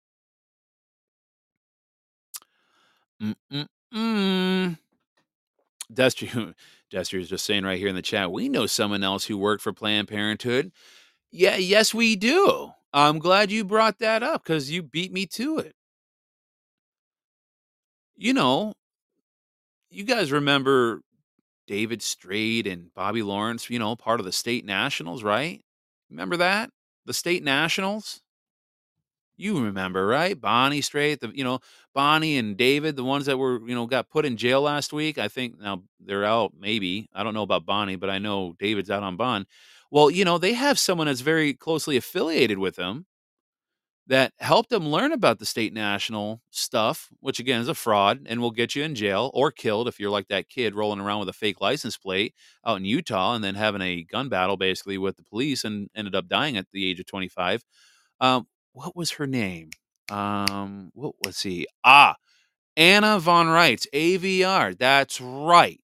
Mm-mm-mm. 3.22 4.76
Destry 6.90 7.20
is 7.20 7.28
just 7.28 7.44
saying 7.44 7.64
right 7.64 7.78
here 7.78 7.88
in 7.88 7.94
the 7.94 8.02
chat, 8.02 8.32
we 8.32 8.48
know 8.48 8.66
someone 8.66 9.02
else 9.02 9.24
who 9.26 9.36
worked 9.36 9.62
for 9.62 9.72
Planned 9.72 10.08
Parenthood. 10.08 10.72
Yeah, 11.30 11.56
yes, 11.56 11.92
we 11.92 12.16
do. 12.16 12.70
I'm 12.92 13.18
glad 13.18 13.50
you 13.50 13.64
brought 13.64 13.98
that 13.98 14.22
up 14.22 14.42
because 14.42 14.70
you 14.70 14.82
beat 14.82 15.12
me 15.12 15.26
to 15.26 15.58
it. 15.58 15.74
You 18.16 18.32
know, 18.32 18.72
you 19.90 20.04
guys 20.04 20.32
remember 20.32 21.02
David 21.66 22.02
Straight 22.02 22.66
and 22.66 22.92
Bobby 22.94 23.22
Lawrence, 23.22 23.68
you 23.68 23.78
know, 23.78 23.94
part 23.94 24.20
of 24.20 24.26
the 24.26 24.32
state 24.32 24.64
nationals, 24.64 25.22
right? 25.22 25.60
Remember 26.10 26.36
that? 26.38 26.70
The 27.04 27.14
state 27.14 27.44
nationals? 27.44 28.22
You 29.38 29.64
remember, 29.64 30.06
right? 30.06 30.38
Bonnie 30.38 30.80
Straight, 30.82 31.20
the 31.20 31.30
you 31.32 31.44
know, 31.44 31.60
Bonnie 31.94 32.38
and 32.38 32.56
David, 32.56 32.96
the 32.96 33.04
ones 33.04 33.26
that 33.26 33.38
were, 33.38 33.60
you 33.68 33.74
know, 33.74 33.86
got 33.86 34.10
put 34.10 34.26
in 34.26 34.36
jail 34.36 34.62
last 34.62 34.92
week. 34.92 35.16
I 35.16 35.28
think 35.28 35.58
now 35.60 35.84
they're 36.00 36.24
out, 36.24 36.52
maybe. 36.58 37.08
I 37.14 37.22
don't 37.22 37.34
know 37.34 37.42
about 37.42 37.64
Bonnie, 37.64 37.96
but 37.96 38.10
I 38.10 38.18
know 38.18 38.54
David's 38.58 38.90
out 38.90 39.04
on 39.04 39.16
bond. 39.16 39.46
Well, 39.92 40.10
you 40.10 40.24
know, 40.24 40.38
they 40.38 40.54
have 40.54 40.78
someone 40.78 41.06
that's 41.06 41.20
very 41.20 41.54
closely 41.54 41.96
affiliated 41.96 42.58
with 42.58 42.76
them 42.76 43.06
that 44.08 44.32
helped 44.38 44.70
them 44.70 44.88
learn 44.88 45.12
about 45.12 45.38
the 45.38 45.44
state 45.44 45.72
national 45.74 46.40
stuff, 46.50 47.08
which 47.20 47.38
again 47.38 47.60
is 47.60 47.68
a 47.68 47.74
fraud 47.74 48.20
and 48.26 48.40
will 48.40 48.50
get 48.50 48.74
you 48.74 48.82
in 48.82 48.94
jail 48.94 49.30
or 49.34 49.52
killed 49.52 49.86
if 49.86 50.00
you're 50.00 50.10
like 50.10 50.28
that 50.28 50.48
kid 50.48 50.74
rolling 50.74 50.98
around 50.98 51.20
with 51.20 51.28
a 51.28 51.34
fake 51.34 51.60
license 51.60 51.96
plate 51.98 52.34
out 52.66 52.78
in 52.78 52.86
Utah 52.86 53.34
and 53.34 53.44
then 53.44 53.54
having 53.54 53.82
a 53.82 54.04
gun 54.04 54.30
battle 54.30 54.56
basically 54.56 54.96
with 54.96 55.16
the 55.16 55.22
police 55.22 55.62
and 55.62 55.90
ended 55.94 56.14
up 56.14 56.26
dying 56.26 56.56
at 56.56 56.66
the 56.72 56.88
age 56.88 56.98
of 56.98 57.06
25. 57.06 57.62
Um, 58.20 58.46
what 58.78 58.94
was 58.94 59.10
her 59.12 59.26
name? 59.26 59.70
Um, 60.08 60.92
what 60.94 61.14
was 61.24 61.42
he? 61.42 61.66
Ah, 61.84 62.14
Anna 62.76 63.18
Von 63.18 63.46
Reitz, 63.46 63.86
AVR. 63.92 64.78
That's 64.78 65.20
right. 65.20 65.80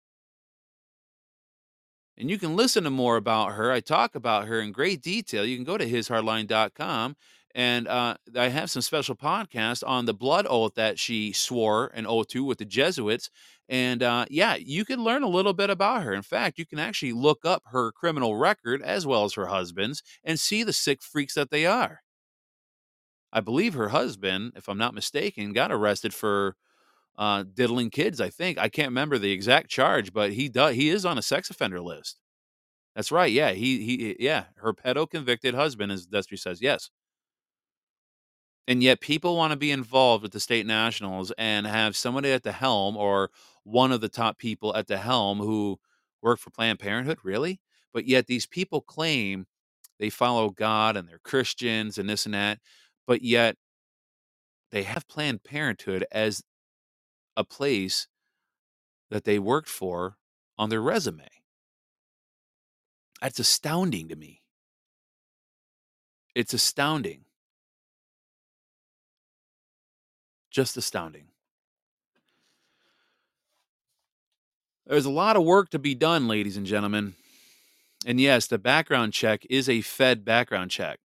And 2.18 2.28
you 2.28 2.36
can 2.36 2.56
listen 2.56 2.82
to 2.84 2.90
more 2.90 3.16
about 3.16 3.52
her. 3.52 3.70
I 3.70 3.78
talk 3.78 4.16
about 4.16 4.46
her 4.46 4.60
in 4.60 4.72
great 4.72 5.02
detail. 5.02 5.44
You 5.44 5.56
can 5.56 5.64
go 5.64 5.78
to 5.78 5.88
hishardline.com 5.88 7.16
and 7.54 7.88
uh, 7.88 8.16
I 8.36 8.48
have 8.48 8.70
some 8.70 8.82
special 8.82 9.14
podcasts 9.14 9.84
on 9.86 10.04
the 10.04 10.12
blood 10.12 10.46
oath 10.50 10.74
that 10.74 10.98
she 10.98 11.32
swore 11.32 11.92
an 11.94 12.06
oath 12.06 12.26
to 12.28 12.44
with 12.44 12.58
the 12.58 12.64
Jesuits. 12.64 13.30
And 13.68 14.02
uh, 14.02 14.26
yeah, 14.28 14.56
you 14.56 14.84
can 14.84 15.02
learn 15.02 15.22
a 15.22 15.28
little 15.28 15.54
bit 15.54 15.70
about 15.70 16.02
her. 16.02 16.12
In 16.12 16.22
fact, 16.22 16.58
you 16.58 16.66
can 16.66 16.80
actually 16.80 17.12
look 17.12 17.44
up 17.44 17.62
her 17.66 17.92
criminal 17.92 18.36
record 18.36 18.82
as 18.82 19.06
well 19.06 19.24
as 19.24 19.34
her 19.34 19.46
husband's 19.46 20.02
and 20.24 20.40
see 20.40 20.64
the 20.64 20.72
sick 20.72 21.02
freaks 21.02 21.34
that 21.34 21.50
they 21.50 21.64
are. 21.66 22.02
I 23.32 23.40
believe 23.40 23.74
her 23.74 23.88
husband, 23.88 24.52
if 24.56 24.68
I'm 24.68 24.78
not 24.78 24.94
mistaken, 24.94 25.52
got 25.52 25.72
arrested 25.72 26.12
for 26.12 26.56
uh, 27.18 27.44
diddling 27.54 27.90
kids. 27.90 28.20
I 28.20 28.30
think 28.30 28.58
I 28.58 28.68
can't 28.68 28.88
remember 28.88 29.18
the 29.18 29.32
exact 29.32 29.68
charge, 29.70 30.12
but 30.12 30.32
he 30.32 30.48
does. 30.48 30.74
He 30.74 30.88
is 30.90 31.04
on 31.04 31.18
a 31.18 31.22
sex 31.22 31.50
offender 31.50 31.80
list. 31.80 32.18
That's 32.96 33.12
right. 33.12 33.30
Yeah, 33.30 33.52
he 33.52 33.84
he 33.84 34.16
yeah. 34.18 34.44
Her 34.56 34.72
pedo 34.72 35.08
convicted 35.08 35.54
husband, 35.54 35.92
as 35.92 36.06
Destry 36.06 36.38
says, 36.38 36.60
yes. 36.60 36.90
And 38.66 38.82
yet, 38.82 39.00
people 39.00 39.36
want 39.36 39.52
to 39.52 39.56
be 39.56 39.70
involved 39.70 40.22
with 40.22 40.32
the 40.32 40.40
state 40.40 40.66
nationals 40.66 41.32
and 41.38 41.66
have 41.66 41.96
somebody 41.96 42.30
at 42.30 42.42
the 42.42 42.52
helm 42.52 42.96
or 42.96 43.30
one 43.64 43.92
of 43.92 44.00
the 44.00 44.08
top 44.08 44.38
people 44.38 44.74
at 44.76 44.86
the 44.86 44.98
helm 44.98 45.38
who 45.38 45.78
work 46.22 46.38
for 46.38 46.50
Planned 46.50 46.78
Parenthood. 46.78 47.18
Really? 47.22 47.60
But 47.92 48.06
yet, 48.06 48.26
these 48.26 48.46
people 48.46 48.80
claim 48.80 49.46
they 49.98 50.10
follow 50.10 50.50
God 50.50 50.96
and 50.96 51.08
they're 51.08 51.18
Christians 51.18 51.98
and 51.98 52.08
this 52.08 52.24
and 52.24 52.34
that 52.34 52.58
but 53.06 53.22
yet 53.22 53.56
they 54.70 54.82
have 54.84 55.08
Planned 55.08 55.42
Parenthood 55.42 56.04
as 56.12 56.42
a 57.36 57.44
place 57.44 58.06
that 59.10 59.24
they 59.24 59.38
worked 59.38 59.68
for 59.68 60.16
on 60.58 60.68
their 60.68 60.80
resume. 60.80 61.26
That's 63.20 63.38
astounding 63.38 64.08
to 64.08 64.16
me. 64.16 64.42
It's 66.34 66.54
astounding. 66.54 67.24
Just 70.50 70.76
astounding. 70.76 71.26
There's 74.86 75.04
a 75.04 75.10
lot 75.10 75.36
of 75.36 75.44
work 75.44 75.70
to 75.70 75.78
be 75.78 75.94
done, 75.94 76.26
ladies 76.26 76.56
and 76.56 76.66
gentlemen. 76.66 77.14
And 78.06 78.20
yes, 78.20 78.46
the 78.46 78.58
background 78.58 79.12
check 79.12 79.46
is 79.50 79.68
a 79.68 79.82
Fed 79.82 80.24
background 80.24 80.70
check. 80.70 80.98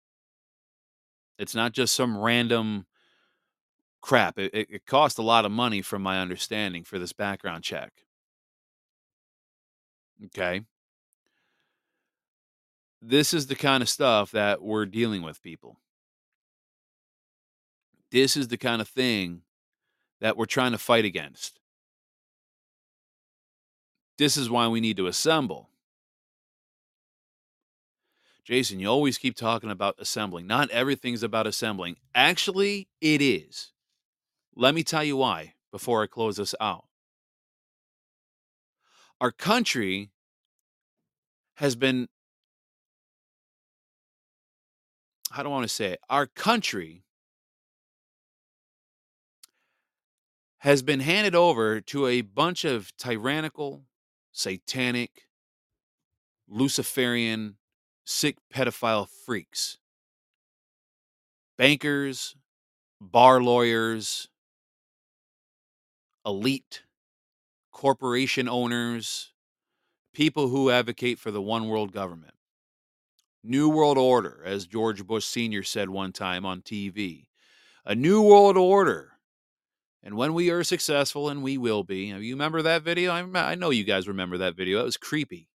It's 1.43 1.53
not 1.53 1.73
just 1.73 1.93
some 1.93 2.17
random 2.17 2.87
crap. 4.01 4.39
It, 4.39 4.53
it, 4.53 4.67
it 4.69 4.85
cost 4.85 5.19
a 5.19 5.21
lot 5.21 5.45
of 5.45 5.51
money, 5.51 5.81
from 5.81 6.01
my 6.01 6.19
understanding, 6.19 6.83
for 6.83 6.97
this 6.97 7.13
background 7.13 7.63
check. 7.63 7.91
Okay. 10.25 10.61
This 13.01 13.33
is 13.33 13.47
the 13.47 13.55
kind 13.55 13.83
of 13.83 13.89
stuff 13.89 14.31
that 14.31 14.61
we're 14.61 14.85
dealing 14.85 15.21
with, 15.21 15.43
people. 15.43 15.77
This 18.09 18.37
is 18.37 18.47
the 18.47 18.57
kind 18.57 18.81
of 18.81 18.87
thing 18.87 19.41
that 20.21 20.37
we're 20.37 20.45
trying 20.45 20.71
to 20.71 20.77
fight 20.77 21.03
against. 21.03 21.59
This 24.17 24.37
is 24.37 24.49
why 24.49 24.67
we 24.67 24.79
need 24.79 24.97
to 24.97 25.07
assemble. 25.07 25.69
Jason, 28.43 28.79
you 28.79 28.87
always 28.87 29.17
keep 29.17 29.35
talking 29.35 29.71
about 29.71 29.95
assembling. 29.99 30.47
Not 30.47 30.69
everything's 30.71 31.23
about 31.23 31.47
assembling. 31.47 31.95
Actually, 32.13 32.89
it 32.99 33.21
is. 33.21 33.71
Let 34.55 34.75
me 34.75 34.83
tell 34.83 35.03
you 35.03 35.17
why 35.17 35.53
before 35.71 36.03
I 36.03 36.07
close 36.07 36.35
this 36.37 36.53
out. 36.59 36.85
Our 39.21 39.31
country 39.31 40.11
has 41.55 41.75
been, 41.75 42.09
how 45.31 45.43
do 45.43 45.49
I 45.49 45.51
want 45.51 45.63
to 45.63 45.73
say 45.73 45.93
it? 45.93 45.99
Our 46.09 46.27
country 46.27 47.03
has 50.59 50.81
been 50.81 50.99
handed 50.99 51.35
over 51.35 51.79
to 51.79 52.07
a 52.07 52.21
bunch 52.21 52.65
of 52.65 52.91
tyrannical, 52.97 53.83
satanic, 54.31 55.27
Luciferian, 56.47 57.55
sick 58.05 58.37
pedophile 58.53 59.07
freaks. 59.07 59.77
Bankers, 61.57 62.35
bar 62.99 63.41
lawyers, 63.41 64.27
elite 66.25 66.83
corporation 67.71 68.47
owners, 68.47 69.33
people 70.13 70.47
who 70.47 70.71
advocate 70.71 71.19
for 71.19 71.31
the 71.31 71.41
one 71.41 71.67
world 71.67 71.91
government. 71.91 72.33
New 73.43 73.67
World 73.67 73.97
Order, 73.97 74.41
as 74.45 74.65
George 74.65 75.05
Bush 75.05 75.25
Sr. 75.25 75.63
said 75.63 75.89
one 75.89 76.13
time 76.13 76.45
on 76.45 76.61
TV. 76.61 77.25
A 77.85 77.93
new 77.93 78.21
world 78.21 78.55
order. 78.55 79.11
And 80.01 80.15
when 80.15 80.33
we 80.33 80.49
are 80.49 80.63
successful, 80.63 81.27
and 81.27 81.43
we 81.43 81.57
will 81.57 81.83
be, 81.83 82.05
you 82.05 82.33
remember 82.33 82.61
that 82.61 82.83
video? 82.83 83.11
I, 83.11 83.55
know 83.55 83.69
you 83.69 83.83
guys 83.83 84.07
remember 84.07 84.37
that 84.37 84.55
video. 84.55 84.77
That 84.77 84.85
was 84.85 84.97
creepy 84.97 85.49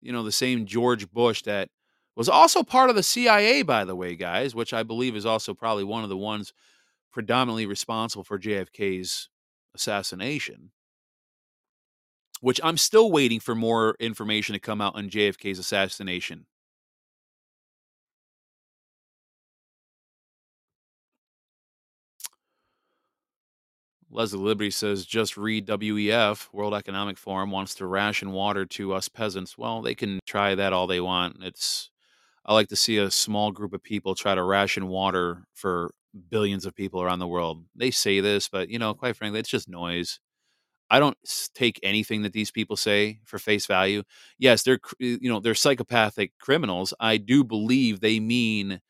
you 0.00 0.12
know, 0.12 0.22
the 0.22 0.32
same 0.32 0.66
George 0.66 1.10
Bush 1.10 1.42
that 1.42 1.68
was 2.16 2.28
also 2.28 2.62
part 2.62 2.90
of 2.90 2.96
the 2.96 3.02
CIA, 3.02 3.62
by 3.62 3.84
the 3.84 3.94
way, 3.94 4.16
guys, 4.16 4.54
which 4.54 4.74
I 4.74 4.82
believe 4.82 5.14
is 5.14 5.26
also 5.26 5.54
probably 5.54 5.84
one 5.84 6.02
of 6.02 6.08
the 6.08 6.16
ones 6.16 6.52
predominantly 7.12 7.66
responsible 7.66 8.24
for 8.24 8.38
JFK's 8.38 9.28
assassination. 9.74 10.72
Which 12.40 12.60
I'm 12.62 12.76
still 12.76 13.10
waiting 13.10 13.40
for 13.40 13.54
more 13.54 13.96
information 13.98 14.52
to 14.52 14.60
come 14.60 14.80
out 14.80 14.94
on 14.94 15.10
JFK's 15.10 15.58
assassination. 15.58 16.46
Leslie 24.10 24.38
Liberty 24.38 24.70
says, 24.70 25.04
just 25.04 25.36
read 25.36 25.66
WEF, 25.66 26.48
World 26.52 26.74
Economic 26.74 27.18
Forum 27.18 27.50
wants 27.50 27.74
to 27.76 27.86
ration 27.86 28.32
water 28.32 28.64
to 28.66 28.94
us 28.94 29.08
peasants. 29.08 29.58
Well, 29.58 29.82
they 29.82 29.94
can 29.94 30.20
try 30.26 30.54
that 30.54 30.72
all 30.72 30.86
they 30.86 31.00
want. 31.00 31.36
It's, 31.42 31.90
I 32.46 32.54
like 32.54 32.68
to 32.68 32.76
see 32.76 32.96
a 32.96 33.10
small 33.10 33.52
group 33.52 33.74
of 33.74 33.82
people 33.82 34.14
try 34.14 34.34
to 34.34 34.42
ration 34.42 34.88
water 34.88 35.44
for 35.52 35.90
billions 36.30 36.64
of 36.64 36.74
people 36.74 37.02
around 37.02 37.18
the 37.18 37.26
world. 37.26 37.64
They 37.76 37.90
say 37.90 38.20
this, 38.20 38.48
but, 38.48 38.70
you 38.70 38.78
know, 38.78 38.94
quite 38.94 39.16
frankly, 39.16 39.40
it's 39.40 39.50
just 39.50 39.68
noise. 39.68 40.20
I 40.90 41.00
don't 41.00 41.18
take 41.54 41.78
anything 41.82 42.22
that 42.22 42.32
these 42.32 42.50
people 42.50 42.76
say 42.76 43.20
for 43.24 43.38
face 43.38 43.66
value. 43.66 44.04
Yes, 44.38 44.62
they're, 44.62 44.80
you 44.98 45.28
know, 45.28 45.38
they're 45.38 45.54
psychopathic 45.54 46.32
criminals. 46.38 46.94
I 46.98 47.18
do 47.18 47.44
believe 47.44 48.00
they 48.00 48.20
mean 48.20 48.80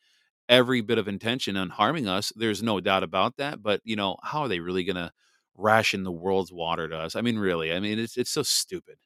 every 0.49 0.81
bit 0.81 0.99
of 0.99 1.09
intention 1.09 1.57
on 1.57 1.71
harming 1.71 2.09
us. 2.09 2.33
There's 2.37 2.63
no 2.63 2.81
doubt 2.81 3.03
about 3.03 3.37
that. 3.39 3.63
But 3.63 3.81
you 3.85 3.97
know, 3.97 4.17
how 4.23 4.43
are 4.43 4.49
they 4.49 4.61
really 4.61 4.85
going 4.85 4.97
to 4.97 5.13
ration 5.57 6.05
the 6.05 6.13
world's 6.13 6.53
water 6.53 6.89
to 6.89 6.97
us? 6.99 7.17
I 7.17 7.21
mean, 7.23 7.39
really? 7.39 7.73
I 7.73 7.81
mean, 7.81 7.99
it's 7.99 8.17
it's 8.17 8.31
so 8.31 8.43
stupid. 8.43 8.97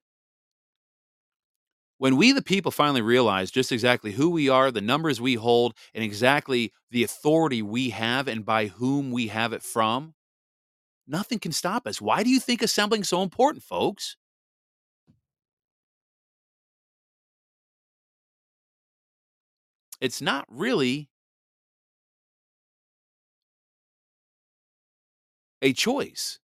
when 1.98 2.16
we, 2.16 2.32
the 2.32 2.42
people, 2.42 2.72
finally 2.72 3.00
realize 3.02 3.50
just 3.50 3.70
exactly 3.70 4.12
who 4.12 4.30
we 4.30 4.48
are, 4.48 4.70
the 4.70 4.80
numbers 4.80 5.20
we 5.20 5.34
hold, 5.34 5.74
and 5.94 6.02
exactly 6.02 6.72
the 6.90 7.04
authority 7.04 7.62
we 7.62 7.90
have 7.90 8.26
and 8.26 8.44
by 8.44 8.66
whom 8.66 9.12
we 9.12 9.28
have 9.28 9.52
it 9.52 9.62
from, 9.62 10.14
nothing 11.06 11.38
can 11.38 11.52
stop 11.52 11.86
us. 11.86 12.00
Why 12.00 12.22
do 12.22 12.30
you 12.30 12.40
think 12.40 12.62
assembling 12.62 13.04
so 13.04 13.22
important, 13.22 13.64
folks? 13.64 14.16
It's 20.00 20.20
not 20.20 20.44
really 20.50 21.08
a 25.62 25.72
choice. 25.72 26.38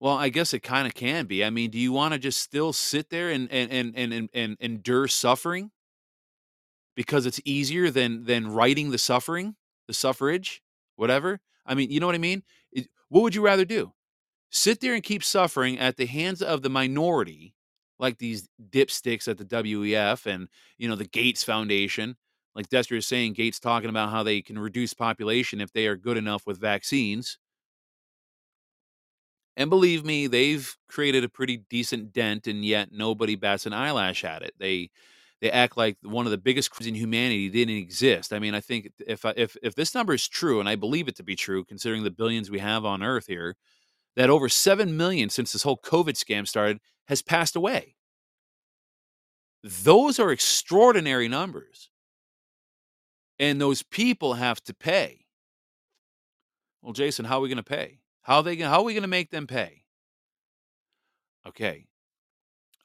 Well, 0.00 0.16
I 0.16 0.30
guess 0.30 0.54
it 0.54 0.60
kind 0.60 0.88
of 0.88 0.94
can 0.94 1.26
be. 1.26 1.44
I 1.44 1.50
mean, 1.50 1.70
do 1.70 1.78
you 1.78 1.92
want 1.92 2.14
to 2.14 2.18
just 2.18 2.40
still 2.40 2.72
sit 2.72 3.10
there 3.10 3.30
and 3.30 3.50
and 3.52 3.70
and 3.70 3.92
and 3.94 4.12
and, 4.12 4.30
and 4.32 4.56
endure 4.58 5.06
suffering 5.06 5.70
because 6.96 7.26
it's 7.26 7.40
easier 7.44 7.90
than 7.90 8.24
than 8.24 8.50
writing 8.50 8.90
the 8.90 8.98
suffering, 8.98 9.56
the 9.86 9.92
suffrage, 9.92 10.62
whatever? 10.96 11.40
I 11.66 11.74
mean, 11.74 11.90
you 11.90 12.00
know 12.00 12.06
what 12.06 12.14
I 12.14 12.18
mean? 12.18 12.42
What 13.10 13.22
would 13.22 13.34
you 13.34 13.42
rather 13.42 13.66
do? 13.66 13.92
Sit 14.50 14.80
there 14.80 14.94
and 14.94 15.02
keep 15.02 15.22
suffering 15.22 15.78
at 15.78 15.96
the 15.96 16.06
hands 16.06 16.40
of 16.42 16.62
the 16.62 16.70
minority, 16.70 17.54
like 17.98 18.18
these 18.18 18.48
dipsticks 18.70 19.28
at 19.28 19.36
the 19.36 19.44
WEF 19.44 20.26
and 20.26 20.48
you 20.78 20.88
know 20.88 20.96
the 20.96 21.04
Gates 21.04 21.44
Foundation, 21.44 22.16
like 22.54 22.68
Destry 22.68 22.98
is 22.98 23.06
saying, 23.06 23.34
Gates 23.34 23.60
talking 23.60 23.90
about 23.90 24.10
how 24.10 24.22
they 24.22 24.42
can 24.42 24.58
reduce 24.58 24.94
population 24.94 25.60
if 25.60 25.72
they 25.72 25.86
are 25.86 25.96
good 25.96 26.16
enough 26.16 26.46
with 26.46 26.58
vaccines. 26.58 27.38
And 29.56 29.68
believe 29.68 30.04
me, 30.04 30.26
they've 30.26 30.74
created 30.88 31.24
a 31.24 31.28
pretty 31.28 31.58
decent 31.68 32.12
dent, 32.12 32.46
and 32.46 32.64
yet 32.64 32.92
nobody 32.92 33.34
bats 33.34 33.66
an 33.66 33.72
eyelash 33.72 34.24
at 34.24 34.42
it. 34.42 34.54
They 34.58 34.90
they 35.40 35.50
act 35.50 35.76
like 35.76 35.96
one 36.02 36.26
of 36.26 36.30
the 36.32 36.38
biggest 36.38 36.70
crimes 36.70 36.86
in 36.86 36.94
humanity 36.94 37.48
didn't 37.48 37.76
exist. 37.76 38.32
I 38.32 38.38
mean, 38.38 38.54
I 38.54 38.60
think 38.60 38.90
if 39.06 39.24
if 39.36 39.56
if 39.62 39.74
this 39.74 39.94
number 39.94 40.14
is 40.14 40.28
true, 40.28 40.60
and 40.60 40.68
I 40.68 40.76
believe 40.76 41.08
it 41.08 41.16
to 41.16 41.22
be 41.22 41.36
true, 41.36 41.64
considering 41.64 42.04
the 42.04 42.10
billions 42.10 42.50
we 42.50 42.58
have 42.60 42.84
on 42.84 43.02
Earth 43.02 43.26
here, 43.26 43.56
that 44.16 44.30
over 44.30 44.48
seven 44.48 44.96
million 44.96 45.30
since 45.30 45.52
this 45.52 45.62
whole 45.62 45.78
COVID 45.78 46.14
scam 46.14 46.46
started 46.46 46.80
has 47.08 47.22
passed 47.22 47.56
away. 47.56 47.96
Those 49.62 50.18
are 50.18 50.30
extraordinary 50.30 51.28
numbers, 51.28 51.90
and 53.38 53.60
those 53.60 53.82
people 53.82 54.34
have 54.34 54.62
to 54.64 54.74
pay. 54.74 55.26
Well, 56.82 56.92
Jason, 56.92 57.24
how 57.24 57.38
are 57.38 57.40
we 57.40 57.48
going 57.48 57.56
to 57.56 57.62
pay? 57.62 57.99
How 58.22 58.42
they 58.42 58.56
how 58.56 58.80
are 58.80 58.84
we 58.84 58.92
going 58.92 59.02
to 59.02 59.08
make 59.08 59.30
them 59.30 59.46
pay? 59.46 59.84
Okay. 61.46 61.86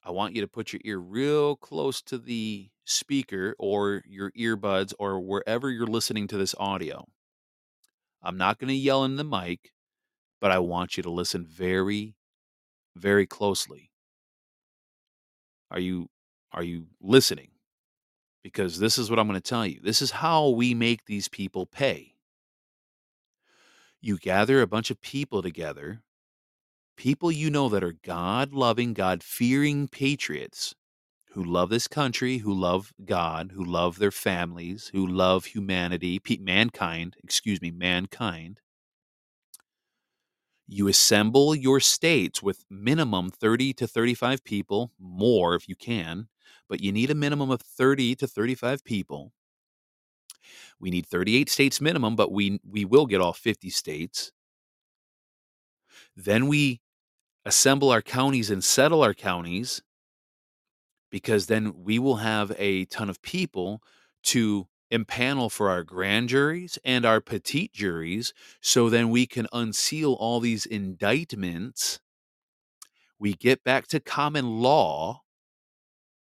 I 0.03 0.11
want 0.11 0.35
you 0.35 0.41
to 0.41 0.47
put 0.47 0.71
your 0.71 0.81
ear 0.85 0.99
real 0.99 1.55
close 1.55 2.01
to 2.03 2.17
the 2.17 2.69
speaker 2.85 3.55
or 3.57 4.03
your 4.07 4.31
earbuds 4.31 4.93
or 4.99 5.19
wherever 5.19 5.69
you're 5.69 5.87
listening 5.87 6.27
to 6.27 6.37
this 6.37 6.53
audio. 6.59 7.07
I'm 8.21 8.37
not 8.37 8.59
going 8.59 8.69
to 8.69 8.75
yell 8.75 9.03
in 9.03 9.15
the 9.15 9.23
mic, 9.23 9.73
but 10.39 10.51
I 10.51 10.59
want 10.59 10.95
you 10.95 11.03
to 11.03 11.11
listen 11.11 11.45
very 11.45 12.15
very 12.95 13.25
closely. 13.25 13.91
Are 15.69 15.79
you 15.79 16.09
are 16.53 16.63
you 16.63 16.87
listening? 17.01 17.49
Because 18.41 18.79
this 18.79 18.97
is 18.97 19.09
what 19.09 19.19
I'm 19.19 19.27
going 19.27 19.41
to 19.41 19.49
tell 19.49 19.65
you. 19.65 19.79
This 19.83 20.01
is 20.01 20.11
how 20.11 20.49
we 20.49 20.73
make 20.73 21.05
these 21.05 21.27
people 21.27 21.65
pay 21.65 22.14
you 24.05 24.17
gather 24.19 24.61
a 24.61 24.67
bunch 24.67 24.91
of 24.91 25.01
people 25.01 25.41
together, 25.41 26.03
people 26.95 27.31
you 27.31 27.49
know 27.49 27.67
that 27.69 27.83
are 27.83 27.95
God 28.03 28.53
loving, 28.53 28.93
God 28.93 29.23
fearing 29.23 29.87
patriots 29.87 30.75
who 31.31 31.43
love 31.43 31.71
this 31.71 31.87
country, 31.87 32.37
who 32.37 32.53
love 32.53 32.93
God, 33.03 33.51
who 33.55 33.65
love 33.65 33.97
their 33.97 34.11
families, 34.11 34.91
who 34.93 35.07
love 35.07 35.45
humanity, 35.45 36.21
mankind, 36.39 37.15
excuse 37.23 37.59
me, 37.63 37.71
mankind. 37.71 38.61
You 40.67 40.87
assemble 40.87 41.55
your 41.55 41.79
states 41.79 42.43
with 42.43 42.63
minimum 42.69 43.31
30 43.31 43.73
to 43.73 43.87
35 43.87 44.43
people, 44.43 44.91
more 44.99 45.55
if 45.55 45.67
you 45.67 45.75
can, 45.75 46.27
but 46.69 46.79
you 46.79 46.91
need 46.91 47.09
a 47.09 47.15
minimum 47.15 47.49
of 47.49 47.61
30 47.61 48.15
to 48.17 48.27
35 48.27 48.83
people 48.83 49.31
we 50.79 50.89
need 50.89 51.05
38 51.05 51.49
states 51.49 51.81
minimum, 51.81 52.15
but 52.15 52.31
we 52.31 52.59
we 52.67 52.85
will 52.85 53.05
get 53.05 53.21
all 53.21 53.33
50 53.33 53.69
states. 53.69 54.31
Then 56.15 56.47
we 56.47 56.81
assemble 57.45 57.91
our 57.91 58.01
counties 58.01 58.49
and 58.49 58.63
settle 58.63 59.03
our 59.03 59.13
counties 59.13 59.81
because 61.11 61.45
then 61.45 61.83
we 61.83 61.99
will 61.99 62.17
have 62.17 62.51
a 62.57 62.85
ton 62.85 63.09
of 63.09 63.21
people 63.21 63.81
to 64.23 64.67
impanel 64.91 65.51
for 65.51 65.69
our 65.69 65.83
grand 65.83 66.29
juries 66.29 66.77
and 66.83 67.05
our 67.05 67.21
petite 67.21 67.73
juries 67.73 68.33
so 68.61 68.89
then 68.89 69.09
we 69.09 69.25
can 69.25 69.47
unseal 69.51 70.13
all 70.13 70.39
these 70.39 70.65
indictments 70.65 71.99
we 73.17 73.33
get 73.33 73.63
back 73.63 73.87
to 73.87 73.99
common 73.99 74.59
law 74.59 75.21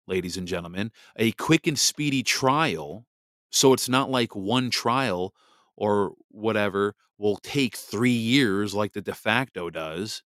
ladies 0.07 0.35
and 0.35 0.47
gentlemen 0.47 0.91
a 1.15 1.31
quick 1.33 1.67
and 1.67 1.77
speedy 1.77 2.23
trial 2.23 3.05
so 3.49 3.73
it's 3.73 3.89
not 3.89 4.09
like 4.09 4.35
one 4.35 4.69
trial 4.69 5.33
or 5.75 6.13
whatever 6.29 6.95
will 7.17 7.37
take 7.37 7.75
three 7.75 8.11
years 8.11 8.73
like 8.73 8.93
the 8.93 9.01
de 9.01 9.13
facto 9.13 9.69
does. 9.69 10.23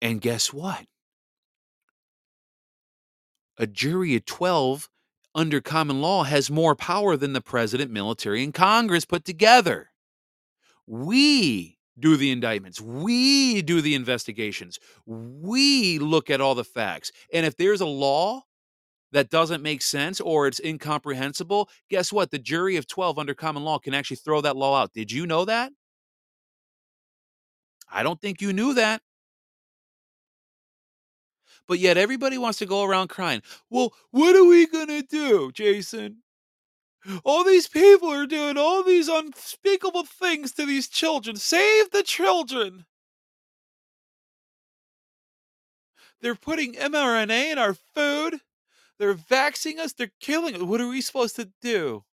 And 0.00 0.20
guess 0.20 0.52
what? 0.52 0.86
A 3.58 3.66
jury 3.66 4.16
of 4.16 4.26
12 4.26 4.88
under 5.34 5.60
common 5.60 6.00
law 6.00 6.24
has 6.24 6.50
more 6.50 6.76
power 6.76 7.16
than 7.16 7.32
the 7.32 7.40
president, 7.40 7.90
military, 7.90 8.44
and 8.44 8.54
Congress 8.54 9.04
put 9.04 9.24
together. 9.24 9.90
We 10.86 11.78
do 11.98 12.16
the 12.16 12.30
indictments. 12.30 12.80
We 12.80 13.62
do 13.62 13.80
the 13.80 13.94
investigations. 13.94 14.78
We 15.06 15.98
look 15.98 16.30
at 16.30 16.40
all 16.40 16.54
the 16.54 16.64
facts. 16.64 17.10
And 17.32 17.46
if 17.46 17.56
there's 17.56 17.80
a 17.80 17.86
law 17.86 18.42
that 19.14 19.30
doesn't 19.30 19.62
make 19.62 19.80
sense 19.80 20.20
or 20.20 20.48
it's 20.48 20.60
incomprehensible, 20.60 21.70
guess 21.88 22.12
what? 22.12 22.32
The 22.32 22.38
jury 22.38 22.76
of 22.76 22.86
12 22.88 23.16
under 23.16 23.32
common 23.32 23.62
law 23.62 23.78
can 23.78 23.94
actually 23.94 24.16
throw 24.16 24.40
that 24.40 24.56
law 24.56 24.80
out. 24.80 24.92
Did 24.92 25.12
you 25.12 25.24
know 25.24 25.44
that? 25.44 25.72
I 27.90 28.02
don't 28.02 28.20
think 28.20 28.40
you 28.40 28.52
knew 28.52 28.74
that. 28.74 29.02
But 31.68 31.78
yet 31.78 31.96
everybody 31.96 32.38
wants 32.38 32.58
to 32.58 32.66
go 32.66 32.82
around 32.82 33.08
crying. 33.08 33.40
Well, 33.70 33.94
what 34.10 34.34
are 34.34 34.44
we 34.44 34.66
going 34.66 34.88
to 34.88 35.02
do, 35.02 35.52
Jason? 35.52 36.18
All 37.22 37.44
these 37.44 37.68
people 37.68 38.08
are 38.10 38.26
doing 38.26 38.58
all 38.58 38.82
these 38.82 39.08
unspeakable 39.08 40.04
things 40.04 40.52
to 40.54 40.66
these 40.66 40.88
children. 40.88 41.36
Save 41.36 41.92
the 41.92 42.02
children. 42.02 42.84
They're 46.20 46.34
putting 46.34 46.72
mRNA 46.74 47.52
in 47.52 47.58
our 47.58 47.74
food. 47.94 48.40
They're 48.98 49.14
vaxing 49.14 49.78
us. 49.78 49.92
They're 49.92 50.12
killing 50.20 50.54
us. 50.54 50.62
What 50.62 50.80
are 50.80 50.88
we 50.88 51.00
supposed 51.00 51.36
to 51.36 51.50
do? 51.60 52.04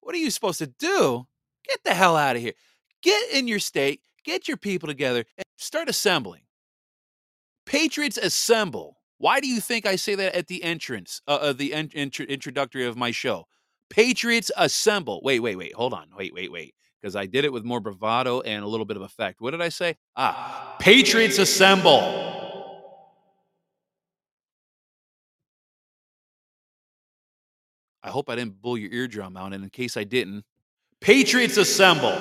What 0.00 0.14
are 0.14 0.18
you 0.18 0.30
supposed 0.30 0.58
to 0.58 0.66
do? 0.66 1.26
Get 1.66 1.82
the 1.84 1.94
hell 1.94 2.16
out 2.16 2.36
of 2.36 2.42
here. 2.42 2.52
Get 3.02 3.30
in 3.32 3.48
your 3.48 3.58
state, 3.58 4.00
get 4.24 4.48
your 4.48 4.56
people 4.56 4.86
together, 4.86 5.24
and 5.36 5.44
start 5.56 5.88
assembling. 5.88 6.42
Patriots 7.66 8.18
assemble. 8.18 8.98
Why 9.18 9.40
do 9.40 9.48
you 9.48 9.60
think 9.60 9.86
I 9.86 9.96
say 9.96 10.14
that 10.14 10.34
at 10.34 10.48
the 10.48 10.62
entrance, 10.62 11.22
uh, 11.26 11.38
uh 11.40 11.52
the 11.52 11.72
en- 11.72 11.90
int- 11.94 12.20
introductory 12.20 12.84
of 12.84 12.96
my 12.96 13.10
show? 13.10 13.46
Patriots 13.88 14.50
assemble. 14.56 15.20
Wait, 15.22 15.40
wait, 15.40 15.56
wait. 15.56 15.74
Hold 15.74 15.94
on. 15.94 16.08
Wait, 16.16 16.34
wait, 16.34 16.52
wait. 16.52 16.74
Because 17.00 17.16
I 17.16 17.26
did 17.26 17.44
it 17.44 17.52
with 17.52 17.64
more 17.64 17.80
bravado 17.80 18.40
and 18.40 18.64
a 18.64 18.66
little 18.66 18.86
bit 18.86 18.96
of 18.96 19.02
effect. 19.02 19.40
What 19.40 19.52
did 19.52 19.60
I 19.60 19.68
say? 19.68 19.96
Ah, 20.16 20.76
Patriots 20.78 21.38
assemble. 21.38 22.43
I 28.04 28.10
hope 28.10 28.28
I 28.28 28.36
didn't 28.36 28.60
blow 28.60 28.74
your 28.74 28.92
eardrum 28.92 29.36
out. 29.36 29.54
And 29.54 29.64
in 29.64 29.70
case 29.70 29.96
I 29.96 30.04
didn't, 30.04 30.44
Patriots 31.00 31.56
assemble. 31.56 32.16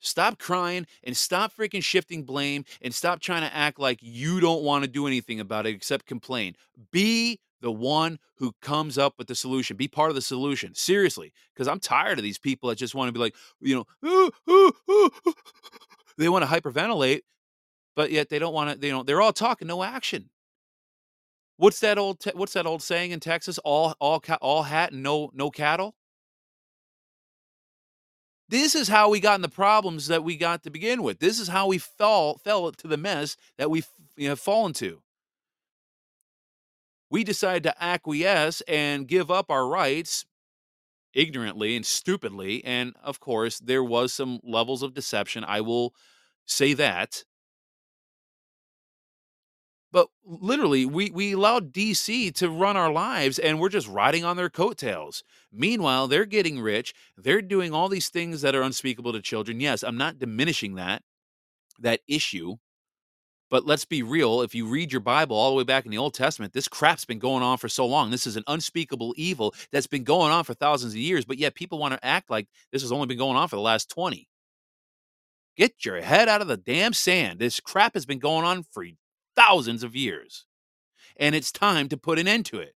Stop 0.00 0.38
crying 0.38 0.86
and 1.02 1.16
stop 1.16 1.56
freaking 1.56 1.82
shifting 1.82 2.24
blame 2.24 2.64
and 2.82 2.94
stop 2.94 3.20
trying 3.20 3.42
to 3.42 3.54
act 3.54 3.78
like 3.78 3.98
you 4.02 4.38
don't 4.38 4.62
want 4.62 4.84
to 4.84 4.90
do 4.90 5.06
anything 5.06 5.40
about 5.40 5.66
it 5.66 5.74
except 5.74 6.04
complain. 6.04 6.54
Be 6.90 7.40
the 7.62 7.72
one 7.72 8.18
who 8.36 8.52
comes 8.60 8.98
up 8.98 9.14
with 9.16 9.28
the 9.28 9.34
solution. 9.34 9.76
Be 9.76 9.88
part 9.88 10.10
of 10.10 10.14
the 10.14 10.20
solution. 10.20 10.74
Seriously, 10.74 11.32
because 11.54 11.66
I'm 11.66 11.80
tired 11.80 12.18
of 12.18 12.22
these 12.22 12.38
people 12.38 12.68
that 12.68 12.76
just 12.76 12.94
want 12.94 13.08
to 13.08 13.12
be 13.12 13.20
like, 13.20 13.34
you 13.60 13.74
know, 13.76 13.86
ooh, 14.06 14.30
ooh, 14.50 14.72
ooh. 14.90 15.10
they 16.18 16.28
want 16.28 16.44
to 16.44 16.50
hyperventilate, 16.50 17.20
but 17.96 18.10
yet 18.10 18.28
they 18.28 18.38
don't 18.38 18.52
want 18.52 18.70
to, 18.70 18.76
they 18.76 18.90
don't, 18.90 19.06
they're 19.06 19.22
all 19.22 19.32
talking, 19.32 19.66
no 19.68 19.82
action. 19.82 20.28
What's 21.56 21.80
that 21.80 21.98
old 21.98 22.20
te- 22.20 22.32
what's 22.34 22.54
that 22.54 22.66
old 22.66 22.82
saying 22.82 23.12
in 23.12 23.20
Texas? 23.20 23.58
All 23.58 23.94
all 24.00 24.20
ca- 24.20 24.38
all 24.40 24.64
hat 24.64 24.92
and 24.92 25.02
no 25.02 25.30
no 25.34 25.50
cattle. 25.50 25.94
This 28.48 28.74
is 28.74 28.88
how 28.88 29.10
we 29.10 29.20
got 29.20 29.36
in 29.36 29.42
the 29.42 29.48
problems 29.48 30.08
that 30.08 30.24
we 30.24 30.36
got 30.36 30.62
to 30.64 30.70
begin 30.70 31.02
with. 31.02 31.18
This 31.18 31.40
is 31.40 31.48
how 31.48 31.66
we 31.68 31.78
fell 31.78 32.38
fell 32.38 32.70
to 32.72 32.88
the 32.88 32.96
mess 32.96 33.36
that 33.58 33.70
we 33.70 33.84
you 34.16 34.28
know, 34.28 34.36
fallen 34.36 34.72
to. 34.74 35.02
We 37.10 37.24
decided 37.24 37.62
to 37.64 37.82
acquiesce 37.82 38.62
and 38.68 39.08
give 39.08 39.30
up 39.30 39.50
our 39.50 39.66
rights 39.68 40.26
ignorantly 41.14 41.76
and 41.76 41.86
stupidly. 41.86 42.64
And 42.64 42.94
of 43.02 43.20
course, 43.20 43.58
there 43.58 43.84
was 43.84 44.12
some 44.12 44.40
levels 44.42 44.82
of 44.82 44.94
deception. 44.94 45.44
I 45.44 45.60
will 45.60 45.94
say 46.46 46.74
that. 46.74 47.24
But 49.94 50.08
literally, 50.26 50.86
we, 50.86 51.12
we 51.12 51.34
allowed 51.34 51.72
DC 51.72 52.34
to 52.34 52.50
run 52.50 52.76
our 52.76 52.90
lives 52.90 53.38
and 53.38 53.60
we're 53.60 53.68
just 53.68 53.86
riding 53.86 54.24
on 54.24 54.36
their 54.36 54.50
coattails. 54.50 55.22
Meanwhile, 55.52 56.08
they're 56.08 56.24
getting 56.24 56.60
rich. 56.60 56.92
They're 57.16 57.40
doing 57.40 57.72
all 57.72 57.88
these 57.88 58.08
things 58.08 58.42
that 58.42 58.56
are 58.56 58.62
unspeakable 58.62 59.12
to 59.12 59.22
children. 59.22 59.60
Yes, 59.60 59.84
I'm 59.84 59.96
not 59.96 60.18
diminishing 60.18 60.74
that 60.74 61.02
that 61.78 62.00
issue. 62.08 62.56
But 63.50 63.66
let's 63.66 63.84
be 63.84 64.02
real. 64.02 64.40
If 64.40 64.52
you 64.52 64.66
read 64.66 64.90
your 64.90 65.00
Bible 65.00 65.36
all 65.36 65.50
the 65.50 65.56
way 65.56 65.62
back 65.62 65.84
in 65.84 65.92
the 65.92 65.98
Old 65.98 66.14
Testament, 66.14 66.52
this 66.52 66.66
crap's 66.66 67.04
been 67.04 67.20
going 67.20 67.44
on 67.44 67.56
for 67.58 67.68
so 67.68 67.86
long. 67.86 68.10
This 68.10 68.26
is 68.26 68.36
an 68.36 68.42
unspeakable 68.48 69.14
evil 69.16 69.54
that's 69.70 69.86
been 69.86 70.02
going 70.02 70.32
on 70.32 70.42
for 70.42 70.54
thousands 70.54 70.94
of 70.94 70.98
years, 70.98 71.24
but 71.24 71.38
yet 71.38 71.54
people 71.54 71.78
want 71.78 71.94
to 71.94 72.04
act 72.04 72.30
like 72.30 72.48
this 72.72 72.82
has 72.82 72.90
only 72.90 73.06
been 73.06 73.18
going 73.18 73.36
on 73.36 73.46
for 73.46 73.54
the 73.54 73.62
last 73.62 73.90
20. 73.90 74.26
Get 75.56 75.84
your 75.84 76.00
head 76.00 76.28
out 76.28 76.40
of 76.40 76.48
the 76.48 76.56
damn 76.56 76.94
sand. 76.94 77.38
This 77.38 77.60
crap 77.60 77.94
has 77.94 78.06
been 78.06 78.18
going 78.18 78.44
on 78.44 78.64
for 78.64 78.84
thousands 79.36 79.82
of 79.82 79.96
years. 79.96 80.46
And 81.18 81.34
it's 81.34 81.52
time 81.52 81.88
to 81.90 81.96
put 81.96 82.18
an 82.18 82.28
end 82.28 82.46
to 82.46 82.60
it. 82.60 82.74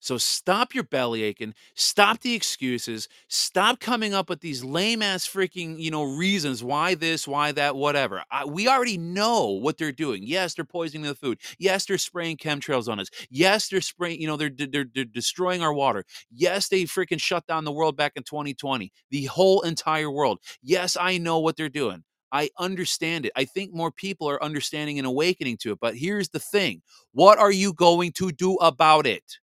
So 0.00 0.18
stop 0.18 0.74
your 0.74 0.84
belly 0.84 1.22
aching, 1.22 1.54
stop 1.76 2.20
the 2.20 2.34
excuses, 2.34 3.08
stop 3.28 3.80
coming 3.80 4.12
up 4.12 4.28
with 4.28 4.40
these 4.40 4.62
lame 4.62 5.00
ass 5.00 5.26
freaking, 5.26 5.80
you 5.80 5.90
know, 5.90 6.02
reasons 6.02 6.62
why 6.62 6.94
this, 6.94 7.26
why 7.26 7.52
that, 7.52 7.74
whatever. 7.74 8.22
I, 8.30 8.44
we 8.44 8.68
already 8.68 8.98
know 8.98 9.48
what 9.48 9.78
they're 9.78 9.92
doing. 9.92 10.22
Yes, 10.22 10.52
they're 10.52 10.66
poisoning 10.66 11.04
the 11.06 11.14
food. 11.14 11.40
Yes, 11.58 11.86
they're 11.86 11.96
spraying 11.96 12.36
chemtrails 12.36 12.86
on 12.86 13.00
us. 13.00 13.08
Yes, 13.30 13.68
they're 13.70 13.80
spraying, 13.80 14.20
you 14.20 14.26
know, 14.26 14.36
they're, 14.36 14.50
they're, 14.54 14.84
they're 14.94 15.06
destroying 15.06 15.62
our 15.62 15.72
water. 15.72 16.04
Yes, 16.30 16.68
they 16.68 16.82
freaking 16.82 17.20
shut 17.20 17.46
down 17.46 17.64
the 17.64 17.72
world 17.72 17.96
back 17.96 18.12
in 18.14 18.24
2020, 18.24 18.92
the 19.10 19.24
whole 19.24 19.62
entire 19.62 20.10
world. 20.10 20.38
Yes, 20.62 20.98
I 21.00 21.16
know 21.16 21.38
what 21.38 21.56
they're 21.56 21.70
doing. 21.70 22.04
I 22.34 22.50
understand 22.58 23.26
it. 23.26 23.32
I 23.36 23.46
think 23.46 23.72
more 23.72 23.92
people 23.92 24.28
are 24.28 24.42
understanding 24.44 24.98
and 24.98 25.06
awakening 25.06 25.58
to 25.58 25.72
it. 25.72 25.78
But 25.80 25.96
here's 25.96 26.30
the 26.30 26.40
thing 26.40 26.82
what 27.12 27.38
are 27.38 27.52
you 27.52 27.72
going 27.74 28.12
to 28.14 28.32
do 28.32 28.56
about 28.56 29.06
it? 29.06 29.38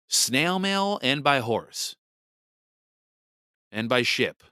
Snail 0.07 0.59
mail 0.59 0.99
and 1.01 1.23
by 1.23 1.39
horse 1.39 1.95
and 3.71 3.89
by 3.89 4.03
ship. 4.03 4.43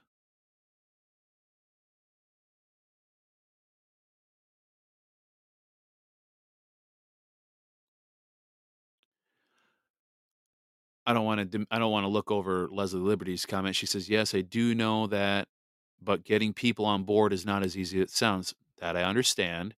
I 11.06 11.12
don't 11.12 11.24
want 11.24 11.52
to. 11.52 11.66
I 11.70 11.78
don't 11.78 11.92
want 11.92 12.04
to 12.04 12.08
look 12.08 12.30
over 12.30 12.68
Leslie 12.70 13.00
Liberty's 13.00 13.46
comment. 13.46 13.76
She 13.76 13.86
says, 13.86 14.08
"Yes, 14.08 14.34
I 14.34 14.40
do 14.40 14.74
know 14.74 15.06
that, 15.08 15.48
but 16.02 16.24
getting 16.24 16.52
people 16.54 16.86
on 16.86 17.04
board 17.04 17.32
is 17.32 17.44
not 17.46 17.62
as 17.62 17.76
easy 17.76 17.98
as 17.98 18.04
it 18.04 18.10
sounds. 18.10 18.54
That 18.78 18.96
I 18.96 19.02
understand." 19.02 19.74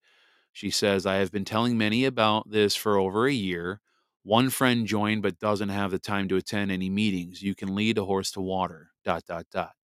She 0.52 0.70
says, 0.70 1.06
"I 1.06 1.16
have 1.16 1.32
been 1.32 1.44
telling 1.44 1.78
many 1.78 2.04
about 2.04 2.50
this 2.50 2.76
for 2.76 2.98
over 2.98 3.26
a 3.26 3.32
year. 3.32 3.80
One 4.22 4.50
friend 4.50 4.86
joined, 4.86 5.22
but 5.22 5.38
doesn't 5.38 5.68
have 5.70 5.90
the 5.92 5.98
time 5.98 6.28
to 6.28 6.36
attend 6.36 6.70
any 6.72 6.90
meetings. 6.90 7.42
You 7.42 7.54
can 7.54 7.74
lead 7.74 7.98
a 7.98 8.04
horse 8.04 8.30
to 8.32 8.40
water." 8.40 8.92
Dot 9.04 9.24
dot 9.26 9.46
dot. 9.52 9.74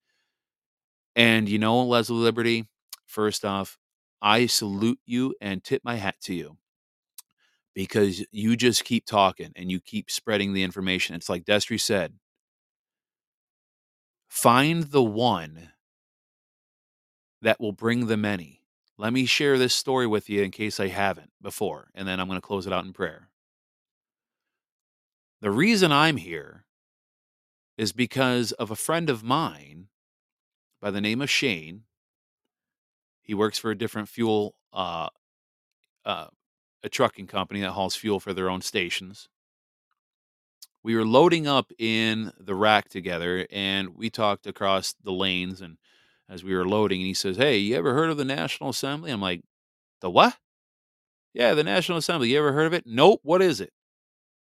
And 1.17 1.49
you 1.49 1.59
know, 1.59 1.85
Leslie 1.85 2.17
Liberty. 2.17 2.69
First 3.07 3.45
off, 3.45 3.79
I 4.23 4.47
salute 4.47 5.01
you 5.05 5.35
and 5.41 5.63
tip 5.63 5.83
my 5.85 5.97
hat 5.97 6.17
to 6.23 6.35
you 6.35 6.57
because 7.75 8.25
you 8.31 8.57
just 8.57 8.85
keep 8.85 9.07
talking 9.07 9.53
and 9.57 9.71
you 9.71 9.81
keep 9.81 10.11
spreading 10.11 10.53
the 10.53 10.63
information. 10.63 11.15
It's 11.15 11.29
like 11.29 11.45
Destry 11.45 11.81
said 11.81 12.15
find 14.29 14.85
the 14.85 15.03
one 15.03 15.73
that 17.43 17.61
will 17.61 17.73
bring 17.73 18.07
the 18.07 18.17
many. 18.17 18.63
Let 18.97 19.13
me 19.13 19.27
share 19.27 19.59
this 19.59 19.75
story 19.75 20.07
with 20.07 20.31
you 20.31 20.43
in 20.43 20.51
case 20.51 20.81
I 20.81 20.89
haven't 20.89 21.33
before, 21.43 21.91
and 21.95 22.09
then 22.09 22.19
I'm 22.19 22.29
going 22.29 22.41
to 22.41 22.47
close 22.47 22.67
it 22.67 22.73
out 22.73 22.85
in 22.85 22.93
prayer. 22.93 23.29
The 25.43 25.51
reason 25.51 25.93
I'm 25.93 26.17
here 26.17 26.65
is 27.77 27.93
because 27.93 28.53
of 28.53 28.71
a 28.71 28.77
friend 28.77 29.11
of 29.11 29.25
mine 29.25 29.89
by 30.81 30.91
the 30.91 31.01
name 31.01 31.21
of 31.21 31.29
Shane. 31.29 31.83
He 33.21 33.35
works 33.35 33.59
for 33.59 33.71
a 33.71 33.79
different 33.79 34.09
fuel 34.09 34.55
uh, 34.73 35.09
uh, 36.05 36.29
a 36.83 36.89
trucking 36.89 37.27
company 37.27 37.61
that 37.61 37.73
hauls 37.73 37.97
fuel 37.97 38.21
for 38.21 38.33
their 38.33 38.51
own 38.51 38.61
stations. 38.61 39.29
We 40.83 40.97
were 40.97 41.07
loading 41.07 41.47
up 41.47 41.73
in 41.79 42.33
the 42.39 42.55
rack 42.55 42.89
together 42.89 43.47
and 43.51 43.97
we 43.97 44.11
talked 44.11 44.47
across 44.47 44.95
the 45.03 45.13
lanes 45.13 45.61
and 45.61 45.79
as 46.29 46.43
we 46.43 46.55
were 46.55 46.67
loading 46.67 47.01
and 47.01 47.07
he 47.07 47.15
says, 47.15 47.37
"Hey, 47.37 47.59
you 47.59 47.77
ever 47.77 47.95
heard 47.95 48.11
of 48.11 48.17
the 48.17 48.25
National 48.25 48.71
Assembly?" 48.71 49.11
I'm 49.13 49.21
like, 49.21 49.43
"The 50.01 50.11
what?" 50.11 50.39
"Yeah, 51.35 51.55
the 51.55 51.65
National 51.65 51.99
Assembly. 51.99 52.31
You 52.31 52.39
ever 52.39 52.53
heard 52.53 52.67
of 52.67 52.73
it?" 52.73 52.87
"Nope. 52.87 53.21
What 53.23 53.43
is 53.43 53.61
it?" 53.61 53.73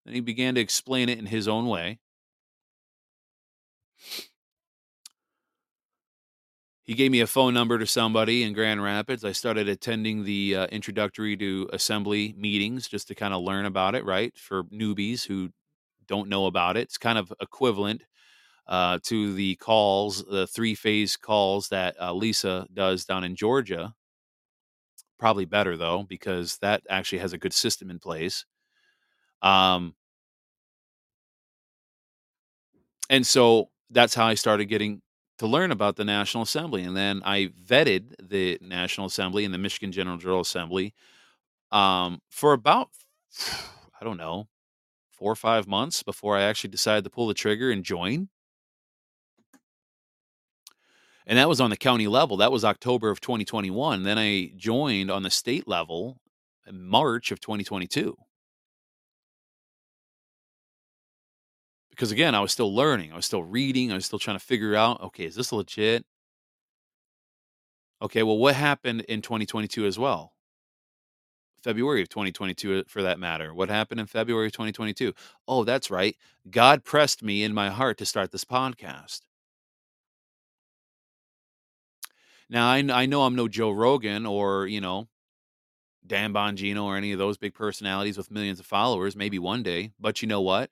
And 0.05 0.13
he 0.13 0.21
began 0.21 0.55
to 0.55 0.61
explain 0.61 1.09
it 1.09 1.17
in 1.19 1.27
his 1.27 1.47
own 1.47 1.67
way. 1.67 1.99
He 6.89 6.95
gave 6.95 7.11
me 7.11 7.19
a 7.19 7.27
phone 7.27 7.53
number 7.53 7.77
to 7.77 7.85
somebody 7.85 8.41
in 8.41 8.51
Grand 8.51 8.81
Rapids. 8.81 9.23
I 9.23 9.31
started 9.31 9.69
attending 9.69 10.23
the 10.23 10.55
uh, 10.55 10.65
introductory 10.71 11.37
to 11.37 11.69
assembly 11.71 12.33
meetings 12.35 12.87
just 12.87 13.09
to 13.09 13.13
kind 13.13 13.31
of 13.31 13.43
learn 13.43 13.67
about 13.67 13.93
it, 13.93 14.03
right? 14.05 14.35
For 14.35 14.63
newbies 14.63 15.23
who 15.23 15.51
don't 16.07 16.29
know 16.29 16.47
about 16.47 16.77
it, 16.77 16.79
it's 16.79 16.97
kind 16.97 17.19
of 17.19 17.31
equivalent 17.39 18.01
uh, 18.67 18.97
to 19.03 19.35
the 19.35 19.55
calls, 19.57 20.25
the 20.25 20.47
three 20.47 20.73
phase 20.73 21.15
calls 21.15 21.69
that 21.69 21.95
uh, 22.01 22.11
Lisa 22.11 22.65
does 22.73 23.05
down 23.05 23.23
in 23.23 23.35
Georgia. 23.35 23.93
Probably 25.19 25.45
better 25.45 25.77
though, 25.77 26.07
because 26.09 26.57
that 26.63 26.81
actually 26.89 27.19
has 27.19 27.33
a 27.33 27.37
good 27.37 27.53
system 27.53 27.91
in 27.91 27.99
place. 27.99 28.45
Um, 29.43 29.93
and 33.11 33.27
so 33.27 33.69
that's 33.91 34.15
how 34.15 34.25
I 34.25 34.33
started 34.33 34.65
getting 34.65 35.03
to 35.39 35.47
learn 35.47 35.71
about 35.71 35.95
the 35.95 36.05
National 36.05 36.43
Assembly. 36.43 36.83
And 36.83 36.95
then 36.95 37.21
I 37.25 37.51
vetted 37.65 38.13
the 38.21 38.59
National 38.61 39.07
Assembly 39.07 39.45
and 39.45 39.53
the 39.53 39.57
Michigan 39.57 39.91
General 39.91 40.41
Assembly 40.41 40.93
um, 41.71 42.21
for 42.29 42.53
about, 42.53 42.89
I 43.99 44.03
don't 44.03 44.17
know, 44.17 44.47
four 45.11 45.31
or 45.31 45.37
five 45.37 45.67
months 45.67 46.03
before 46.03 46.37
I 46.37 46.43
actually 46.43 46.69
decided 46.69 47.05
to 47.05 47.09
pull 47.09 47.27
the 47.27 47.33
trigger 47.33 47.71
and 47.71 47.83
join. 47.83 48.29
And 51.25 51.37
that 51.37 51.47
was 51.47 51.61
on 51.61 51.69
the 51.69 51.77
county 51.77 52.07
level. 52.07 52.37
That 52.37 52.51
was 52.51 52.65
October 52.65 53.09
of 53.09 53.21
2021. 53.21 54.03
Then 54.03 54.17
I 54.17 54.51
joined 54.55 55.11
on 55.11 55.23
the 55.23 55.29
state 55.29 55.67
level 55.67 56.19
in 56.67 56.85
March 56.85 57.31
of 57.31 57.39
2022. 57.39 58.17
Because 61.99 62.13
again, 62.13 62.33
I 62.33 62.39
was 62.39 62.53
still 62.53 62.73
learning, 62.73 63.11
I 63.11 63.17
was 63.17 63.25
still 63.25 63.43
reading, 63.43 63.91
I 63.91 63.95
was 63.95 64.05
still 64.05 64.19
trying 64.19 64.39
to 64.39 64.43
figure 64.45 64.73
out, 64.73 65.01
okay, 65.01 65.25
is 65.25 65.35
this 65.35 65.51
legit? 65.51 66.05
Okay, 68.01 68.23
well, 68.23 68.37
what 68.37 68.55
happened 68.55 69.01
in 69.01 69.21
2022 69.21 69.85
as 69.85 69.99
well? 69.99 70.31
February 71.61 72.01
of 72.01 72.07
2022, 72.07 72.79
uh, 72.79 72.83
for 72.87 73.01
that 73.01 73.19
matter. 73.19 73.53
What 73.53 73.67
happened 73.67 73.99
in 73.99 74.05
February 74.05 74.45
of 74.45 74.53
2022? 74.53 75.13
Oh, 75.45 75.65
that's 75.65 75.91
right. 75.91 76.15
God 76.49 76.85
pressed 76.85 77.21
me 77.21 77.43
in 77.43 77.53
my 77.53 77.69
heart 77.69 77.97
to 77.97 78.05
start 78.05 78.31
this 78.31 78.45
podcast. 78.45 79.19
Now, 82.49 82.69
I, 82.69 82.77
I 82.77 83.07
know 83.07 83.23
I'm 83.23 83.35
no 83.35 83.49
Joe 83.49 83.71
Rogan 83.71 84.25
or, 84.25 84.67
you 84.67 84.79
know, 84.79 85.09
Dan 86.07 86.31
Bongino 86.31 86.85
or 86.85 86.95
any 86.95 87.11
of 87.11 87.19
those 87.19 87.37
big 87.37 87.53
personalities 87.53 88.17
with 88.17 88.31
millions 88.31 88.61
of 88.61 88.65
followers, 88.65 89.17
maybe 89.17 89.37
one 89.37 89.63
day. 89.63 89.91
But 89.99 90.21
you 90.21 90.29
know 90.29 90.39
what? 90.39 90.71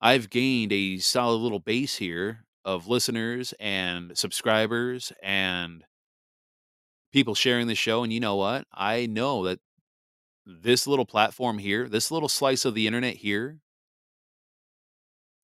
I've 0.00 0.30
gained 0.30 0.72
a 0.72 0.98
solid 0.98 1.36
little 1.36 1.58
base 1.58 1.96
here 1.96 2.44
of 2.64 2.88
listeners 2.88 3.52
and 3.60 4.16
subscribers 4.16 5.12
and 5.22 5.84
people 7.12 7.34
sharing 7.34 7.66
the 7.66 7.74
show. 7.74 8.02
And 8.02 8.12
you 8.12 8.20
know 8.20 8.36
what? 8.36 8.66
I 8.72 9.06
know 9.06 9.44
that 9.44 9.60
this 10.46 10.86
little 10.86 11.04
platform 11.04 11.58
here, 11.58 11.88
this 11.88 12.10
little 12.10 12.28
slice 12.28 12.64
of 12.64 12.74
the 12.74 12.86
internet 12.86 13.16
here, 13.16 13.58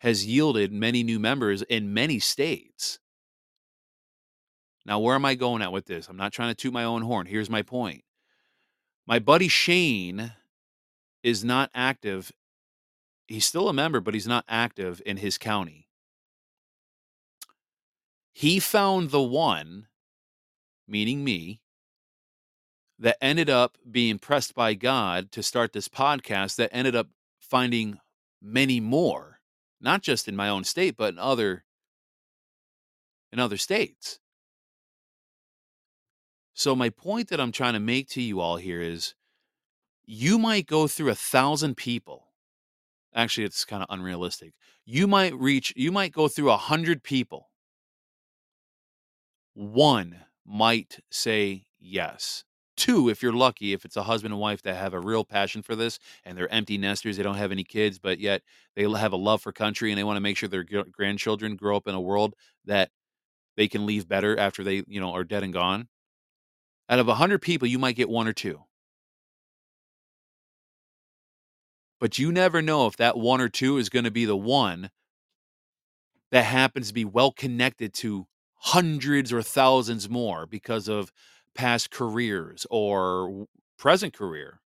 has 0.01 0.27
yielded 0.27 0.73
many 0.73 1.03
new 1.03 1.19
members 1.19 1.63
in 1.63 1.93
many 1.93 2.19
states. 2.19 2.99
Now, 4.85 5.01
where 5.01 5.15
am 5.15 5.25
I 5.25 5.35
going 5.35 5.63
at 5.63 5.73
with 5.73 5.87
this? 5.87 6.09
I'm 6.09 6.17
not 6.17 6.33
trying 6.33 6.51
to 6.51 6.55
toot 6.55 6.73
my 6.73 6.85
own 6.85 7.03
horn. 7.03 7.27
Here's 7.27 7.51
my 7.51 7.63
point. 7.63 8.05
My 9.07 9.19
buddy 9.19 9.49
Shane 9.49 10.33
is 11.23 11.45
not 11.45 11.71
active 11.75 12.31
he's 13.27 13.47
still 13.47 13.69
a 13.69 13.73
member, 13.73 14.01
but 14.01 14.15
he's 14.15 14.27
not 14.27 14.45
active 14.49 15.03
in 15.05 15.19
his 15.19 15.39
county. 15.39 15.89
He 18.33 18.61
found 18.61 19.11
the 19.11 19.23
one, 19.23 19.87
meaning 20.87 21.25
me, 21.25 21.61
that 22.99 23.17
ended 23.21 23.51
up 23.51 23.77
being 23.91 24.19
pressed 24.19 24.55
by 24.55 24.75
God 24.75 25.31
to 25.33 25.43
start 25.43 25.73
this 25.73 25.89
podcast 25.89 26.57
that 26.57 26.71
ended 26.73 26.95
up 26.97 27.09
finding 27.41 27.99
many 28.43 28.81
more, 28.81 29.41
not 29.81 30.03
just 30.03 30.29
in 30.29 30.37
my 30.37 30.49
own 30.49 30.65
state, 30.65 30.97
but 30.97 31.13
in 31.13 31.19
other 31.19 31.65
in 33.33 33.39
other 33.39 33.57
states. 33.57 34.19
So 36.55 36.75
my 36.75 36.89
point 36.89 37.29
that 37.29 37.41
I'm 37.41 37.53
trying 37.53 37.75
to 37.75 37.81
make 37.81 38.09
to 38.11 38.23
you 38.23 38.41
all 38.41 38.57
here 38.57 38.81
is 38.81 39.15
you 40.07 40.39
might 40.39 40.67
go 40.67 40.87
through 40.87 41.11
a 41.11 41.15
thousand 41.15 41.77
people 41.77 42.26
actually 43.17 43.45
it's 43.45 43.65
kind 43.65 43.83
of 43.83 43.89
unrealistic. 43.91 44.55
You 44.85 45.09
might 45.09 45.35
reach 45.35 45.73
you 45.77 45.93
might 45.93 46.13
go 46.13 46.29
through 46.29 46.51
a 46.51 46.57
hundred 46.57 47.03
people. 47.03 47.51
One 49.55 50.25
might 50.45 51.01
say 51.11 51.67
yes. 51.79 52.45
Two 52.77 53.09
if 53.09 53.23
you're 53.23 53.33
lucky 53.33 53.73
if 53.73 53.85
it's 53.87 53.97
a 53.97 54.03
husband 54.03 54.35
and 54.35 54.41
wife 54.41 54.63
that 54.63 54.77
have 54.77 54.93
a 54.93 55.01
real 55.01 55.25
passion 55.25 55.63
for 55.63 55.75
this 55.75 55.99
and 56.25 56.37
they're 56.37 56.53
empty 56.53 56.77
nesters 56.77 57.17
they 57.17 57.23
don't 57.23 57.37
have 57.37 57.51
any 57.51 57.65
kids 57.65 57.99
but 57.99 58.19
yet 58.21 58.43
they 58.75 58.83
have 58.83 59.15
a 59.15 59.17
love 59.17 59.41
for 59.41 59.51
country 59.51 59.91
and 59.91 59.99
they 59.99 60.05
want 60.05 60.19
to 60.19 60.21
make 60.21 60.37
sure 60.37 60.47
their 60.49 60.63
grandchildren 60.65 61.57
grow 61.57 61.77
up 61.77 61.89
in 61.89 61.95
a 61.95 62.01
world 62.01 62.35
that 62.67 62.91
they 63.57 63.69
can 63.69 63.87
leave 63.87 64.09
better 64.09 64.39
after 64.39 64.65
they 64.65 64.85
you 64.89 65.01
know 65.01 65.13
are 65.13 65.25
dead 65.25 65.43
and 65.45 65.55
gone. 65.55 65.89
Out 66.89 66.99
of 66.99 67.09
a 67.09 67.15
hundred 67.15 67.43
people 67.43 67.69
you 67.69 67.79
might 67.79 67.97
get 67.97 68.09
one 68.11 68.29
or 68.29 68.35
two 68.35 68.66
But 72.01 72.19
you 72.19 72.31
never 72.31 72.61
know 72.61 72.87
if 72.87 72.97
that 72.97 73.17
one 73.17 73.41
or 73.41 73.49
two 73.49 73.79
is 73.79 73.89
going 73.89 74.05
to 74.05 74.11
be 74.11 74.25
the 74.25 74.37
one 74.37 74.91
that 76.31 76.45
happens 76.45 76.89
to 76.89 76.95
be 76.95 77.05
well 77.05 77.33
connected 77.33 77.95
to 77.95 78.27
hundreds 78.57 79.33
or 79.33 79.43
thousands 79.43 80.09
more 80.09 80.47
because 80.47 80.89
of 80.89 81.13
past 81.55 81.91
careers 81.91 82.67
or 82.71 83.47
present 83.79 84.13
career. 84.13 84.61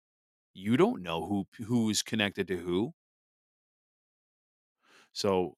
You 0.54 0.78
don't 0.78 1.02
know 1.04 1.26
who 1.26 1.66
who's 1.66 2.02
connected 2.04 2.48
to 2.50 2.58
who. 2.58 2.94
So 5.14 5.56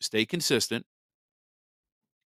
stay 0.00 0.26
consistent. 0.26 0.86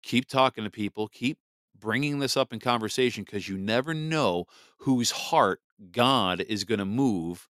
Keep 0.02 0.28
talking 0.28 0.64
to 0.64 0.70
people, 0.70 1.08
keep 1.08 1.38
bringing 1.78 2.18
this 2.18 2.36
up 2.36 2.52
in 2.52 2.58
conversation 2.60 3.24
because 3.24 3.48
you 3.48 3.56
never 3.56 3.94
know 3.94 4.46
whose 4.78 5.10
heart 5.10 5.60
God 5.90 6.40
is 6.40 6.64
going 6.64 6.78
to 6.78 6.84
move 6.84 7.48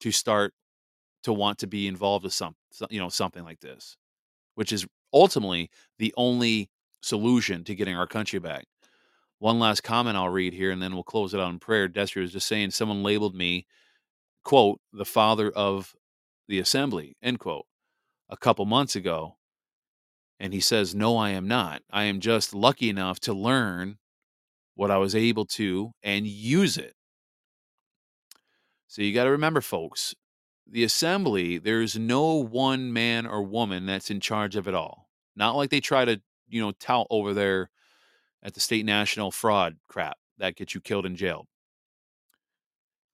to 0.00 0.10
start 0.10 0.52
to 1.24 1.32
want 1.32 1.58
to 1.58 1.66
be 1.66 1.86
involved 1.86 2.24
with 2.24 2.32
some, 2.32 2.54
you 2.90 3.00
know, 3.00 3.08
something 3.08 3.44
like 3.44 3.60
this, 3.60 3.96
which 4.54 4.72
is 4.72 4.86
ultimately 5.12 5.70
the 5.98 6.12
only 6.16 6.70
solution 7.00 7.64
to 7.64 7.74
getting 7.74 7.96
our 7.96 8.06
country 8.06 8.38
back. 8.38 8.64
One 9.38 9.58
last 9.58 9.82
comment 9.82 10.16
I'll 10.16 10.28
read 10.28 10.54
here, 10.54 10.70
and 10.70 10.80
then 10.80 10.94
we'll 10.94 11.02
close 11.02 11.34
it 11.34 11.40
out 11.40 11.50
in 11.50 11.58
prayer. 11.58 11.88
Destry 11.88 12.22
was 12.22 12.32
just 12.32 12.46
saying 12.46 12.70
someone 12.70 13.02
labeled 13.02 13.34
me, 13.34 13.66
quote, 14.42 14.80
the 14.92 15.04
father 15.04 15.50
of 15.50 15.94
the 16.48 16.58
assembly, 16.58 17.16
end 17.22 17.40
quote, 17.40 17.66
a 18.28 18.36
couple 18.36 18.64
months 18.64 18.96
ago. 18.96 19.36
And 20.40 20.52
he 20.52 20.60
says, 20.60 20.94
No, 20.94 21.16
I 21.16 21.30
am 21.30 21.46
not. 21.46 21.82
I 21.90 22.04
am 22.04 22.20
just 22.20 22.54
lucky 22.54 22.88
enough 22.90 23.20
to 23.20 23.32
learn 23.32 23.98
what 24.74 24.90
I 24.90 24.98
was 24.98 25.14
able 25.14 25.46
to 25.46 25.92
and 26.02 26.26
use 26.26 26.76
it 26.76 26.94
so 28.86 29.02
you 29.02 29.14
got 29.14 29.24
to 29.24 29.30
remember, 29.30 29.60
folks, 29.60 30.14
the 30.70 30.84
assembly, 30.84 31.58
there's 31.58 31.98
no 31.98 32.34
one 32.34 32.92
man 32.92 33.26
or 33.26 33.42
woman 33.42 33.86
that's 33.86 34.10
in 34.10 34.20
charge 34.20 34.56
of 34.56 34.66
it 34.68 34.74
all. 34.74 35.08
Not 35.36 35.56
like 35.56 35.70
they 35.70 35.80
try 35.80 36.04
to, 36.04 36.20
you 36.48 36.60
know, 36.60 36.72
tout 36.72 37.06
over 37.10 37.34
there 37.34 37.70
at 38.42 38.54
the 38.54 38.60
state 38.60 38.84
national 38.84 39.30
fraud 39.30 39.76
crap 39.88 40.16
that 40.38 40.56
gets 40.56 40.74
you 40.74 40.80
killed 40.80 41.06
and 41.06 41.16
jailed. 41.16 41.46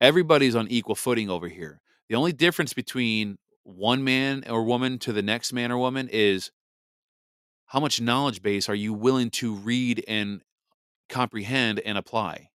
Everybody's 0.00 0.56
on 0.56 0.68
equal 0.68 0.94
footing 0.94 1.28
over 1.28 1.48
here. 1.48 1.80
The 2.08 2.14
only 2.14 2.32
difference 2.32 2.72
between 2.72 3.38
one 3.62 4.02
man 4.02 4.44
or 4.48 4.64
woman 4.64 4.98
to 5.00 5.12
the 5.12 5.22
next 5.22 5.52
man 5.52 5.70
or 5.70 5.78
woman 5.78 6.08
is 6.10 6.50
how 7.66 7.80
much 7.80 8.00
knowledge 8.00 8.42
base 8.42 8.68
are 8.68 8.74
you 8.74 8.92
willing 8.92 9.30
to 9.30 9.54
read 9.54 10.04
and 10.08 10.42
comprehend 11.08 11.80
and 11.80 11.96
apply? 11.96 12.49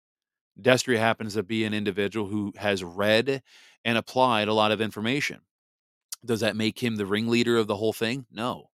Destry 0.61 0.98
happens 0.98 1.34
to 1.34 1.42
be 1.42 1.64
an 1.64 1.74
individual 1.74 2.26
who 2.26 2.53
has 2.57 2.84
read 2.84 3.42
and 3.84 3.98
applied 3.98 4.48
a 4.48 4.55
lot 4.55 4.72
of 4.72 4.80
information. 4.80 5.40
Does 6.24 6.40
that 6.40 6.57
make 6.57 6.82
him 6.82 6.96
the 6.96 7.07
ringleader 7.07 7.57
of 7.57 7.66
the 7.66 7.76
whole 7.76 7.92
thing? 7.92 8.26
No. 8.30 8.70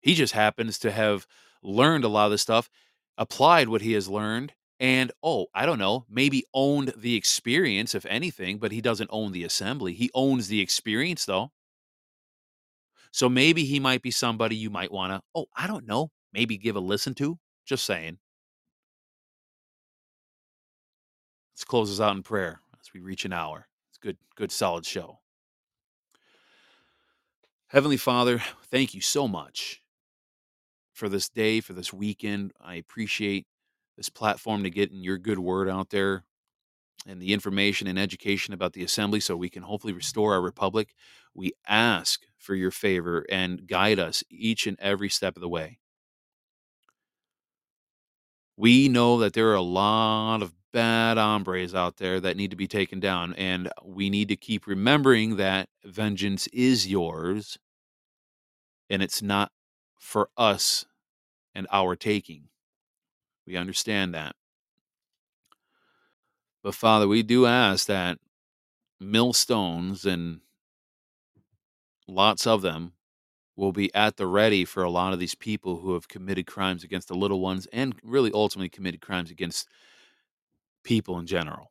He 0.00 0.14
just 0.14 0.32
happens 0.32 0.78
to 0.80 0.90
have 0.90 1.26
learned 1.62 2.04
a 2.04 2.08
lot 2.08 2.26
of 2.26 2.30
this 2.32 2.42
stuff, 2.42 2.70
applied 3.16 3.68
what 3.68 3.82
he 3.82 3.92
has 3.92 4.08
learned, 4.08 4.54
and 4.80 5.12
oh, 5.22 5.46
I 5.54 5.66
don't 5.66 5.78
know, 5.78 6.06
maybe 6.08 6.44
owned 6.54 6.92
the 6.96 7.16
experience, 7.16 7.94
if 7.94 8.06
anything, 8.06 8.58
but 8.58 8.72
he 8.72 8.80
doesn't 8.80 9.10
own 9.12 9.32
the 9.32 9.44
assembly. 9.44 9.92
He 9.92 10.10
owns 10.14 10.48
the 10.48 10.60
experience, 10.60 11.24
though. 11.24 11.50
So 13.12 13.28
maybe 13.28 13.64
he 13.64 13.80
might 13.80 14.02
be 14.02 14.10
somebody 14.10 14.54
you 14.54 14.70
might 14.70 14.92
want 14.92 15.12
to, 15.12 15.22
oh, 15.34 15.46
I 15.56 15.66
don't 15.66 15.86
know, 15.86 16.10
maybe 16.32 16.56
give 16.56 16.76
a 16.76 16.80
listen 16.80 17.14
to. 17.14 17.38
Just 17.66 17.84
saying. 17.84 18.18
Let's 21.58 21.64
close 21.64 21.90
us 21.90 22.00
out 22.00 22.14
in 22.14 22.22
prayer 22.22 22.60
as 22.80 22.94
we 22.94 23.00
reach 23.00 23.24
an 23.24 23.32
hour. 23.32 23.66
It's 23.88 23.98
good, 23.98 24.16
good, 24.36 24.52
solid 24.52 24.86
show. 24.86 25.18
Heavenly 27.66 27.96
Father, 27.96 28.40
thank 28.70 28.94
you 28.94 29.00
so 29.00 29.26
much 29.26 29.82
for 30.92 31.08
this 31.08 31.28
day, 31.28 31.60
for 31.60 31.72
this 31.72 31.92
weekend. 31.92 32.52
I 32.60 32.76
appreciate 32.76 33.48
this 33.96 34.08
platform 34.08 34.62
to 34.62 34.70
get 34.70 34.92
your 34.92 35.18
good 35.18 35.40
word 35.40 35.68
out 35.68 35.90
there 35.90 36.22
and 37.08 37.20
the 37.20 37.32
information 37.32 37.88
and 37.88 37.98
education 37.98 38.54
about 38.54 38.74
the 38.74 38.84
assembly 38.84 39.18
so 39.18 39.36
we 39.36 39.50
can 39.50 39.64
hopefully 39.64 39.92
restore 39.92 40.34
our 40.34 40.40
republic. 40.40 40.94
We 41.34 41.54
ask 41.66 42.20
for 42.36 42.54
your 42.54 42.70
favor 42.70 43.26
and 43.28 43.66
guide 43.66 43.98
us 43.98 44.22
each 44.30 44.68
and 44.68 44.78
every 44.78 45.08
step 45.08 45.34
of 45.34 45.40
the 45.40 45.48
way. 45.48 45.80
We 48.56 48.88
know 48.88 49.18
that 49.18 49.32
there 49.32 49.48
are 49.48 49.54
a 49.54 49.60
lot 49.60 50.40
of 50.40 50.54
bad 50.72 51.16
hombres 51.16 51.74
out 51.74 51.96
there 51.96 52.20
that 52.20 52.36
need 52.36 52.50
to 52.50 52.56
be 52.56 52.68
taken 52.68 53.00
down, 53.00 53.34
and 53.34 53.70
we 53.84 54.10
need 54.10 54.28
to 54.28 54.36
keep 54.36 54.66
remembering 54.66 55.36
that 55.36 55.68
vengeance 55.84 56.46
is 56.48 56.86
yours 56.86 57.58
and 58.90 59.02
it's 59.02 59.22
not 59.22 59.52
for 59.98 60.30
us 60.36 60.86
and 61.54 61.66
our 61.70 61.96
taking. 61.96 62.44
We 63.46 63.56
understand 63.56 64.14
that. 64.14 64.34
But 66.62 66.74
Father, 66.74 67.08
we 67.08 67.22
do 67.22 67.46
ask 67.46 67.86
that 67.86 68.18
millstones 69.00 70.04
and 70.04 70.40
lots 72.06 72.46
of 72.46 72.62
them 72.62 72.92
will 73.56 73.72
be 73.72 73.92
at 73.94 74.16
the 74.16 74.26
ready 74.26 74.64
for 74.64 74.82
a 74.82 74.90
lot 74.90 75.12
of 75.12 75.18
these 75.18 75.34
people 75.34 75.78
who 75.80 75.94
have 75.94 76.08
committed 76.08 76.46
crimes 76.46 76.84
against 76.84 77.08
the 77.08 77.14
little 77.14 77.40
ones 77.40 77.66
and 77.72 77.94
really 78.02 78.30
ultimately 78.32 78.68
committed 78.68 79.00
crimes 79.00 79.30
against 79.30 79.68
people 80.88 81.18
in 81.18 81.26
general. 81.26 81.70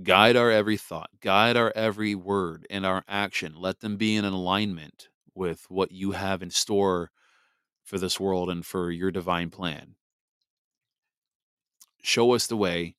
Guide 0.00 0.36
our 0.36 0.48
every 0.48 0.76
thought, 0.76 1.10
guide 1.20 1.56
our 1.56 1.72
every 1.74 2.14
word 2.14 2.64
and 2.70 2.86
our 2.86 3.02
action. 3.08 3.54
Let 3.56 3.80
them 3.80 3.96
be 3.96 4.14
in 4.14 4.24
alignment 4.24 5.08
with 5.34 5.66
what 5.68 5.90
you 5.90 6.12
have 6.12 6.40
in 6.40 6.50
store 6.50 7.10
for 7.82 7.98
this 7.98 8.20
world 8.20 8.48
and 8.48 8.64
for 8.64 8.92
your 8.92 9.10
divine 9.10 9.50
plan. 9.50 9.96
Show 12.00 12.32
us 12.32 12.46
the 12.46 12.56
way, 12.56 12.94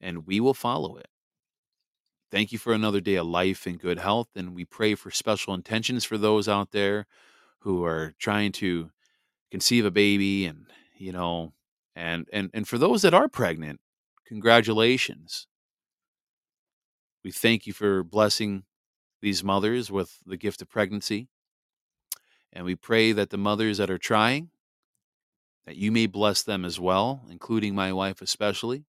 and 0.00 0.26
we 0.26 0.40
will 0.40 0.52
follow 0.52 0.96
it. 0.96 1.06
Thank 2.32 2.50
you 2.50 2.58
for 2.58 2.72
another 2.72 3.00
day 3.00 3.14
of 3.14 3.28
life 3.28 3.64
and 3.64 3.78
good 3.78 4.00
health. 4.00 4.30
And 4.34 4.56
we 4.56 4.64
pray 4.64 4.96
for 4.96 5.12
special 5.12 5.54
intentions 5.54 6.04
for 6.04 6.18
those 6.18 6.48
out 6.48 6.72
there 6.72 7.06
who 7.60 7.84
are 7.84 8.12
trying 8.18 8.50
to 8.52 8.90
conceive 9.52 9.84
a 9.84 9.92
baby 9.92 10.46
and, 10.46 10.66
you 10.98 11.12
know, 11.12 11.52
and 11.96 12.28
and 12.32 12.50
and 12.52 12.66
for 12.68 12.78
those 12.78 13.02
that 13.02 13.14
are 13.14 13.28
pregnant, 13.28 13.80
congratulations. 14.26 15.46
We 17.24 17.30
thank 17.32 17.66
you 17.66 17.72
for 17.72 18.04
blessing 18.04 18.64
these 19.22 19.42
mothers 19.42 19.90
with 19.90 20.18
the 20.26 20.36
gift 20.36 20.60
of 20.60 20.68
pregnancy. 20.68 21.28
And 22.52 22.64
we 22.64 22.76
pray 22.76 23.12
that 23.12 23.30
the 23.30 23.38
mothers 23.38 23.78
that 23.78 23.90
are 23.90 23.98
trying, 23.98 24.50
that 25.66 25.76
you 25.76 25.90
may 25.90 26.06
bless 26.06 26.42
them 26.42 26.64
as 26.64 26.78
well, 26.78 27.22
including 27.30 27.74
my 27.74 27.92
wife 27.92 28.20
especially. 28.20 28.84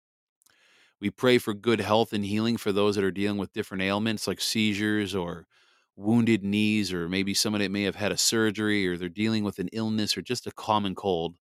We 1.00 1.10
pray 1.10 1.38
for 1.38 1.54
good 1.54 1.80
health 1.80 2.14
and 2.14 2.26
healing 2.26 2.58
for 2.58 2.72
those 2.72 2.96
that 2.96 3.04
are 3.04 3.12
dealing 3.12 3.38
with 3.38 3.54
different 3.54 3.84
ailments 3.84 4.28
like 4.28 4.42
seizures 4.42 5.16
or 5.16 5.48
wounded 5.96 6.44
knees, 6.44 6.92
or 6.92 7.08
maybe 7.08 7.34
somebody 7.34 7.66
that 7.66 7.72
may 7.72 7.84
have 7.84 7.96
had 7.96 8.12
a 8.12 8.18
surgery 8.18 8.86
or 8.88 8.98
they're 8.98 9.10
dealing 9.10 9.44
with 9.44 9.60
an 9.60 9.70
illness 9.72 10.18
or 10.18 10.22
just 10.22 10.48
a 10.48 10.52
common 10.52 10.96
cold. 10.96 11.36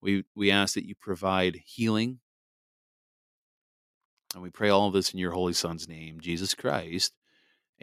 We, 0.00 0.24
we 0.34 0.50
ask 0.50 0.74
that 0.74 0.86
you 0.86 0.94
provide 0.94 1.60
healing. 1.64 2.20
And 4.34 4.42
we 4.42 4.50
pray 4.50 4.68
all 4.68 4.88
of 4.88 4.92
this 4.92 5.12
in 5.12 5.18
your 5.18 5.32
Holy 5.32 5.54
Son's 5.54 5.88
name, 5.88 6.20
Jesus 6.20 6.54
Christ. 6.54 7.14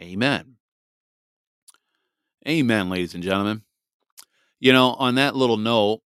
Amen. 0.00 0.56
Amen, 2.46 2.90
ladies 2.90 3.14
and 3.14 3.22
gentlemen. 3.22 3.62
You 4.60 4.72
know, 4.72 4.94
on 4.94 5.16
that 5.16 5.34
little 5.34 5.56
note, 5.56 6.00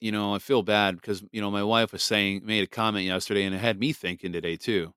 you 0.00 0.12
know, 0.12 0.34
I 0.34 0.38
feel 0.38 0.62
bad 0.62 0.96
because, 0.96 1.24
you 1.32 1.40
know, 1.40 1.50
my 1.50 1.62
wife 1.62 1.92
was 1.92 2.02
saying, 2.02 2.42
made 2.44 2.62
a 2.62 2.68
comment 2.68 3.06
yesterday 3.06 3.44
and 3.44 3.54
it 3.54 3.58
had 3.58 3.80
me 3.80 3.92
thinking 3.92 4.32
today 4.32 4.56
too. 4.56 4.94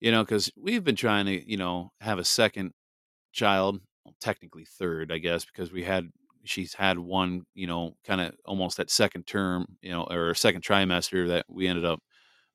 You 0.00 0.12
know, 0.12 0.22
because 0.22 0.52
we've 0.56 0.84
been 0.84 0.96
trying 0.96 1.26
to, 1.26 1.50
you 1.50 1.56
know, 1.56 1.92
have 2.00 2.18
a 2.18 2.24
second 2.24 2.72
child, 3.32 3.80
well, 4.04 4.14
technically 4.20 4.64
third, 4.64 5.10
I 5.10 5.18
guess, 5.18 5.44
because 5.44 5.72
we 5.72 5.84
had, 5.84 6.10
she's 6.48 6.74
had 6.74 6.98
one, 6.98 7.42
you 7.54 7.66
know, 7.66 7.94
kind 8.04 8.20
of 8.20 8.34
almost 8.46 8.76
that 8.78 8.90
second 8.90 9.26
term, 9.26 9.76
you 9.82 9.90
know, 9.90 10.04
or 10.10 10.34
second 10.34 10.62
trimester 10.62 11.28
that 11.28 11.46
we 11.48 11.68
ended 11.68 11.84
up 11.84 12.00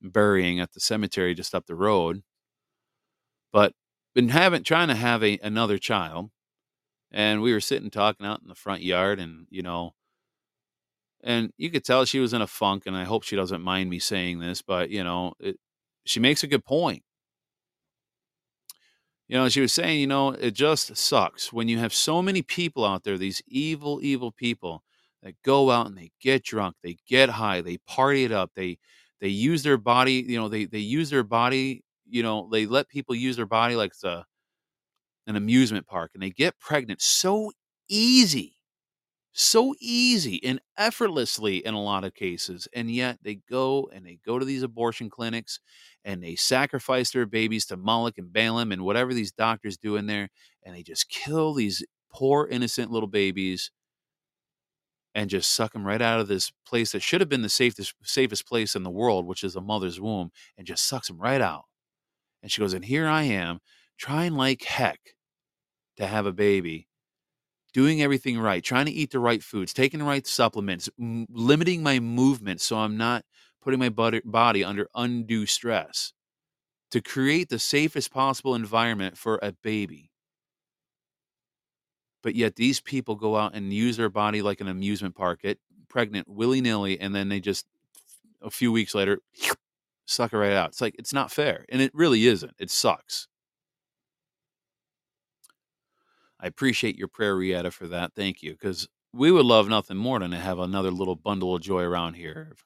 burying 0.02 0.60
at 0.60 0.74
the 0.74 0.80
cemetery 0.80 1.34
just 1.36 1.56
up 1.56 1.66
the 1.68 1.76
road. 1.76 2.24
But 3.54 3.74
been 4.16 4.30
having, 4.30 4.64
trying 4.64 4.90
to 4.90 4.96
have 4.96 5.24
a, 5.24 5.40
another 5.42 5.78
child. 5.78 6.32
And 7.12 7.42
we 7.42 7.54
were 7.54 7.62
sitting 7.62 7.92
talking 7.92 8.26
out 8.26 8.42
in 8.42 8.48
the 8.50 8.56
front 8.56 8.84
yard 8.84 9.20
and, 9.20 9.48
you 9.50 9.62
know, 9.64 9.94
and 11.24 11.52
you 11.58 11.70
could 11.70 11.86
tell 11.86 12.06
she 12.06 12.20
was 12.20 12.34
in 12.34 12.42
a 12.42 12.48
funk 12.48 12.84
and 12.86 12.96
i 12.96 13.04
hope 13.04 13.24
she 13.24 13.36
doesn't 13.36 13.62
mind 13.62 13.90
me 13.90 14.00
saying 14.00 14.40
this 14.40 14.62
but 14.62 14.90
you 14.90 15.04
know 15.04 15.34
it, 15.40 15.58
she 16.06 16.20
makes 16.20 16.44
a 16.44 16.48
good 16.48 16.66
point 16.66 17.04
you 19.28 19.38
know 19.38 19.50
she 19.50 19.62
was 19.62 19.74
saying 19.74 20.00
you 20.00 20.08
know 20.08 20.30
it 20.32 20.52
just 20.54 20.96
sucks 20.98 21.52
when 21.54 21.68
you 21.68 21.78
have 21.80 21.94
so 21.94 22.22
many 22.22 22.42
people 22.42 22.86
out 22.86 23.04
there 23.04 23.18
these 23.18 23.42
evil 23.48 24.00
evil 24.02 24.32
people 24.32 24.84
that 25.22 25.36
go 25.44 25.72
out 25.72 25.88
and 25.88 25.98
they 25.98 26.12
get 26.22 26.44
drunk 26.44 26.76
they 26.84 26.98
get 27.08 27.30
high 27.30 27.62
they 27.62 27.78
party 27.88 28.24
it 28.24 28.32
up 28.32 28.52
they 28.56 28.78
they 29.22 29.28
use 29.30 29.64
their 29.64 29.78
body 29.78 30.24
you 30.28 30.38
know 30.40 30.50
they 30.50 30.66
they 30.66 30.80
use 30.80 31.10
their 31.10 31.24
body 31.24 31.84
you 32.10 32.24
know 32.24 32.48
they 32.52 32.66
let 32.66 32.88
people 32.90 33.16
use 33.16 33.36
their 33.36 33.46
body 33.46 33.76
like 33.76 33.92
it's 33.92 34.04
a 34.04 34.26
an 35.28 35.36
amusement 35.36 35.88
park 35.88 36.12
and 36.14 36.22
they 36.24 36.30
get 36.30 36.60
pregnant 36.60 37.02
so 37.02 37.52
easy 37.90 38.53
so 39.34 39.74
easy 39.80 40.40
and 40.44 40.62
effortlessly 40.78 41.58
in 41.66 41.74
a 41.74 41.82
lot 41.82 42.04
of 42.04 42.14
cases 42.14 42.68
and 42.74 42.92
yet 42.92 43.18
they 43.24 43.40
go 43.50 43.90
and 43.92 44.06
they 44.06 44.20
go 44.24 44.38
to 44.38 44.46
these 44.46 44.62
abortion 44.62 45.10
clinics 45.10 45.60
and 46.06 46.24
they 46.24 46.36
sacrifice 46.36 47.10
their 47.12 47.26
babies 47.26 47.66
to 47.66 47.76
Moloch 47.76 48.20
and 48.20 48.32
Balaam 48.32 48.72
and 48.72 48.84
whatever 48.84 49.12
these 49.12 49.32
doctors 49.32 49.76
do 49.76 49.96
in 49.96 50.06
there 50.06 50.30
and 50.64 50.76
they 50.76 50.84
just 50.84 51.10
kill 51.10 51.56
these 51.56 51.84
poor 52.12 52.48
innocent 52.48 52.92
little 52.92 53.10
babies 53.10 53.72
and 55.16 55.32
just 55.32 55.52
suck 55.52 55.74
them 55.74 55.86
right 55.86 56.02
out 56.02 56.20
of 56.20 56.28
this 56.28 56.52
place 56.66 56.92
that 56.92 57.02
should 57.02 57.22
have 57.22 57.30
been 57.30 57.42
the 57.42 57.50
safest 57.50 57.96
safest 58.04 58.48
place 58.48 58.76
in 58.76 58.84
the 58.84 58.92
world 58.92 59.26
which 59.26 59.44
is 59.44 59.56
a 59.56 59.62
mother's 59.62 60.00
womb 60.00 60.32
and 60.60 60.68
just 60.68 60.88
sucks 60.88 61.08
them 61.08 61.18
right 61.20 61.42
out. 61.42 61.64
And 62.44 62.52
she 62.52 62.62
goes 62.62 62.74
and 62.74 62.86
here 62.86 63.08
I 63.08 63.24
am 63.24 63.60
trying 63.98 64.34
like 64.34 64.64
heck 64.64 65.00
to 65.98 66.06
have 66.06 66.28
a 66.28 66.34
baby 66.34 66.88
doing 67.74 68.02
everything 68.02 68.40
right, 68.40 68.64
trying 68.64 68.86
to 68.86 68.92
eat 68.92 69.12
the 69.12 69.20
right 69.20 69.44
foods, 69.44 69.74
taking 69.74 70.00
the 70.00 70.06
right 70.06 70.26
supplements, 70.28 70.90
m- 71.00 71.28
limiting 71.30 71.84
my 71.84 72.00
movement 72.00 72.62
so 72.62 72.78
I'm 72.78 72.98
not 72.98 73.26
putting 73.62 73.80
my 73.80 73.90
body 73.90 74.64
under 74.64 74.88
undue 74.96 75.46
stress 75.46 76.14
to 76.92 77.02
create 77.02 77.50
the 77.50 77.60
safest 77.60 78.12
possible 78.12 78.56
environment 78.56 79.18
for 79.18 79.40
a 79.42 79.52
baby. 79.52 80.12
But 82.22 82.36
yet 82.36 82.56
these 82.56 82.80
people 82.80 83.16
go 83.16 83.36
out 83.36 83.56
and 83.56 83.74
use 83.74 83.98
their 83.98 84.10
body 84.10 84.42
like 84.42 84.62
an 84.62 84.68
amusement 84.68 85.16
park, 85.16 85.42
get 85.42 85.60
pregnant 85.90 86.28
willy 86.28 86.62
nilly, 86.62 87.00
and 87.00 87.14
then 87.14 87.30
they 87.30 87.40
just 87.40 87.66
a 88.42 88.50
few 88.50 88.72
weeks 88.72 88.96
later 88.96 89.20
suck 90.06 90.34
it 90.34 90.38
right 90.38 90.54
out. 90.54 90.70
It's 90.70 90.82
like 90.82 90.96
it's 91.00 91.14
not 91.14 91.32
fair, 91.32 91.66
and 91.70 91.82
it 91.82 91.92
really 91.94 92.28
isn't. 92.28 92.54
It 92.60 92.70
sucks. 92.72 93.28
I 96.44 96.48
appreciate 96.48 96.98
your 96.98 97.08
prayer, 97.08 97.38
Rietta, 97.38 97.72
for 97.72 97.88
that. 97.88 98.14
Thank 98.16 98.44
you. 98.44 98.52
Because 98.52 98.90
we 99.14 99.32
would 99.32 99.46
love 99.46 99.70
nothing 99.70 99.96
more 99.96 100.20
than 100.20 100.32
to 100.32 100.38
have 100.38 100.60
another 100.60 100.92
little 100.92 101.16
bundle 101.16 101.56
of 101.56 101.62
joy 101.62 101.84
around 101.84 102.16
here. 102.16 102.58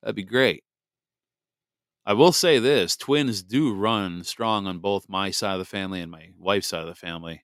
That'd 0.00 0.14
be 0.14 0.22
great. 0.22 0.62
I 2.06 2.12
will 2.12 2.30
say 2.30 2.60
this 2.60 2.96
twins 2.96 3.42
do 3.42 3.74
run 3.74 4.22
strong 4.22 4.68
on 4.68 4.78
both 4.78 5.08
my 5.08 5.32
side 5.32 5.54
of 5.54 5.58
the 5.58 5.64
family 5.64 6.00
and 6.00 6.10
my 6.10 6.30
wife's 6.38 6.68
side 6.68 6.82
of 6.82 6.86
the 6.86 6.94
family. 6.94 7.42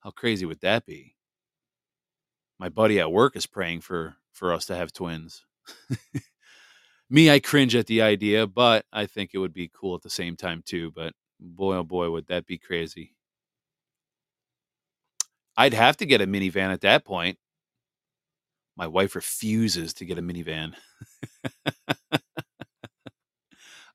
How 0.00 0.10
crazy 0.12 0.46
would 0.46 0.60
that 0.60 0.86
be? 0.86 1.14
My 2.58 2.70
buddy 2.70 2.98
at 3.00 3.12
work 3.12 3.36
is 3.36 3.46
praying 3.46 3.82
for 3.82 4.16
for 4.32 4.50
us 4.50 4.64
to 4.66 4.76
have 4.76 4.94
twins. 4.94 5.44
Me, 7.10 7.30
I 7.30 7.38
cringe 7.38 7.76
at 7.76 7.86
the 7.86 8.00
idea, 8.02 8.46
but 8.46 8.86
I 8.92 9.04
think 9.06 9.32
it 9.34 9.38
would 9.38 9.52
be 9.52 9.70
cool 9.74 9.94
at 9.94 10.02
the 10.02 10.10
same 10.10 10.36
time 10.36 10.62
too. 10.64 10.90
But 10.92 11.12
boy, 11.38 11.76
oh 11.76 11.84
boy, 11.84 12.10
would 12.10 12.26
that 12.28 12.46
be 12.46 12.56
crazy. 12.58 13.14
I'd 15.56 15.74
have 15.74 15.96
to 15.98 16.06
get 16.06 16.20
a 16.20 16.26
minivan 16.26 16.72
at 16.72 16.80
that 16.82 17.04
point. 17.04 17.38
My 18.76 18.86
wife 18.88 19.14
refuses 19.14 19.94
to 19.94 20.04
get 20.04 20.18
a 20.18 20.22
minivan. 20.22 20.74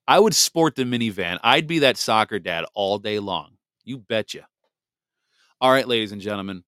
I 0.08 0.20
would 0.20 0.34
sport 0.34 0.76
the 0.76 0.84
minivan. 0.84 1.40
I'd 1.44 1.68
be 1.68 1.80
that 1.80 1.98
soccer 1.98 2.40
dad 2.40 2.66
all 2.74 2.98
day 2.98 3.20
long. 3.20 3.58
You 3.84 3.98
betcha. 3.98 4.48
All 5.62 5.72
right, 5.72 5.88
ladies 5.88 6.14
and 6.14 6.22
gentlemen, 6.22 6.64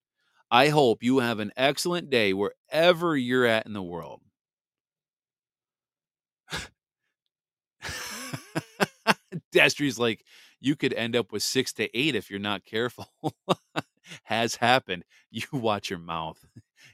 I 0.52 0.68
hope 0.68 1.02
you 1.02 1.20
have 1.20 1.40
an 1.40 1.54
excellent 1.56 2.10
day 2.10 2.34
wherever 2.34 3.16
you're 3.16 3.46
at 3.46 3.66
in 3.66 3.74
the 3.74 3.82
world. 3.82 4.22
Destry's 9.54 9.98
like, 9.98 10.26
you 10.60 10.76
could 10.76 10.94
end 10.94 11.16
up 11.16 11.32
with 11.32 11.42
six 11.42 11.72
to 11.74 11.98
eight 11.98 12.16
if 12.16 12.30
you're 12.30 12.40
not 12.40 12.66
careful. 12.66 13.08
has 14.24 14.56
happened, 14.56 15.04
you 15.32 15.44
watch 15.54 15.90
your 15.90 16.00
mouth. 16.00 16.44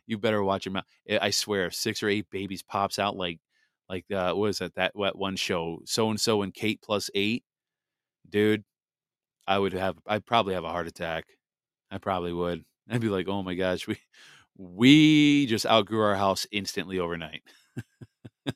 You 0.06 0.18
better 0.18 0.44
watch 0.44 0.66
your 0.66 0.74
mouth. 0.74 0.86
I 1.10 1.20
I 1.28 1.30
swear, 1.32 1.72
six 1.72 2.04
or 2.04 2.10
eight 2.10 2.30
babies 2.32 2.64
pops 2.64 3.00
out 3.00 3.16
like 3.16 3.40
like 3.90 4.06
uh, 4.12 4.34
what 4.34 4.48
was 4.48 4.62
it 4.62 4.76
that 4.76 4.96
what 4.96 5.18
one 5.18 5.36
show 5.38 5.80
so 5.86 6.10
and 6.10 6.20
so 6.20 6.42
and 6.44 6.54
Kate 6.54 6.82
plus 6.82 7.10
eight, 7.16 7.44
dude, 8.30 8.64
I 9.48 9.60
would 9.60 9.74
have 9.74 9.98
I'd 10.08 10.26
probably 10.26 10.54
have 10.56 10.64
a 10.66 10.70
heart 10.72 10.88
attack. 10.88 11.26
I 11.92 11.98
probably 12.00 12.34
would. 12.34 12.64
I'd 12.90 13.02
be 13.02 13.10
like, 13.10 13.28
oh 13.30 13.44
my 13.44 13.56
gosh, 13.56 13.88
we 13.88 13.98
we 14.58 15.46
just 15.48 15.66
outgrew 15.66 16.02
our 16.02 16.16
house 16.16 16.46
instantly 16.52 17.00
overnight. 17.00 17.44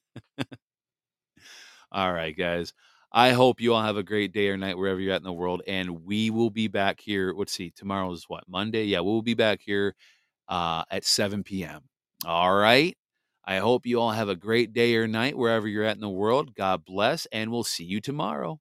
All 1.91 2.11
right, 2.13 2.35
guys. 2.35 2.73
I 3.13 3.31
hope 3.31 3.59
you 3.59 3.73
all 3.73 3.83
have 3.83 3.97
a 3.97 4.03
great 4.03 4.31
day 4.31 4.47
or 4.47 4.57
night 4.57 4.77
wherever 4.77 4.99
you're 4.99 5.13
at 5.13 5.21
in 5.21 5.25
the 5.25 5.33
world. 5.33 5.61
And 5.67 6.05
we 6.05 6.29
will 6.29 6.49
be 6.49 6.67
back 6.69 7.01
here. 7.01 7.33
Let's 7.35 7.51
see, 7.51 7.71
tomorrow 7.71 8.11
is 8.13 8.25
what? 8.27 8.45
Monday? 8.47 8.85
Yeah, 8.85 9.01
we'll 9.01 9.21
be 9.21 9.33
back 9.33 9.59
here 9.61 9.95
uh, 10.47 10.83
at 10.89 11.03
7 11.03 11.43
p.m. 11.43 11.81
All 12.25 12.53
right. 12.53 12.95
I 13.43 13.57
hope 13.57 13.85
you 13.85 13.99
all 13.99 14.11
have 14.11 14.29
a 14.29 14.35
great 14.35 14.71
day 14.71 14.95
or 14.95 15.07
night 15.07 15.37
wherever 15.37 15.67
you're 15.67 15.83
at 15.83 15.95
in 15.95 16.01
the 16.01 16.09
world. 16.09 16.55
God 16.55 16.85
bless, 16.85 17.25
and 17.31 17.51
we'll 17.51 17.63
see 17.63 17.83
you 17.83 17.99
tomorrow. 17.99 18.59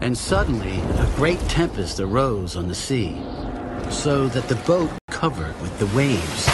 And 0.00 0.18
suddenly 0.18 0.80
a 0.98 1.10
great 1.16 1.38
tempest 1.48 2.00
arose 2.00 2.56
on 2.56 2.68
the 2.68 2.74
sea, 2.74 3.16
so 3.88 4.28
that 4.28 4.48
the 4.48 4.56
boat 4.66 4.90
covered 5.10 5.58
with 5.62 5.78
the 5.78 5.86
waves. 5.96 6.46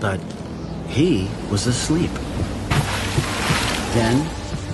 But 0.00 0.20
he 0.88 1.28
was 1.50 1.66
asleep. 1.66 2.10
Then 3.94 4.24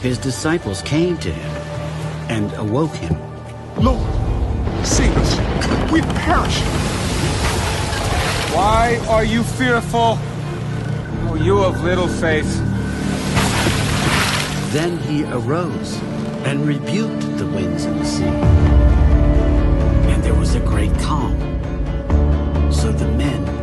his 0.01 0.19
disciples 0.19 0.83
came 0.83 1.19
to 1.19 1.31
him 1.33 1.51
and 2.29 2.53
awoke 2.55 2.95
him. 2.95 3.17
Lord, 3.77 4.07
save 4.87 5.17
us. 5.17 5.91
We 5.91 6.01
perish. 6.01 6.61
Why 8.55 9.05
are 9.09 9.25
you 9.25 9.43
fearful? 9.43 10.19
Oh, 11.27 11.39
you 11.41 11.59
of 11.63 11.83
little 11.83 12.09
faith. 12.09 12.59
Then 14.73 14.99
he 14.99 15.25
arose 15.25 16.01
and 16.45 16.67
rebuked 16.67 17.39
the 17.39 17.47
winds 17.47 17.85
and 17.85 18.01
the 18.01 18.05
sea. 18.05 18.25
And 20.13 20.23
there 20.23 20.35
was 20.35 20.55
a 20.55 20.61
great 20.61 20.93
calm. 20.99 21.37
So 22.73 22.93
the 22.93 23.09
men 23.09 23.54